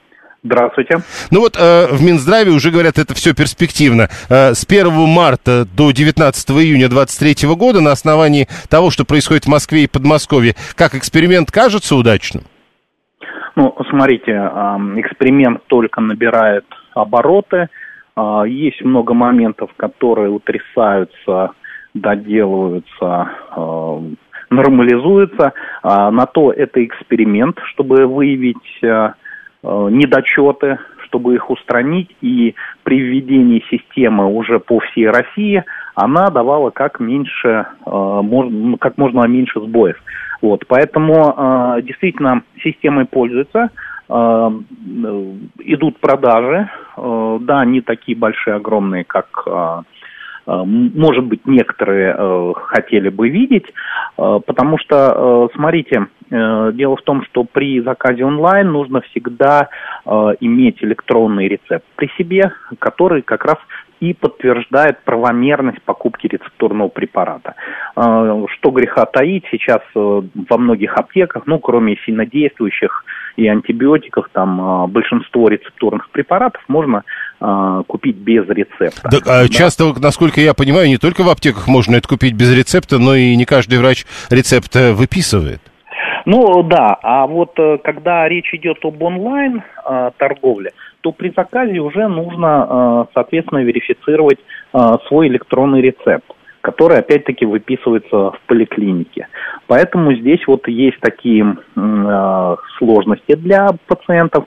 Здравствуйте. 0.45 0.99
Ну 1.31 1.39
вот 1.39 1.57
э, 1.57 1.87
в 1.91 2.03
Минздраве 2.03 2.51
уже 2.51 2.69
говорят, 2.69 2.99
это 2.99 3.15
все 3.15 3.33
перспективно. 3.33 4.09
Э, 4.29 4.53
с 4.53 4.63
1 4.63 4.93
марта 5.09 5.65
до 5.65 5.89
19 5.89 6.51
июня 6.51 6.87
2023 6.87 7.49
года 7.55 7.81
на 7.81 7.91
основании 7.91 8.47
того, 8.69 8.91
что 8.91 9.05
происходит 9.05 9.45
в 9.45 9.49
Москве 9.49 9.85
и 9.85 9.87
Подмосковье, 9.87 10.53
как 10.75 10.93
эксперимент 10.93 11.49
кажется 11.51 11.95
удачным? 11.95 12.43
Ну, 13.55 13.75
смотрите, 13.89 14.33
э, 14.33 14.43
эксперимент 14.97 15.63
только 15.65 15.99
набирает 15.99 16.65
обороты. 16.93 17.69
Э, 18.15 18.43
есть 18.45 18.83
много 18.83 19.15
моментов, 19.15 19.71
которые 19.75 20.29
утрясаются, 20.29 21.53
доделываются, 21.95 23.29
э, 23.57 24.01
нормализуются. 24.51 25.53
На 25.81 26.27
то 26.27 26.51
это 26.51 26.85
эксперимент, 26.85 27.57
чтобы 27.73 28.05
выявить... 28.05 28.79
Э, 29.67 29.87
недочеты, 29.89 30.77
чтобы 31.05 31.33
их 31.33 31.49
устранить, 31.49 32.15
и 32.21 32.53
при 32.83 32.99
введении 32.99 33.63
системы 33.71 34.27
уже 34.27 34.59
по 34.59 34.79
всей 34.79 35.09
России 35.09 35.63
она 35.95 36.27
давала 36.27 36.69
как 36.69 36.99
меньше, 36.99 37.65
э, 37.83 38.21
как 38.79 38.97
можно 38.99 39.25
меньше 39.25 39.59
сбоев. 39.59 39.97
Вот, 40.43 40.67
поэтому 40.67 41.15
э, 41.15 41.81
действительно 41.81 42.43
системой 42.63 43.05
пользуются, 43.05 43.71
идут 44.07 45.97
продажи, 45.99 46.69
да, 46.95 47.65
не 47.65 47.81
такие 47.81 48.15
большие, 48.15 48.55
огромные, 48.55 49.03
как 49.03 49.47
может 50.45 51.23
быть, 51.23 51.45
некоторые 51.45 52.15
э, 52.17 52.53
хотели 52.55 53.09
бы 53.09 53.29
видеть, 53.29 53.65
э, 54.17 54.39
потому 54.45 54.77
что, 54.77 55.49
смотрите, 55.55 56.07
дело 56.29 56.95
в 56.95 57.03
том, 57.03 57.23
что 57.25 57.43
при 57.43 57.81
заказе 57.81 58.25
онлайн 58.25 58.71
нужно 58.71 59.01
всегда 59.01 59.69
иметь 60.39 60.83
электронный 60.83 61.47
рецепт 61.47 61.85
при 61.95 62.09
себе, 62.17 62.51
который 62.79 63.21
как 63.21 63.45
раз 63.45 63.57
и 63.99 64.13
подтверждает 64.13 65.03
правомерность 65.03 65.81
покупки 65.83 66.27
рецептурного 66.27 66.89
препарата. 66.89 67.55
Что 67.95 68.71
греха 68.71 69.05
таить, 69.05 69.45
сейчас 69.51 69.81
во 69.93 70.57
многих 70.57 70.95
аптеках, 70.97 71.43
ну, 71.45 71.59
кроме 71.59 71.97
сильнодействующих 72.05 73.05
и 73.37 73.47
антибиотиков, 73.47 74.27
там 74.31 74.61
а, 74.61 74.87
большинство 74.87 75.49
рецептурных 75.49 76.09
препаратов 76.09 76.61
можно 76.67 77.03
купить 77.87 78.15
без 78.15 78.47
рецепта. 78.47 79.09
Да, 79.11 79.19
да. 79.19 79.47
Часто, 79.49 79.93
насколько 79.99 80.39
я 80.39 80.53
понимаю, 80.53 80.87
не 80.87 80.97
только 80.97 81.21
в 81.21 81.29
аптеках 81.29 81.67
можно 81.67 81.95
это 81.95 82.07
купить 82.07 82.33
без 82.33 82.55
рецепта, 82.55 82.97
но 82.97 83.13
и 83.13 83.35
не 83.35 83.45
каждый 83.45 83.79
врач 83.79 84.05
рецепт 84.29 84.75
э, 84.75 84.93
выписывает. 84.93 85.59
Ну 86.25 86.63
да, 86.63 86.97
а 87.03 87.27
вот 87.27 87.51
э, 87.59 87.77
когда 87.83 88.27
речь 88.27 88.51
идет 88.53 88.83
об 88.83 89.01
онлайн 89.01 89.61
э, 89.87 90.11
торговле, 90.17 90.71
то 91.05 91.11
при 91.11 91.31
заказе 91.37 91.77
уже 91.79 92.07
нужно, 92.07 93.07
соответственно, 93.13 93.59
верифицировать 93.59 94.39
свой 95.07 95.27
электронный 95.27 95.79
рецепт 95.81 96.25
который 96.61 96.97
опять-таки 96.97 97.45
выписывается 97.45 98.31
в 98.31 98.39
поликлинике. 98.47 99.27
Поэтому 99.67 100.15
здесь 100.15 100.39
вот 100.47 100.67
есть 100.67 100.99
такие 100.99 101.57
э, 101.75 102.55
сложности 102.79 103.35
для 103.35 103.69
пациентов 103.85 104.45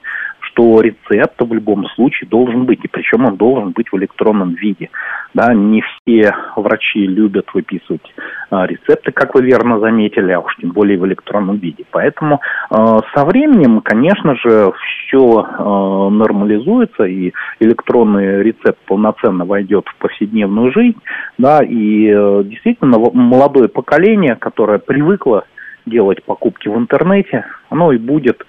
что 0.59 0.80
рецепт 0.80 1.40
в 1.40 1.52
любом 1.52 1.86
случае 1.94 2.28
должен 2.28 2.64
быть, 2.64 2.80
и 2.82 2.88
причем 2.88 3.26
он 3.26 3.36
должен 3.36 3.70
быть 3.70 3.90
в 3.92 3.96
электронном 3.96 4.54
виде. 4.54 4.90
Да, 5.34 5.54
не 5.54 5.82
все 5.82 6.34
врачи 6.56 7.06
любят 7.06 7.46
выписывать 7.54 8.02
а, 8.50 8.66
рецепты, 8.66 9.12
как 9.12 9.34
вы 9.34 9.42
верно 9.42 9.78
заметили, 9.78 10.32
а 10.32 10.40
уж 10.40 10.56
тем 10.56 10.70
более 10.70 10.98
в 10.98 11.06
электронном 11.06 11.59
виде. 11.59 11.84
Поэтому 11.90 12.40
а, 12.70 12.98
со 13.14 13.24
временем, 13.24 13.80
конечно 13.82 14.34
же, 14.36 14.72
все 15.06 15.46
а, 15.46 16.09
нормализуется, 16.11 17.04
и 17.04 17.32
электронный 17.61 18.42
рецепт 18.42 18.78
полноценно 18.86 19.44
войдет 19.44 19.86
в 19.86 19.96
повседневную 19.96 20.72
жизнь, 20.72 20.98
да, 21.36 21.61
и 21.62 22.11
а, 22.11 22.42
действительно 22.42 22.98
молодое 22.98 23.68
поколение, 23.68 24.34
которое 24.34 24.78
привыкло 24.78 25.44
делать 25.86 26.22
покупки 26.24 26.68
в 26.68 26.76
интернете, 26.76 27.44
оно 27.70 27.92
и 27.92 27.98
будет 27.98 28.44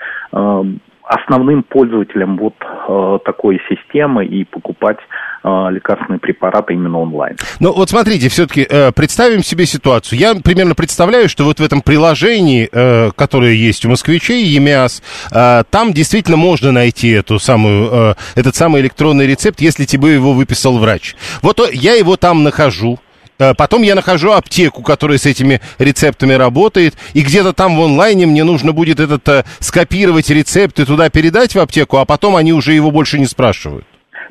основным 1.10 1.64
пользователем 1.64 2.38
вот 2.38 2.54
э, 2.62 3.18
такой 3.26 3.60
системы 3.68 4.26
и 4.26 4.44
покупать 4.44 5.00
э, 5.44 5.48
лекарственные 5.72 6.20
препараты 6.20 6.74
именно 6.74 7.00
онлайн. 7.00 7.36
Ну 7.60 7.74
вот 7.74 7.90
смотрите, 7.90 8.30
все-таки 8.30 8.66
э, 8.70 8.92
представим 8.92 9.42
себе 9.42 9.66
ситуацию. 9.66 10.20
Я 10.20 10.36
примерно 10.36 10.76
представляю, 10.76 11.28
что 11.28 11.46
вот 11.46 11.60
в 11.60 11.64
этом 11.64 11.82
приложении, 11.82 12.70
э, 12.72 13.10
которое 13.16 13.54
есть 13.54 13.86
у 13.86 13.90
москвичей, 13.90 14.44
ЕМИАС, 14.44 15.02
э, 15.32 15.64
там 15.72 15.94
действительно 15.94 16.38
можно 16.38 16.72
найти 16.72 17.10
эту 17.10 17.40
самую, 17.40 17.90
э, 17.92 18.14
этот 18.36 18.56
самый 18.56 18.82
электронный 18.82 19.26
рецепт, 19.26 19.62
если 19.62 19.86
тебе 19.86 20.14
его 20.14 20.34
выписал 20.34 20.78
врач. 20.78 21.16
Вот 21.42 21.60
я 21.74 21.96
его 21.96 22.18
там 22.18 22.44
нахожу, 22.44 23.00
Э, 23.00 23.09
потом 23.58 23.82
я 23.84 23.96
нахожу 23.96 24.32
аптеку, 24.32 24.84
которая 24.84 25.18
с 25.18 25.26
этими 25.26 25.62
рецептами 25.80 26.34
работает, 26.34 26.96
и 27.14 27.22
где-то 27.22 27.54
там 27.54 27.78
в 27.78 27.82
онлайне 27.82 28.26
мне 28.26 28.44
нужно 28.44 28.74
будет 28.74 29.00
этот 29.00 29.28
э, 29.30 29.44
скопировать 29.60 30.30
рецепт 30.30 30.80
и 30.80 30.86
туда 30.86 31.10
передать 31.10 31.56
в 31.56 31.60
аптеку, 31.60 31.98
а 31.98 32.06
потом 32.06 32.36
они 32.36 32.54
уже 32.54 32.74
его 32.74 32.92
больше 32.92 33.18
не 33.18 33.26
спрашивают. 33.26 33.86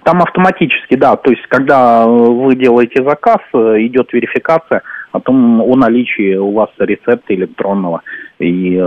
Там 0.05 0.23
автоматически, 0.23 0.95
да. 0.97 1.17
То 1.17 1.31
есть, 1.31 1.47
когда 1.49 2.07
вы 2.07 2.55
делаете 2.55 3.03
заказ, 3.03 3.39
э, 3.55 3.59
идет 3.87 4.13
верификация 4.13 4.83
о 5.13 5.21
том, 5.21 5.63
о 5.63 5.75
наличии 5.75 6.37
у 6.37 6.53
вас 6.53 6.69
рецепта 6.79 7.35
электронного. 7.35 8.03
И, 8.39 8.79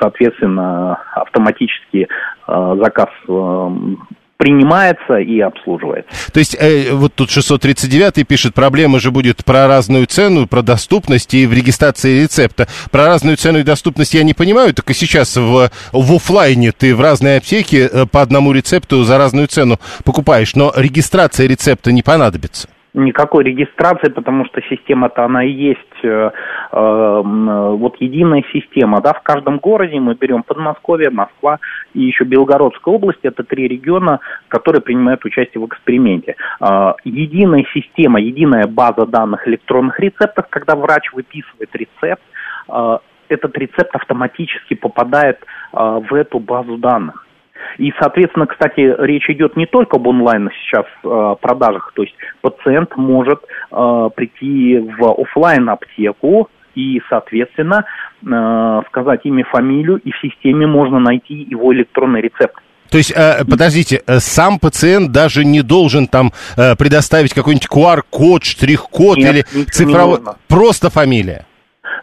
соответственно, 0.00 0.98
автоматически 1.14 2.08
заказ 2.46 3.08
принимается 4.40 5.18
и 5.18 5.38
обслуживается. 5.40 6.10
То 6.32 6.38
есть, 6.38 6.56
э, 6.58 6.92
вот 6.92 7.14
тут 7.14 7.30
639 7.30 8.26
пишет, 8.26 8.54
проблема 8.54 8.98
же 8.98 9.10
будет 9.10 9.44
про 9.44 9.68
разную 9.68 10.06
цену, 10.06 10.46
про 10.46 10.62
доступность 10.62 11.34
и 11.34 11.46
в 11.46 11.52
регистрации 11.52 12.22
рецепта. 12.22 12.66
Про 12.90 13.04
разную 13.04 13.36
цену 13.36 13.58
и 13.58 13.62
доступность 13.62 14.14
я 14.14 14.22
не 14.22 14.32
понимаю, 14.32 14.72
так 14.72 14.90
и 14.90 14.94
сейчас 14.94 15.36
в, 15.36 15.70
в 15.92 16.14
офлайне 16.14 16.72
ты 16.72 16.94
в 16.94 17.02
разные 17.02 17.36
аптеки 17.36 17.86
э, 17.92 18.06
по 18.06 18.22
одному 18.22 18.52
рецепту 18.52 19.04
за 19.04 19.18
разную 19.18 19.46
цену 19.46 19.78
покупаешь, 20.04 20.54
но 20.54 20.72
регистрация 20.74 21.46
рецепта 21.46 21.92
не 21.92 22.02
понадобится 22.02 22.66
никакой 22.94 23.44
регистрации, 23.44 24.10
потому 24.10 24.44
что 24.46 24.60
система-то 24.62 25.24
она 25.24 25.44
и 25.44 25.50
есть 25.50 25.78
э, 26.02 26.30
э, 26.72 27.22
вот 27.22 27.96
единая 28.00 28.42
система, 28.52 29.00
да, 29.00 29.12
в 29.12 29.22
каждом 29.22 29.58
городе 29.58 30.00
мы 30.00 30.14
берем 30.14 30.42
Подмосковье, 30.42 31.10
Москва 31.10 31.58
и 31.94 32.00
еще 32.00 32.24
Белгородская 32.24 32.94
область, 32.94 33.20
это 33.22 33.44
три 33.44 33.68
региона, 33.68 34.20
которые 34.48 34.82
принимают 34.82 35.24
участие 35.24 35.62
в 35.62 35.66
эксперименте. 35.66 36.36
Э, 36.60 36.94
единая 37.04 37.64
система, 37.72 38.20
единая 38.20 38.66
база 38.66 39.06
данных 39.06 39.46
электронных 39.46 39.98
рецептов, 40.00 40.46
когда 40.50 40.74
врач 40.74 41.12
выписывает 41.12 41.70
рецепт, 41.74 42.22
э, 42.68 42.98
этот 43.28 43.56
рецепт 43.56 43.94
автоматически 43.94 44.74
попадает 44.74 45.38
э, 45.72 46.00
в 46.10 46.14
эту 46.14 46.40
базу 46.40 46.76
данных. 46.76 47.26
И, 47.78 47.92
соответственно, 47.98 48.46
кстати, 48.46 48.94
речь 48.98 49.28
идет 49.28 49.56
не 49.56 49.66
только 49.66 49.96
об 49.96 50.06
онлайн 50.06 50.50
сейчас 50.62 50.86
э, 51.04 51.34
продажах, 51.40 51.92
то 51.94 52.02
есть 52.02 52.14
пациент 52.40 52.96
может 52.96 53.40
э, 53.70 54.08
прийти 54.14 54.78
в 54.98 55.20
офлайн 55.20 55.68
аптеку 55.68 56.48
и, 56.74 57.00
соответственно, 57.08 57.84
э, 58.24 58.80
сказать 58.88 59.20
имя, 59.24 59.44
фамилию, 59.44 59.98
и 59.98 60.10
в 60.10 60.18
системе 60.20 60.66
можно 60.66 60.98
найти 60.98 61.34
его 61.34 61.72
электронный 61.72 62.20
рецепт. 62.20 62.56
То 62.90 62.98
есть, 62.98 63.14
подождите, 63.48 64.02
сам 64.18 64.58
пациент 64.58 65.12
даже 65.12 65.44
не 65.44 65.62
должен 65.62 66.08
там 66.08 66.32
предоставить 66.56 67.32
какой-нибудь 67.32 67.68
QR-код, 67.68 68.42
штрих-код 68.42 69.16
или 69.18 69.42
цифровой... 69.70 70.18
Просто 70.48 70.90
фамилия? 70.90 71.46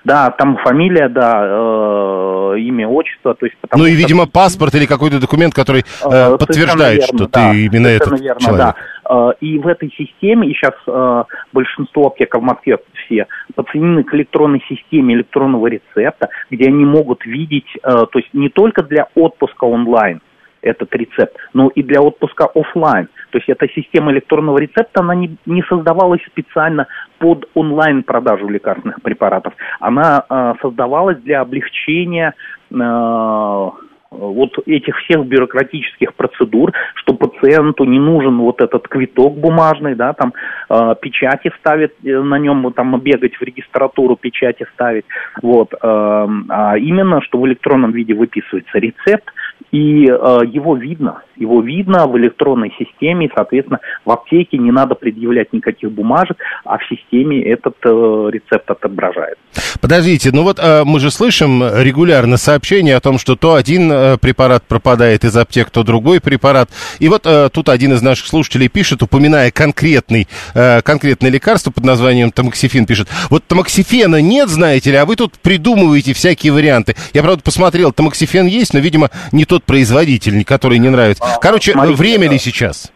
Да, 0.08 0.32
там 0.32 0.58
фамилия, 0.60 1.10
да, 1.10 1.44
э, 1.44 2.60
имя, 2.60 2.88
отчество. 2.88 3.34
То 3.34 3.46
есть, 3.46 3.58
ну 3.76 3.86
и, 3.86 3.90
что... 3.90 3.98
видимо, 3.98 4.26
паспорт 4.26 4.74
или 4.76 4.86
какой-то 4.86 5.20
документ, 5.20 5.54
который 5.54 5.82
э, 5.82 5.84
э 6.10 6.38
подтверждает, 6.38 7.02
верно, 7.02 7.18
что 7.18 7.28
да, 7.28 7.52
ты 7.52 7.66
именно 7.66 7.88
этот 7.88 8.22
верно, 8.22 8.40
человек. 8.40 8.58
Да. 8.58 8.76
Э, 9.10 9.32
и 9.42 9.60
в 9.60 9.68
этой 9.68 9.94
системе, 9.98 10.48
и 10.48 10.54
сейчас 10.54 10.76
э, 10.88 11.24
большинство 11.52 12.08
аптек 12.08 12.34
в 12.36 12.42
Москве 12.42 12.78
все 13.06 13.28
подсоединены 13.54 14.06
к 14.06 14.14
электронной 14.14 14.64
системе 14.70 15.16
электронного 15.16 15.68
рецепта, 15.68 16.30
где 16.50 16.68
они 16.68 16.86
могут 16.86 17.26
видеть, 17.26 17.68
э, 17.76 17.90
то 17.90 18.20
есть 18.20 18.34
не 18.34 18.48
только 18.48 18.84
для 18.84 19.08
отпуска 19.14 19.66
онлайн, 19.66 20.22
этот 20.62 20.94
рецепт, 20.96 21.36
но 21.54 21.70
и 21.70 21.84
для 21.84 22.02
отпуска 22.02 22.46
офлайн. 22.46 23.08
То 23.32 23.38
есть 23.38 23.50
эта 23.50 23.68
система 23.70 24.12
электронного 24.12 24.58
рецепта, 24.58 25.02
она 25.02 25.16
не, 25.16 25.38
не 25.46 25.64
создавалась 25.64 26.22
специально 26.28 26.88
под 27.20 27.50
онлайн-продажу 27.54 28.48
лекарственных 28.48 29.02
препаратов. 29.02 29.54
Она 29.80 30.24
э, 30.30 30.54
создавалась 30.62 31.18
для 31.20 31.42
облегчения 31.42 32.34
э, 32.72 33.70
вот 34.10 34.52
этих 34.66 34.96
всех 34.98 35.26
бюрократических 35.26 36.14
процедур, 36.16 36.72
что 36.96 37.14
пациенту 37.14 37.84
не 37.84 38.00
нужен 38.00 38.38
вот 38.38 38.62
этот 38.62 38.88
квиток 38.88 39.38
бумажный, 39.38 39.96
да, 39.96 40.14
там 40.14 40.34
э, 40.70 40.96
печати 41.02 41.52
ставить 41.60 41.92
э, 42.04 42.20
на 42.20 42.40
нем, 42.40 42.72
там 42.74 43.00
бегать 43.00 43.36
в 43.36 43.42
регистратуру, 43.42 44.16
печати 44.16 44.66
ставить, 44.74 45.06
вот, 45.42 45.74
э, 45.74 45.78
а 45.82 46.78
именно, 46.78 47.22
что 47.22 47.40
в 47.40 47.48
электронном 47.48 47.92
виде 47.92 48.14
выписывается 48.14 48.78
рецепт, 48.80 49.30
и 49.72 50.06
э, 50.06 50.40
его 50.52 50.76
видно, 50.76 51.24
его 51.36 51.62
видно 51.62 52.08
в 52.08 52.18
электронной 52.18 52.74
системе, 52.78 53.30
соответственно, 53.36 53.80
в 54.06 54.12
аптеке 54.12 54.58
не 54.58 54.72
надо 54.72 54.96
предъявлять 54.96 55.54
никаких 55.54 55.92
бумажек, 55.92 56.38
а 56.64 56.78
в 56.78 56.86
системе 56.88 57.42
этот 57.44 57.76
э, 57.84 57.90
рецепт 58.32 58.70
отображает. 58.70 59.38
Подождите, 59.82 60.32
ну 60.32 60.44
вот 60.44 60.60
э, 60.60 60.84
мы 60.86 61.00
же 61.00 61.12
слышим 61.12 61.62
регулярно 61.62 62.38
сообщения 62.38 62.96
о 62.96 63.00
том, 63.02 63.18
что 63.18 63.36
то 63.36 63.56
один 63.56 63.92
э, 63.92 64.18
препарат 64.18 64.64
пропадает 64.64 65.24
из 65.26 65.36
аптек, 65.36 65.70
то 65.70 65.84
другой 65.84 66.22
препарат. 66.22 66.70
И 67.00 67.10
вот 67.10 67.26
э, 67.26 67.50
тут 67.52 67.70
один 67.70 67.94
из 67.94 68.02
наших 68.02 68.28
слушателей 68.28 68.70
пишет, 68.70 69.04
упоминая 69.04 69.52
конкретный, 69.52 70.28
э, 70.54 70.82
конкретное 70.82 71.30
лекарство 71.32 71.72
под 71.72 71.84
названием 71.84 72.32
тамоксифен, 72.32 72.86
пишет, 72.86 73.10
вот 73.30 73.44
тамоксифена 73.46 74.22
нет, 74.22 74.50
знаете 74.50 74.92
ли, 74.92 74.98
а 74.98 75.06
вы 75.06 75.16
тут 75.16 75.34
придумываете 75.40 76.14
всякие 76.14 76.54
варианты. 76.54 76.96
Я, 77.14 77.22
правда, 77.22 77.44
посмотрел, 77.44 77.92
тамоксифен 77.92 78.46
есть, 78.46 78.74
но, 78.74 78.80
видимо, 78.80 79.10
не 79.32 79.46
тот 79.48 79.64
производитель, 79.64 80.44
который 80.44 80.80
не 80.80 80.90
нравится. 80.90 81.24
А, 81.24 81.40
Короче, 81.40 81.72
Смотрите, 81.72 81.98
время 81.98 82.30
ли 82.30 82.38
сейчас? 82.38 82.92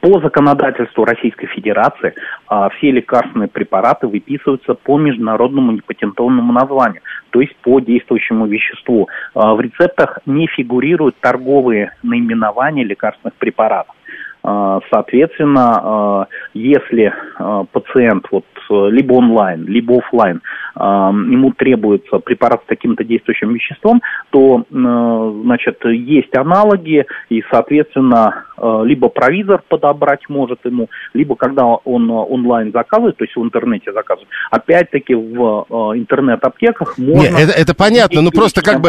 По 0.00 0.18
законодательству 0.20 1.04
Российской 1.04 1.46
Федерации 1.46 2.14
а, 2.46 2.70
все 2.70 2.90
лекарственные 2.90 3.48
препараты 3.48 4.06
выписываются 4.06 4.74
по 4.74 4.98
международному 4.98 5.72
непатентованному 5.72 6.52
названию, 6.52 7.02
то 7.30 7.40
есть 7.40 7.54
по 7.56 7.80
действующему 7.80 8.46
веществу. 8.46 9.08
А, 9.34 9.54
в 9.54 9.60
рецептах 9.60 10.20
не 10.24 10.46
фигурируют 10.46 11.16
торговые 11.20 11.94
наименования 12.02 12.84
лекарственных 12.84 13.34
препаратов. 13.34 13.94
А, 14.46 14.80
соответственно, 14.92 15.80
а, 15.82 16.26
если 16.52 17.14
а, 17.38 17.64
пациент 17.64 18.26
вот 18.30 18.44
либо 18.70 19.14
онлайн, 19.14 19.66
либо 19.66 19.98
офлайн 19.98 20.40
ему 20.76 21.52
требуется 21.52 22.18
препарат 22.18 22.62
с 22.64 22.66
таким-то 22.66 23.04
действующим 23.04 23.52
веществом, 23.52 24.02
то, 24.30 24.64
значит, 24.70 25.78
есть 25.84 26.34
аналоги, 26.34 27.04
и, 27.28 27.44
соответственно, 27.50 28.46
либо 28.84 29.08
провизор 29.08 29.62
подобрать 29.68 30.28
может 30.28 30.64
ему, 30.64 30.88
либо 31.12 31.36
когда 31.36 31.66
он 31.66 32.10
онлайн 32.10 32.72
заказывает, 32.72 33.18
то 33.18 33.24
есть 33.24 33.36
в 33.36 33.42
интернете 33.42 33.92
заказывает, 33.92 34.28
опять-таки 34.50 35.14
в 35.14 35.66
интернет-аптеках 35.94 36.98
можно... 36.98 37.20
Нет, 37.20 37.34
это, 37.38 37.52
это 37.52 37.74
понятно, 37.74 38.22
но 38.22 38.30
просто 38.30 38.62
как 38.62 38.80
бы... 38.80 38.88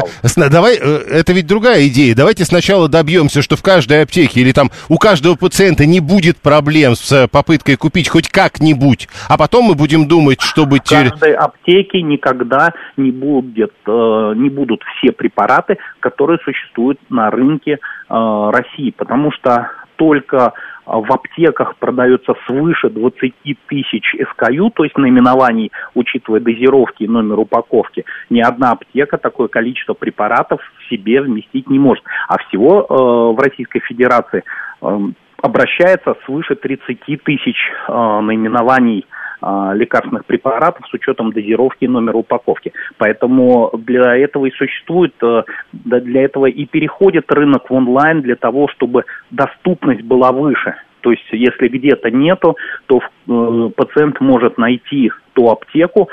Давай, 0.49 0.77
это 0.77 1.33
ведь 1.33 1.45
другая 1.45 1.85
идея. 1.87 2.15
Давайте 2.15 2.45
сначала 2.45 2.87
добьемся, 2.87 3.43
что 3.43 3.57
в 3.57 3.61
каждой 3.61 4.03
аптеке 4.03 4.39
или 4.39 4.53
там 4.53 4.71
у 4.89 4.97
каждого 4.97 5.35
пациента 5.45 5.85
не 5.85 5.99
будет 5.99 6.37
проблем 6.37 6.95
с 6.95 7.27
попыткой 7.27 7.75
купить 7.75 8.09
хоть 8.09 8.29
как-нибудь, 8.29 9.07
а 9.29 9.37
потом 9.37 9.65
мы 9.65 9.75
будем 9.75 10.07
думать, 10.07 10.41
чтобы... 10.41 10.77
В 10.77 10.89
каждой 10.89 11.33
аптеке 11.33 12.01
никогда 12.01 12.73
не 12.97 13.11
будет, 13.11 13.73
э, 13.85 14.33
не 14.37 14.49
будут 14.49 14.81
все 14.83 15.11
препараты, 15.11 15.77
которые 15.99 16.39
существуют 16.43 16.99
на 17.11 17.29
рынке 17.29 17.73
э, 17.73 17.77
России, 18.09 18.89
потому 18.97 19.31
что 19.33 19.69
только 19.97 20.53
в 20.85 21.11
аптеках 21.13 21.75
продается 21.77 22.33
свыше 22.47 22.89
20 22.89 23.33
тысяч 23.67 24.15
SKU, 24.15 24.71
то 24.73 24.83
есть 24.83 24.97
наименований, 24.97 25.71
учитывая 25.93 26.39
дозировки 26.39 27.03
и 27.03 27.07
номер 27.07 27.39
упаковки. 27.39 28.03
Ни 28.29 28.41
одна 28.41 28.71
аптека 28.71 29.17
такое 29.17 29.47
количество 29.47 29.93
препаратов 29.93 30.59
в 30.79 30.89
себе 30.89 31.21
вместить 31.21 31.69
не 31.69 31.79
может. 31.79 32.03
А 32.27 32.37
всего 32.39 32.81
э, 32.81 33.35
в 33.35 33.39
Российской 33.39 33.79
Федерации 33.79 34.43
э, 34.81 34.99
обращается 35.45 36.15
свыше 36.25 36.55
30 36.55 37.23
тысяч 37.23 37.55
э, 37.87 37.91
наименований 37.91 39.05
а, 39.41 39.73
лекарственных 39.73 40.25
препаратов 40.25 40.87
с 40.89 40.93
учетом 40.93 41.31
дозировки 41.31 41.83
и 41.83 41.87
номера 41.87 42.17
упаковки. 42.17 42.73
Поэтому 42.97 43.69
для 43.73 44.15
этого 44.15 44.47
и 44.47 44.51
существует, 44.51 45.13
э, 45.21 45.43
для 45.71 46.23
этого 46.23 46.47
и 46.47 46.65
переходит 46.65 47.31
рынок 47.31 47.69
в 47.69 47.73
онлайн 47.73 48.21
для 48.21 48.35
того, 48.35 48.67
чтобы 48.69 49.03
доступность 49.29 50.01
была 50.01 50.31
выше. 50.31 50.75
То 51.01 51.11
есть, 51.11 51.27
если 51.31 51.67
где-то 51.67 52.09
нету, 52.09 52.57
то 52.87 52.99
э, 52.99 53.69
пациент 53.75 54.19
может 54.19 54.57
найти 54.57 55.11
ту 55.33 55.49
аптеку, 55.49 56.09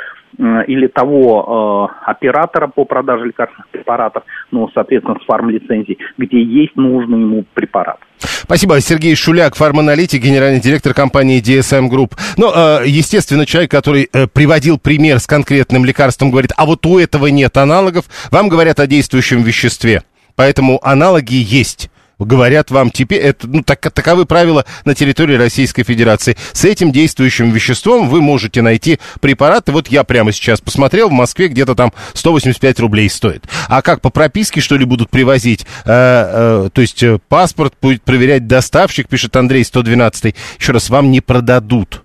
или 0.67 0.87
того 0.87 1.91
э, 2.07 2.11
оператора 2.11 2.67
по 2.67 2.87
продаже 2.87 3.27
лекарственных 3.27 3.69
препаратов, 3.69 4.25
ну, 4.51 4.69
соответственно, 4.73 5.19
с 5.21 5.25
фармлицензией, 5.27 5.99
где 6.17 6.43
есть 6.43 6.75
нужный 6.75 7.21
ему 7.21 7.45
препарат. 7.53 7.99
Спасибо. 8.43 8.81
Сергей 8.81 9.15
Шуляк, 9.15 9.55
фарманалитик, 9.55 10.23
генеральный 10.23 10.61
директор 10.61 10.95
компании 10.95 11.41
DSM 11.41 11.89
Group. 11.89 12.13
Ну, 12.37 12.53
э, 12.55 12.85
естественно, 12.87 13.47
человек, 13.47 13.71
который 13.71 14.09
э, 14.13 14.27
приводил 14.27 14.79
пример 14.79 15.21
с 15.21 15.27
конкретным 15.27 15.85
лекарством, 15.85 16.31
говорит, 16.31 16.53
а 16.57 16.67
вот 16.67 16.85
у 16.87 16.99
этого 16.99 17.29
нет 17.29 17.57
аналогов. 17.57 18.07
Вам 18.31 18.49
говорят 18.49 18.81
о 18.81 18.87
действующем 18.87 19.43
веществе. 19.43 20.03
Поэтому 20.35 20.81
аналоги 20.83 21.35
есть 21.35 21.91
говорят 22.25 22.71
вам 22.71 22.91
теперь, 22.91 23.21
это, 23.21 23.47
ну, 23.47 23.63
так, 23.63 23.81
таковы 23.93 24.27
правила 24.27 24.65
на 24.85 24.95
территории 24.95 25.37
Российской 25.37 25.83
Федерации. 25.83 26.37
С 26.53 26.65
этим 26.65 26.93
действующим 26.93 27.51
веществом 27.51 28.09
вы 28.09 28.21
можете 28.21 28.63
найти 28.63 28.99
препараты. 29.21 29.73
Вот 29.73 29.89
я 29.89 30.05
прямо 30.05 30.33
сейчас 30.33 30.61
посмотрел, 30.61 31.09
в 31.09 31.13
Москве 31.13 31.49
где-то 31.49 31.75
там 31.75 31.93
185 32.15 32.81
рублей 32.81 33.09
стоит. 33.09 33.45
А 33.69 33.83
как, 33.83 34.01
по 34.01 34.11
прописке, 34.11 34.61
что 34.61 34.77
ли, 34.77 34.85
будут 34.85 35.11
привозить? 35.11 35.67
Э, 35.85 36.67
э, 36.67 36.71
то 36.73 36.81
есть 36.81 37.03
э, 37.03 37.19
паспорт 37.29 37.75
будет 37.81 38.03
проверять 38.03 38.47
доставщик, 38.47 39.09
пишет 39.09 39.37
Андрей 39.37 39.65
112. 39.65 40.35
Еще 40.59 40.73
раз, 40.73 40.91
вам 40.91 41.11
не 41.11 41.21
продадут 41.21 42.02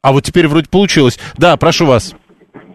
А 0.02 0.12
вот 0.12 0.24
теперь 0.24 0.48
вроде 0.48 0.68
получилось. 0.68 1.18
Да, 1.36 1.56
прошу 1.56 1.86
вас. 1.86 2.14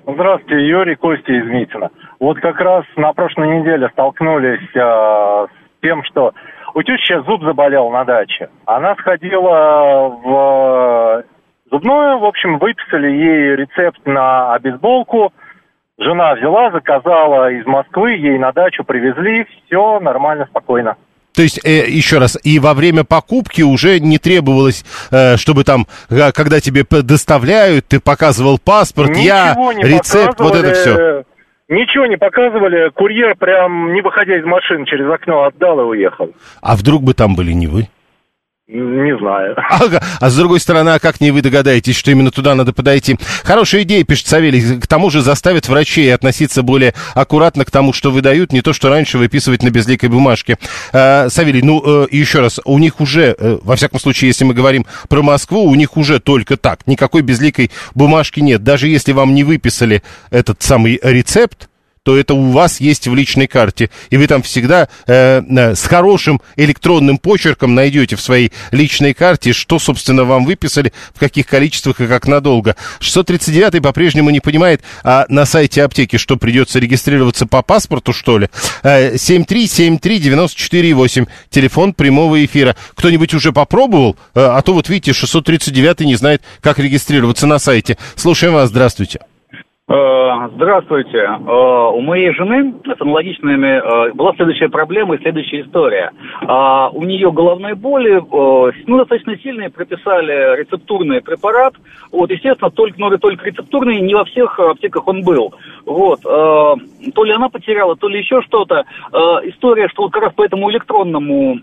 Здравствуйте, 0.05 0.67
Юрий 0.67 0.95
Костя 0.95 1.31
из 1.31 1.45
Митина. 1.45 1.89
Вот 2.19 2.37
как 2.39 2.59
раз 2.59 2.83
на 2.97 3.13
прошлой 3.13 3.59
неделе 3.59 3.87
столкнулись 3.93 4.59
э, 4.75 4.79
с 4.79 5.49
тем, 5.81 6.03
что 6.03 6.33
у 6.73 6.83
тещи 6.83 7.03
сейчас 7.03 7.25
зуб 7.25 7.43
заболел 7.43 7.89
на 7.89 8.03
даче. 8.03 8.49
Она 8.65 8.95
сходила 8.95 10.09
в 10.23 11.23
зубную, 11.71 12.19
в 12.19 12.25
общем, 12.25 12.57
выписали 12.59 13.07
ей 13.07 13.55
рецепт 13.55 13.99
на 14.05 14.53
обезболку. 14.53 15.33
Жена 15.99 16.33
взяла, 16.35 16.71
заказала 16.71 17.51
из 17.51 17.65
Москвы, 17.65 18.13
ей 18.13 18.37
на 18.37 18.51
дачу 18.51 18.83
привезли, 18.83 19.45
все 19.67 19.99
нормально, 19.99 20.47
спокойно. 20.49 20.97
То 21.35 21.41
есть, 21.41 21.59
э, 21.65 21.89
еще 21.89 22.19
раз, 22.19 22.37
и 22.43 22.59
во 22.59 22.73
время 22.73 23.03
покупки 23.03 23.63
уже 23.63 23.99
не 23.99 24.19
требовалось, 24.19 24.85
э, 25.11 25.37
чтобы 25.37 25.63
там, 25.63 25.87
э, 26.09 26.31
когда 26.31 26.59
тебе 26.59 26.83
доставляют, 26.83 27.87
ты 27.87 27.99
показывал 27.99 28.59
паспорт, 28.59 29.09
Ничего 29.09 29.23
я, 29.71 29.81
рецепт, 29.81 30.39
вот 30.39 30.55
это 30.55 30.73
все. 30.73 31.23
Ничего 31.73 32.05
не 32.05 32.17
показывали, 32.17 32.89
курьер 32.89 33.35
прям 33.35 33.93
не 33.93 34.01
выходя 34.01 34.37
из 34.37 34.45
машины 34.45 34.85
через 34.85 35.09
окно 35.09 35.45
отдал 35.45 35.79
и 35.79 35.83
уехал. 35.83 36.31
А 36.61 36.75
вдруг 36.75 37.01
бы 37.01 37.15
там 37.15 37.35
были 37.35 37.51
не 37.51 37.65
вы? 37.65 37.87
Не 38.67 39.17
знаю. 39.17 39.55
Ага. 39.69 40.01
А 40.21 40.29
с 40.29 40.37
другой 40.37 40.59
стороны, 40.61 40.89
а 40.89 40.99
как 40.99 41.19
не 41.19 41.31
вы 41.31 41.41
догадаетесь, 41.41 41.97
что 41.97 42.11
именно 42.11 42.31
туда 42.31 42.55
надо 42.55 42.71
подойти? 42.71 43.17
Хорошая 43.43 43.81
идея, 43.83 44.03
пишет 44.05 44.27
Савелий. 44.27 44.79
К 44.79 44.87
тому 44.87 45.09
же 45.09 45.21
заставит 45.21 45.67
врачей 45.67 46.13
относиться 46.13 46.63
более 46.63 46.93
аккуратно 47.13 47.65
к 47.65 47.71
тому, 47.71 47.91
что 47.91 48.11
выдают, 48.11 48.53
не 48.53 48.61
то, 48.61 48.71
что 48.71 48.87
раньше 48.87 49.17
выписывать 49.17 49.63
на 49.63 49.69
безликой 49.69 50.07
бумажке. 50.07 50.57
А, 50.93 51.27
Савелий, 51.29 51.61
ну, 51.61 52.05
э, 52.05 52.07
еще 52.11 52.39
раз, 52.39 52.61
у 52.63 52.79
них 52.79 53.01
уже, 53.01 53.35
э, 53.37 53.57
во 53.61 53.75
всяком 53.75 53.99
случае, 53.99 54.29
если 54.29 54.45
мы 54.45 54.53
говорим 54.53 54.85
про 55.09 55.21
Москву, 55.21 55.65
у 55.65 55.75
них 55.75 55.97
уже 55.97 56.19
только 56.19 56.55
так. 56.55 56.87
Никакой 56.87 57.21
безликой 57.21 57.71
бумажки 57.95 58.39
нет. 58.39 58.63
Даже 58.63 58.87
если 58.87 59.11
вам 59.11 59.33
не 59.33 59.43
выписали 59.43 60.03
этот 60.29 60.61
самый 60.61 60.99
рецепт, 61.03 61.67
то 62.03 62.15
это 62.17 62.33
у 62.33 62.51
вас 62.51 62.81
есть 62.81 63.07
в 63.07 63.15
личной 63.15 63.47
карте. 63.47 63.89
И 64.09 64.17
вы 64.17 64.27
там 64.27 64.43
всегда 64.43 64.89
э, 65.07 65.41
э, 65.41 65.75
с 65.75 65.85
хорошим 65.85 66.41
электронным 66.57 67.17
почерком 67.17 67.75
найдете 67.75 68.17
в 68.17 68.21
своей 68.21 68.51
личной 68.71 69.13
карте, 69.13 69.53
что, 69.53 69.79
собственно, 69.79 70.25
вам 70.25 70.43
выписали, 70.45 70.91
в 71.15 71.19
каких 71.19 71.47
количествах 71.47 72.01
и 72.01 72.07
как 72.07 72.27
надолго. 72.27 72.75
639 72.99 73.81
по-прежнему 73.81 74.31
не 74.31 74.41
понимает, 74.41 74.81
а 75.03 75.25
на 75.29 75.45
сайте 75.45 75.81
аптеки 75.83 76.17
что, 76.17 76.35
придется 76.35 76.79
регистрироваться 76.79 77.45
по 77.45 77.61
паспорту, 77.61 78.11
что 78.11 78.37
ли? 78.37 78.49
Э, 78.83 79.15
7373948, 79.15 81.27
телефон 81.49 81.93
прямого 81.93 82.43
эфира. 82.43 82.75
Кто-нибудь 82.95 83.33
уже 83.33 83.53
попробовал? 83.53 84.17
Э, 84.35 84.49
а 84.51 84.61
то 84.61 84.73
вот 84.73 84.89
видите, 84.89 85.13
639 85.13 86.01
не 86.01 86.15
знает, 86.15 86.41
как 86.59 86.79
регистрироваться 86.79 87.47
на 87.47 87.59
сайте. 87.59 87.97
Слушаем 88.17 88.55
вас, 88.55 88.67
здравствуйте. 88.69 89.21
Э, 89.85 90.47
здравствуйте. 90.55 91.17
Э, 91.17 91.89
у 91.93 91.99
моей 91.99 92.31
жены 92.33 92.73
с 92.85 93.01
аналогичными 93.01 93.81
э, 93.81 94.13
была 94.13 94.33
следующая 94.35 94.69
проблема 94.69 95.15
и 95.15 95.21
следующая 95.21 95.61
история. 95.61 96.11
У 96.93 97.03
нее 97.03 97.31
головные 97.31 97.75
боли, 97.75 98.21
ну, 98.87 98.97
достаточно 98.97 99.37
сильные, 99.37 99.69
прописали 99.69 100.57
рецептурный 100.57 101.21
препарат. 101.21 101.73
Вот, 102.11 102.31
естественно, 102.31 102.71
только, 102.71 102.99
но 102.99 103.15
только 103.17 103.45
рецептурный, 103.45 103.99
не 104.01 104.13
во 104.13 104.25
всех 104.25 104.59
аптеках 104.59 105.07
он 105.07 105.23
был. 105.23 105.53
Вот. 105.85 106.21
То 106.21 107.23
ли 107.23 107.31
она 107.31 107.49
потеряла, 107.49 107.95
то 107.95 108.07
ли 108.07 108.19
еще 108.19 108.41
что-то. 108.41 108.85
История, 109.43 109.87
что 109.89 110.03
вот 110.03 110.13
как 110.13 110.23
раз 110.23 110.33
по 110.33 110.43
этому 110.43 110.69
электронному 110.71 111.55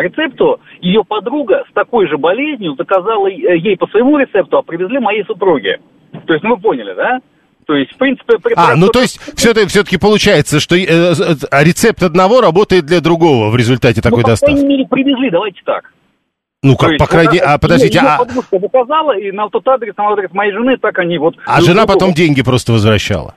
рецепту 0.00 0.60
ее 0.80 1.04
подруга 1.04 1.64
с 1.70 1.72
такой 1.72 2.06
же 2.08 2.18
болезнью 2.18 2.74
заказала 2.76 3.26
ей 3.26 3.76
по 3.76 3.86
своему 3.88 4.18
рецепту, 4.18 4.58
а 4.58 4.62
привезли 4.62 4.98
моей 4.98 5.24
супруге. 5.24 5.80
То 6.26 6.32
есть, 6.32 6.44
ну 6.44 6.56
вы 6.56 6.60
поняли, 6.60 6.94
да? 6.94 7.20
То 7.66 7.74
есть, 7.74 7.92
в 7.92 7.96
принципе... 7.96 8.34
А, 8.56 8.74
ну 8.74 8.88
то 8.88 9.00
есть, 9.00 9.20
все-таки, 9.36 9.68
все-таки 9.68 9.96
получается, 9.96 10.58
что 10.58 10.76
э, 10.76 10.84
э, 10.84 11.64
рецепт 11.64 12.02
одного 12.02 12.40
работает 12.40 12.86
для 12.86 13.00
другого 13.00 13.50
в 13.50 13.56
результате 13.56 14.00
ну, 14.04 14.10
такой 14.10 14.24
доставки. 14.24 14.52
Ну, 14.52 14.56
по 14.56 14.62
крайней 14.62 14.76
мере, 14.76 14.88
привезли, 14.88 15.30
давайте 15.30 15.60
так. 15.64 15.92
Ну, 16.64 16.76
как, 16.76 16.90
есть, 16.90 16.98
по 16.98 17.06
крайней 17.06 17.34
мере, 17.34 17.44
а, 17.44 17.58
подождите, 17.58 18.00
а... 18.00 18.18
Подружка 18.18 18.58
заказала, 18.58 19.16
и 19.16 19.30
на 19.32 19.48
тот 19.48 19.66
адрес, 19.66 19.96
на 19.96 20.08
адрес 20.12 20.32
моей 20.32 20.52
жены, 20.52 20.76
так 20.76 20.98
они 20.98 21.18
вот... 21.18 21.34
А 21.46 21.60
жена 21.60 21.86
потом 21.86 22.12
деньги 22.12 22.42
просто 22.42 22.72
возвращала? 22.72 23.34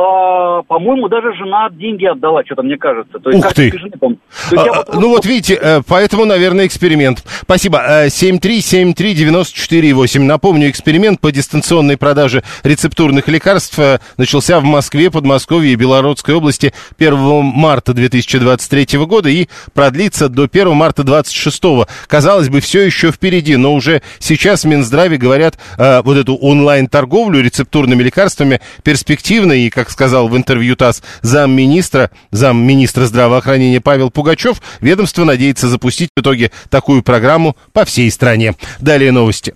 А, 0.00 0.62
по-моему, 0.62 1.08
даже 1.08 1.34
жена 1.34 1.68
деньги 1.70 2.06
отдала, 2.06 2.42
что-то 2.44 2.62
мне 2.62 2.78
кажется. 2.78 3.18
То 3.18 3.30
есть, 3.30 3.44
Ух 3.44 3.52
ты! 3.52 3.70
Жены, 3.70 3.90
там, 4.00 4.16
а, 4.56 4.64
вот, 4.64 4.94
ну 4.94 5.10
вот 5.10 5.26
видите, 5.26 5.58
э, 5.60 5.82
поэтому, 5.86 6.24
наверное, 6.24 6.64
эксперимент. 6.66 7.22
Спасибо. 7.42 8.06
7373948. 8.06 10.20
Э, 10.20 10.24
Напомню, 10.24 10.70
эксперимент 10.70 11.20
по 11.20 11.30
дистанционной 11.30 11.98
продаже 11.98 12.42
рецептурных 12.62 13.28
лекарств 13.28 13.78
э, 13.78 13.98
начался 14.16 14.58
в 14.60 14.64
Москве, 14.64 15.10
Подмосковье 15.10 15.72
и 15.72 15.76
Белорусской 15.76 16.34
области 16.34 16.72
1 16.98 17.42
марта 17.42 17.92
2023 17.92 18.98
года 19.00 19.28
и 19.28 19.48
продлится 19.74 20.30
до 20.30 20.44
1 20.44 20.72
марта 20.72 21.04
2026. 21.04 21.62
Казалось 22.06 22.48
бы, 22.48 22.60
все 22.60 22.80
еще 22.82 23.12
впереди, 23.12 23.56
но 23.56 23.74
уже 23.74 24.00
сейчас 24.18 24.64
в 24.64 24.68
Минздраве 24.68 25.18
говорят, 25.18 25.58
вот 25.76 26.16
эту 26.16 26.36
онлайн-торговлю 26.36 27.42
рецептурными 27.42 28.02
лекарствами 28.02 28.62
перспективной 28.82 29.60
и, 29.62 29.70
сказал 29.90 30.28
в 30.28 30.36
интервью 30.36 30.76
ТАСС 30.76 31.02
замминистра, 31.22 32.10
замминистра 32.30 33.06
здравоохранения 33.06 33.80
Павел 33.80 34.10
Пугачев, 34.10 34.60
ведомство 34.80 35.24
надеется 35.24 35.68
запустить 35.68 36.10
в 36.16 36.20
итоге 36.20 36.50
такую 36.68 37.02
программу 37.02 37.56
по 37.72 37.84
всей 37.84 38.10
стране. 38.10 38.54
Далее 38.80 39.12
новости. 39.12 39.54